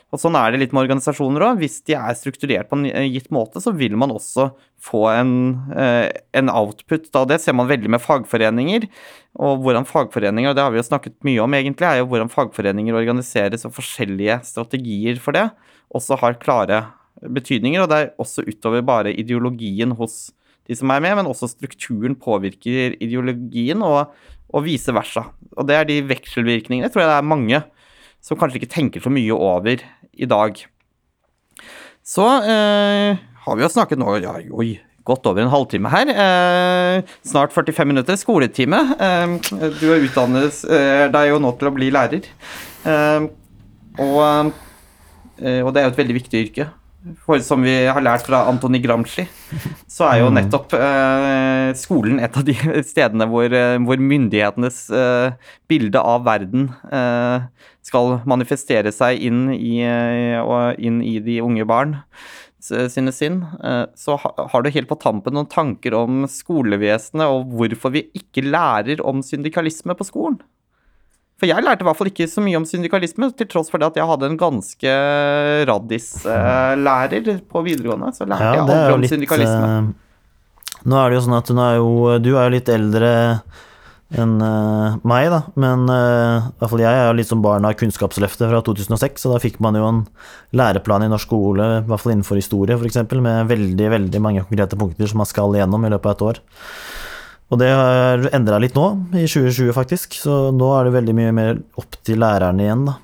Og 0.08 0.22
Sånn 0.22 0.38
er 0.40 0.54
det 0.54 0.62
litt 0.62 0.74
med 0.76 0.86
organisasjoner 0.86 1.44
òg. 1.50 1.58
Hvis 1.60 1.82
de 1.88 1.96
er 1.98 2.16
strukturert 2.16 2.70
på 2.70 2.78
en 2.78 2.86
eh, 2.88 3.10
gitt 3.12 3.28
måte, 3.34 3.60
så 3.60 3.74
vil 3.76 3.98
man 4.00 4.14
også 4.16 4.50
få 4.80 5.02
en, 5.12 5.34
eh, 5.76 6.08
en 6.38 6.52
output 6.54 7.10
av 7.20 7.28
det. 7.28 7.42
ser 7.44 7.58
man 7.58 7.68
veldig 7.68 7.92
med 7.92 8.04
fagforeninger. 8.04 8.88
Og 9.36 9.66
hvordan 9.66 9.88
fagforeninger, 9.90 10.50
og 10.50 10.56
det 10.56 10.64
har 10.64 10.72
vi 10.72 10.80
jo 10.80 10.88
snakket 10.88 11.18
mye 11.28 11.44
om 11.44 11.58
egentlig, 11.60 11.90
er 11.90 12.00
jo 12.00 12.08
hvordan 12.08 12.32
fagforeninger 12.32 12.96
organiseres 12.96 13.68
og 13.68 13.76
forskjellige 13.76 14.40
strategier 14.48 15.20
for 15.20 15.36
det, 15.36 15.50
også 15.92 16.20
har 16.24 16.40
klare 16.40 16.86
betydninger. 17.20 17.84
Og 17.84 17.92
det 17.92 18.00
er 18.00 18.16
også 18.16 18.48
utover 18.48 18.88
bare 18.88 19.12
ideologien 19.12 19.92
hos 20.00 20.30
de 20.68 20.76
som 20.76 20.92
er 20.92 21.04
med, 21.04 21.20
men 21.20 21.28
også 21.28 21.52
strukturen 21.52 22.16
påvirker 22.16 22.96
ideologien, 23.04 23.84
og, 23.84 24.14
og 24.52 24.64
vice 24.64 24.96
versa. 24.96 25.28
Og 25.56 25.68
det 25.68 25.76
er 25.76 25.88
de 25.88 26.04
vekselvirkningene, 26.08 26.88
tror 26.92 27.04
jeg 27.04 27.12
det 27.12 27.20
er 27.20 27.34
mange 27.36 27.62
som 28.28 28.40
kanskje 28.40 28.60
ikke 28.62 28.74
tenker 28.74 29.04
så 29.04 29.12
mye 29.14 29.36
over 29.36 29.84
i 30.18 30.28
dag. 30.28 30.60
Så 32.08 32.26
eh, 32.44 33.24
har 33.46 33.58
vi 33.58 33.64
jo 33.64 33.72
snakket 33.72 34.00
nå 34.00 34.18
ja, 34.24 34.36
oi, 34.52 34.78
godt 35.08 35.28
over 35.30 35.44
en 35.44 35.52
halvtime 35.52 35.92
her. 35.92 36.12
Eh, 36.12 37.16
snart 37.28 37.56
45 37.56 37.88
minutter 37.88 38.20
skoletime. 38.20 38.80
Eh, 39.00 39.36
du 39.80 39.88
utdannet 39.96 40.64
eh, 40.68 41.06
deg 41.14 41.32
jo 41.32 41.42
nå 41.44 41.54
til 41.60 41.72
å 41.72 41.76
bli 41.76 41.92
lærer. 41.94 42.28
Eh, 42.88 43.28
og, 43.98 44.52
eh, 45.40 45.62
og, 45.64 45.72
det 45.72 45.82
er 45.82 45.88
jo 45.88 45.94
et 45.94 46.02
veldig 46.04 46.20
viktig 46.20 46.44
yrke. 46.48 46.70
For 47.26 47.42
som 47.44 47.64
vi 47.66 47.74
har 47.86 48.04
lært 48.04 48.26
fra 48.28 48.44
Antoni 48.50 48.80
Gramsci, 48.84 49.26
så 49.90 50.08
er 50.10 50.22
jo 50.22 50.32
nettopp 50.34 50.76
eh, 50.78 51.72
skolen 51.78 52.22
et 52.24 52.40
av 52.40 52.46
de 52.48 52.56
stedene 52.92 53.28
hvor, 53.32 53.48
eh, 53.52 53.78
hvor 53.84 54.02
myndighetenes 54.02 54.82
eh, 54.94 55.54
bilde 55.70 56.02
av 56.02 56.26
verden 56.28 56.70
eh, 56.92 57.48
skal 57.88 58.20
manifestere 58.28 58.92
seg 58.96 59.24
inn 59.30 59.48
i, 59.56 59.80
eh, 59.88 60.74
inn 60.78 61.00
i 61.06 61.18
de 61.24 61.40
unge 61.46 61.68
barn 61.70 61.98
sine 62.68 63.14
sinn. 63.16 63.42
Eh, 63.64 63.86
så 63.96 64.18
har 64.20 64.64
du 64.64 64.72
helt 64.74 64.90
på 64.90 65.00
tampen 65.00 65.38
noen 65.38 65.50
tanker 65.52 65.96
om 65.98 66.26
skolevesenet 66.32 67.32
og 67.32 67.54
hvorfor 67.58 67.94
vi 67.96 68.08
ikke 68.18 68.46
lærer 68.48 69.04
om 69.06 69.24
syndikalisme 69.26 69.96
på 69.98 70.08
skolen? 70.08 70.40
For 71.38 71.50
jeg 71.50 71.62
lærte 71.62 71.86
i 71.86 71.88
hvert 71.88 72.00
fall 72.00 72.10
ikke 72.10 72.26
så 72.32 72.42
mye 72.42 72.58
om 72.58 72.66
syndikalisme, 72.66 73.30
til 73.38 73.50
tross 73.52 73.70
for 73.70 73.82
det 73.82 73.92
at 73.92 74.00
jeg 74.00 74.10
hadde 74.10 74.32
en 74.32 74.40
ganske 74.42 74.94
raddis-lærer 75.70 77.30
på 77.46 77.64
videregående. 77.68 78.10
Så 78.18 78.26
lærte 78.26 78.48
jeg 78.50 78.58
Ja, 78.58 78.66
er 78.66 78.74
aldri 78.74 78.96
om 78.96 79.06
litt 79.06 79.14
syndikalisme. 79.14 79.70
eh, 79.78 80.88
Nå 80.88 80.98
er 80.98 81.10
det 81.10 81.18
jo 81.18 81.24
sånn 81.28 81.38
at 81.38 81.50
hun 81.52 81.60
er 81.60 81.80
jo 81.80 81.90
Du 82.24 82.30
er 82.38 82.48
jo 82.48 82.54
litt 82.54 82.70
eldre 82.70 83.12
enn 84.16 84.38
uh, 84.40 84.96
meg, 85.04 85.28
da. 85.34 85.42
Men 85.60 85.84
uh, 85.92 86.48
i 86.48 86.60
hvert 86.62 86.72
fall 86.72 86.84
jeg 86.84 87.00
er 87.02 87.18
litt 87.18 87.28
som 87.28 87.42
barn 87.44 87.66
av 87.68 87.76
Kunnskapsløftet 87.76 88.48
fra 88.48 88.62
2006, 88.64 89.26
og 89.28 89.34
da 89.36 89.42
fikk 89.44 89.58
man 89.64 89.76
jo 89.76 89.84
en 89.84 90.00
læreplan 90.56 91.04
i 91.04 91.10
norsk 91.12 91.28
skole, 91.28 91.66
i 91.82 91.90
hvert 91.90 92.04
fall 92.04 92.14
innenfor 92.16 92.40
historie 92.40 92.78
f.eks., 92.80 93.02
med 93.20 93.52
veldig, 93.52 93.90
veldig 93.98 94.22
mange 94.24 94.46
konkrete 94.48 94.80
punkter 94.80 95.12
som 95.12 95.20
man 95.20 95.28
skal 95.28 95.58
igjennom 95.58 95.84
i 95.84 95.92
løpet 95.92 96.08
av 96.08 96.16
et 96.16 96.26
år. 96.30 96.42
Og 97.48 97.60
det 97.62 97.70
har 97.72 98.26
endra 98.36 98.58
litt 98.60 98.76
nå, 98.76 98.86
i 99.16 99.24
2020 99.24 99.72
faktisk, 99.76 100.18
så 100.20 100.50
nå 100.52 100.68
er 100.76 100.88
det 100.90 100.98
veldig 100.98 101.14
mye 101.16 101.36
mer 101.36 101.60
opp 101.80 101.96
til 102.04 102.20
lærerne 102.20 102.66
igjen, 102.66 102.86
da. 102.90 102.98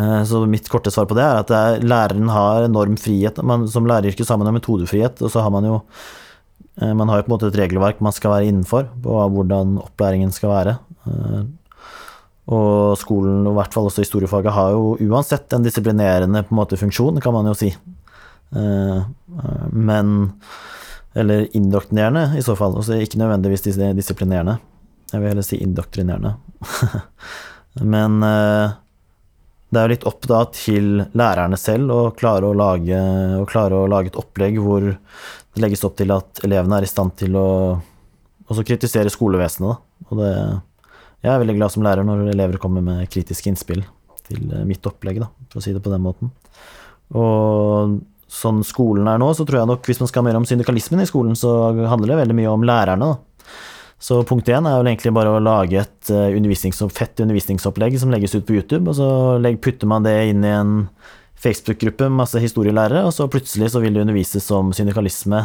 Eh, 0.00 0.22
Så 0.26 0.40
mitt 0.50 0.66
korte 0.68 0.90
svar 0.90 1.06
på 1.06 1.14
det 1.14 1.22
er 1.22 1.38
at 1.44 1.50
det 1.52 1.58
er, 1.60 1.84
læreren 1.86 2.28
har 2.34 2.66
enorm 2.66 2.96
frihet. 2.98 3.38
Man, 3.46 3.68
som 3.70 3.86
læreryrke 3.86 4.26
har 4.26 4.40
man 4.40 4.50
jo 4.50 4.56
metodefrihet, 4.58 5.22
og 5.22 5.30
så 5.30 5.44
har 5.44 5.52
man 5.54 5.64
jo 5.68 5.76
eh, 6.82 6.92
Man 6.92 7.08
har 7.08 7.20
jo 7.20 7.26
på 7.28 7.30
en 7.30 7.36
måte 7.36 7.52
et 7.52 7.60
regelverk 7.60 8.00
man 8.02 8.12
skal 8.16 8.34
være 8.34 8.48
innenfor 8.50 8.88
på 9.04 9.20
hvordan 9.36 9.76
opplæringen 9.84 10.34
skal 10.34 10.50
være. 10.50 10.78
Eh, 11.06 11.44
Og 12.50 12.98
skolen, 13.00 13.46
og 13.46 13.54
i 13.54 13.58
hvert 13.60 13.72
fall 13.72 13.86
også 13.88 14.02
historiefaget, 14.02 14.52
har 14.52 14.74
jo 14.74 14.98
uansett 15.06 15.52
en 15.54 15.62
disiplinerende 15.64 16.42
på 16.44 16.52
en 16.52 16.58
måte 16.58 16.76
funksjon, 16.76 17.22
kan 17.22 17.32
man 17.32 17.46
jo 17.48 17.54
si. 17.56 17.70
Men 19.72 20.10
Eller 21.14 21.46
indoktrinerende, 21.56 22.32
i 22.38 22.42
så 22.42 22.56
fall. 22.58 22.74
Også 22.80 22.96
ikke 22.98 23.20
nødvendigvis 23.20 23.62
dis- 23.68 23.78
disiplinerende. 23.94 24.56
Jeg 25.12 25.20
vil 25.22 25.30
heller 25.30 25.46
si 25.46 25.60
indoktrinerende. 25.62 26.34
Men 27.94 28.16
eh, 28.26 28.72
det 29.70 29.80
er 29.80 29.86
jo 29.88 29.92
litt 29.94 30.06
opp 30.10 30.26
da 30.30 30.40
til 30.54 30.90
lærerne 31.18 31.58
selv 31.58 31.90
å 31.94 32.00
klare 32.18 32.50
å 32.50 32.56
lage, 32.56 32.98
å 33.40 33.46
klare 33.50 33.78
å 33.78 33.88
lage 33.90 34.10
et 34.12 34.18
opplegg 34.20 34.58
hvor 34.62 34.86
det 34.90 35.62
legges 35.62 35.84
opp 35.86 35.96
til 35.98 36.10
at 36.14 36.42
elevene 36.46 36.80
er 36.80 36.86
i 36.86 36.90
stand 36.90 37.14
til 37.18 37.34
å 37.38 37.46
også 38.50 38.64
kritisere 38.66 39.10
skolevesenet. 39.12 39.70
Da. 39.70 40.06
Og 40.10 40.18
det, 40.20 40.30
jeg 41.24 41.32
er 41.32 41.42
veldig 41.42 41.56
glad 41.60 41.72
som 41.74 41.86
lærer 41.86 42.06
når 42.06 42.26
elever 42.34 42.58
kommer 42.62 42.82
med 42.84 43.06
kritiske 43.10 43.50
innspill 43.52 43.84
til 44.26 44.50
eh, 44.50 44.66
mitt 44.66 44.86
opplegg, 44.90 45.22
da, 45.22 45.30
for 45.52 45.62
å 45.62 45.64
si 45.64 45.74
det 45.74 45.82
på 45.84 45.92
den 45.94 46.02
måten. 46.04 46.34
Og 47.14 47.98
sånn 48.34 48.64
skolen 48.66 49.08
er 49.10 49.20
nå, 49.22 49.30
så 49.36 49.46
tror 49.46 49.62
jeg 49.62 49.70
nok 49.70 49.88
hvis 49.88 50.02
man 50.02 50.10
skal 50.10 50.22
ha 50.22 50.28
mer 50.28 50.40
om 50.40 50.48
syndikalismen 50.48 51.04
i 51.04 51.08
skolen, 51.08 51.38
så 51.38 51.72
handler 51.90 52.14
det 52.14 52.20
veldig 52.24 52.38
mye 52.40 52.52
om 52.52 52.66
lærerne. 52.66 53.14
da. 53.14 53.54
Så 54.04 54.20
punkt 54.28 54.48
én 54.52 54.66
er 54.68 54.80
vel 54.80 54.90
egentlig 54.90 55.14
bare 55.16 55.32
å 55.32 55.42
lage 55.42 55.78
et 55.80 56.10
eh, 56.12 56.34
undervisnings 56.36 56.82
fett 56.92 57.22
undervisningsopplegg 57.24 57.94
som 58.00 58.10
legges 58.12 58.34
ut 58.34 58.44
på 58.44 58.58
YouTube, 58.58 58.90
og 58.90 58.98
så 58.98 59.08
putter 59.62 59.88
man 59.88 60.04
det 60.04 60.16
inn 60.32 60.44
i 60.44 60.52
en 60.52 60.74
Facebook-gruppe 61.44 62.08
med 62.08 62.18
masse 62.22 62.40
historielærere, 62.40 63.04
og 63.06 63.12
så 63.16 63.26
plutselig 63.30 63.70
så 63.72 63.80
vil 63.82 63.96
det 63.96 64.04
undervises 64.04 64.46
om 64.54 64.72
syndikalisme 64.76 65.42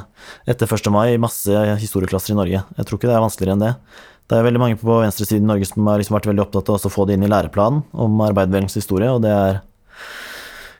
etter 0.49 0.69
1. 0.69 0.91
mai 0.95 1.13
i 1.13 1.21
masse 1.21 1.63
historieklasser 1.81 2.33
i 2.33 2.39
Norge. 2.39 2.63
Jeg 2.77 2.87
tror 2.87 2.99
ikke 2.99 3.09
det 3.09 3.17
er 3.17 3.25
vanskeligere 3.25 3.57
enn 3.57 3.65
det. 3.65 3.73
Det 4.29 4.37
er 4.37 4.45
veldig 4.45 4.61
mange 4.61 4.77
på 4.79 4.99
venstresiden 5.01 5.47
i 5.47 5.49
Norge 5.49 5.67
som 5.67 5.87
har 5.89 5.99
liksom 5.99 6.15
vært 6.19 6.29
veldig 6.29 6.43
opptatt 6.45 6.69
av 6.69 6.83
å 6.85 6.93
få 6.93 7.07
det 7.09 7.17
inn 7.17 7.25
i 7.25 7.31
læreplanen 7.31 7.81
om 7.97 8.19
arbeiderbevegelsens 8.27 8.83
historie, 8.83 9.09
og 9.11 9.23
det 9.25 9.33
er, 9.33 9.61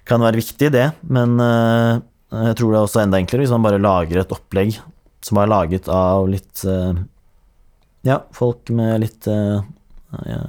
kan 0.10 0.24
være 0.24 0.40
viktig, 0.42 0.72
det, 0.74 0.88
men 1.12 1.38
eh, 1.44 2.02
jeg 2.50 2.58
tror 2.60 2.74
det 2.74 2.80
er 2.80 2.88
også 2.88 3.02
enda 3.04 3.20
enklere 3.22 3.46
hvis 3.46 3.54
man 3.56 3.66
bare 3.66 3.82
lager 3.82 4.22
et 4.22 4.34
opplegg 4.34 4.76
som 5.26 5.40
er 5.42 5.50
laget 5.52 5.90
av 5.92 6.28
litt 6.32 6.64
eh, 6.70 7.02
ja, 8.08 8.22
folk 8.36 8.72
med 8.76 9.04
litt 9.04 9.28
eh, 9.30 9.60
ja, 10.26 10.44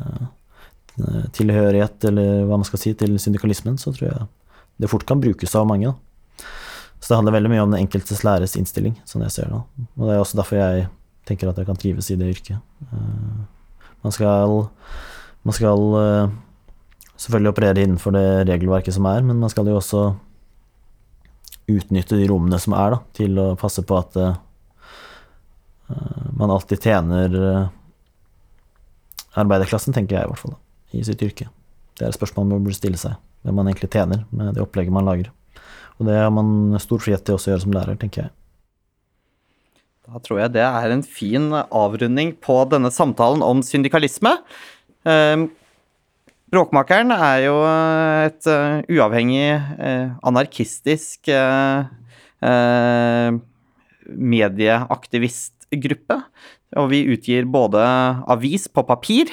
tilhørighet, 1.37 2.05
eller 2.11 2.45
hva 2.49 2.59
man 2.61 2.69
skal 2.69 2.81
si, 2.83 2.93
til 2.99 3.17
syndikalismen, 3.23 3.79
så 3.81 3.93
tror 3.95 4.09
jeg 4.11 4.29
det 4.81 4.89
fort 4.91 5.05
kan 5.09 5.21
brukes 5.21 5.55
av 5.57 5.67
mange. 5.69 5.93
Så 7.01 7.11
det 7.11 7.19
handler 7.19 7.35
veldig 7.39 7.51
mye 7.53 7.65
om 7.65 7.73
den 7.73 7.83
enkeltes 7.83 8.23
læreres 8.25 8.57
innstilling, 8.61 8.95
sånn 9.09 9.25
jeg 9.25 9.35
ser 9.35 9.51
det. 9.53 9.61
Og 9.97 10.05
det 10.07 10.15
er 10.15 10.21
også 10.23 10.41
derfor 10.41 10.61
jeg 10.61 10.87
tenker 11.29 11.51
at 11.51 11.61
jeg 11.61 11.69
kan 11.69 11.81
trives 11.81 12.11
i 12.13 12.17
det 12.21 12.29
yrket. 12.35 12.61
Man 14.05 14.15
skal, 14.17 14.55
man 15.49 15.57
skal 15.57 15.85
selvfølgelig 17.21 17.53
operere 17.53 17.85
innenfor 17.85 18.15
det 18.17 18.27
regelverket 18.49 18.97
som 18.97 19.09
er, 19.11 19.25
men 19.27 19.41
man 19.43 19.53
skal 19.53 19.69
jo 19.69 19.79
også 19.79 20.05
utnytte 21.71 22.19
de 22.19 22.29
rommene 22.31 22.59
som 22.61 22.75
er, 22.77 22.97
da, 22.97 23.01
til 23.17 23.39
å 23.39 23.51
passe 23.61 23.85
på 23.87 23.99
at 23.99 24.17
uh, 24.19 24.39
man 26.39 26.53
alltid 26.55 26.83
tjener 26.87 27.35
eh, 27.35 27.65
arbeiderklassen, 29.41 29.95
tenker 29.95 30.17
jeg 30.17 30.27
i 30.27 30.31
hvert 30.31 30.41
fall, 30.41 30.55
da, 30.55 30.61
i 30.97 31.03
sitt 31.07 31.23
yrke. 31.27 31.49
Det 31.99 32.07
er 32.07 32.13
et 32.13 32.17
spørsmål 32.17 32.47
man 32.47 32.65
burde 32.65 32.79
stille 32.79 32.99
seg, 33.01 33.17
hvem 33.45 33.59
man 33.59 33.71
egentlig 33.71 33.91
tjener 33.93 34.23
med 34.31 34.55
det 34.55 34.63
opplegget 34.63 34.95
man 34.95 35.09
lager. 35.09 35.33
Og 35.99 36.07
det 36.09 36.17
har 36.17 36.31
man 36.33 36.79
stor 36.81 37.03
frihet 37.03 37.27
til 37.27 37.37
også 37.37 37.51
å 37.51 37.53
gjøre 37.55 37.65
som 37.67 37.75
lærer, 37.75 37.99
tenker 38.01 38.25
jeg. 38.25 38.33
Da 40.07 40.23
tror 40.25 40.41
jeg 40.41 40.55
det 40.55 40.65
er 40.65 40.95
en 40.95 41.05
fin 41.07 41.51
avrunding 41.53 42.33
på 42.43 42.57
denne 42.71 42.91
samtalen 42.95 43.45
om 43.47 43.61
syndikalisme. 43.67 44.33
Eh, 45.07 45.45
Bråkmakeren 46.51 47.15
er 47.15 47.45
jo 47.45 47.61
et 47.63 48.47
uh, 48.51 48.81
uavhengig, 48.91 49.55
uh, 49.79 50.19
anarkistisk 50.27 51.31
uh, 51.31 51.87
eh, 52.43 53.31
medieaktivistgruppe. 54.11 56.17
Og 56.79 56.91
vi 56.93 57.03
utgir 57.15 57.49
både 57.51 57.83
avis 58.31 58.69
på 58.71 58.85
papir 58.87 59.27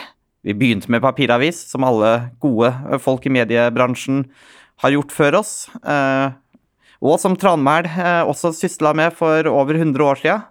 Vi 0.45 0.53
begynte 0.55 0.89
med 0.89 1.01
papiravis, 1.03 1.57
som 1.68 1.84
alle 1.84 2.32
gode 2.39 2.72
folk 3.03 3.26
i 3.28 3.34
mediebransjen 3.34 4.26
har 4.80 4.91
gjort 4.93 5.11
før 5.11 5.36
oss. 5.41 5.68
eh, 5.84 6.32
og 7.01 7.20
som 7.20 7.36
Tranmæl 7.36 7.86
eh, 7.86 8.24
også 8.24 8.53
sysla 8.55 8.93
med 8.93 9.13
for 9.13 9.45
over 9.49 9.76
100 9.76 10.03
år 10.05 10.15
sia. 10.15 10.41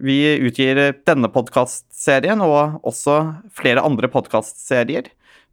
Vi 0.00 0.18
utgir 0.46 0.78
denne 1.06 1.28
podkastserien 1.32 2.40
og 2.44 2.80
også 2.88 3.18
flere 3.56 3.84
andre 3.84 4.08
podkastserier. 4.12 5.10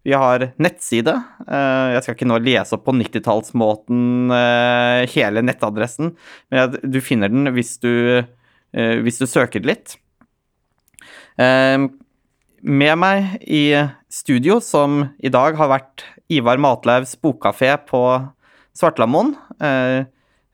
Vi 0.08 0.16
har 0.16 0.46
nettside. 0.62 1.12
Eh, 1.44 1.88
jeg 1.94 2.04
skal 2.04 2.16
ikke 2.16 2.28
nå 2.30 2.40
lese 2.44 2.78
opp 2.78 2.86
på 2.88 2.96
90-tallsmåten 2.96 4.32
eh, 4.36 5.02
hele 5.12 5.44
nettadressen, 5.44 6.14
men 6.54 6.78
du 6.80 7.00
finner 7.04 7.32
den 7.32 7.52
hvis 7.56 7.76
du, 7.84 7.92
eh, 8.24 8.96
hvis 9.04 9.20
du 9.20 9.28
søker 9.28 9.66
litt. 9.68 9.98
Med 11.40 12.96
meg 13.00 13.44
i 13.48 13.64
studio, 14.12 14.58
som 14.60 15.06
i 15.24 15.32
dag 15.32 15.56
har 15.56 15.70
vært 15.72 16.04
Ivar 16.28 16.60
Matlaugs 16.60 17.14
bokkafé 17.24 17.78
på 17.88 18.02
Svartlamoen. 18.76 19.32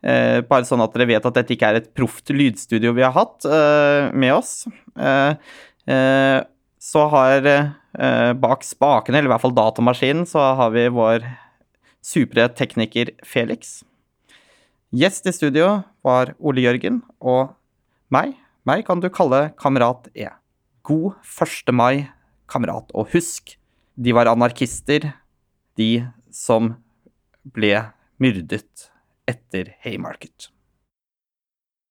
Eh, 0.05 0.39
bare 0.45 0.67
sånn 0.67 0.83
at 0.85 0.93
dere 0.93 1.07
vet 1.09 1.25
at 1.25 1.37
dette 1.39 1.55
ikke 1.55 1.71
er 1.71 1.79
et 1.79 1.87
proft 1.97 2.29
lydstudio 2.29 2.91
vi 2.93 3.01
har 3.01 3.15
hatt 3.15 3.47
eh, 3.49 4.11
med 4.13 4.35
oss. 4.35 4.67
Eh, 4.93 5.33
eh, 5.89 6.39
så 6.85 7.07
har 7.09 7.49
eh, 7.49 8.31
bak 8.37 8.63
spakene, 8.67 9.17
eller 9.17 9.31
i 9.31 9.33
hvert 9.33 9.45
fall 9.47 9.57
datamaskinen, 9.57 10.27
så 10.29 10.51
har 10.59 10.73
vi 10.75 10.85
vår 10.93 11.25
supre 12.05 12.45
tekniker 12.53 13.15
Felix. 13.25 13.79
Gjest 14.93 15.25
i 15.25 15.33
studio 15.33 15.79
var 16.05 16.35
Ole 16.37 16.61
Jørgen, 16.67 17.01
og 17.19 17.55
meg, 18.13 18.35
meg 18.69 18.85
kan 18.85 19.01
du 19.01 19.09
kalle 19.09 19.49
Kamerat 19.57 20.11
E. 20.13 20.29
God 20.85 21.17
1. 21.25 21.73
mai, 21.73 22.05
kamerat. 22.45 22.93
Og 22.93 23.09
husk, 23.15 23.55
de 23.97 24.13
var 24.13 24.29
anarkister, 24.29 25.15
de 25.75 26.05
som 26.29 26.75
ble 27.57 27.73
myrdet 28.21 28.91
etter 29.27 29.75
Haymarket. 29.79 30.49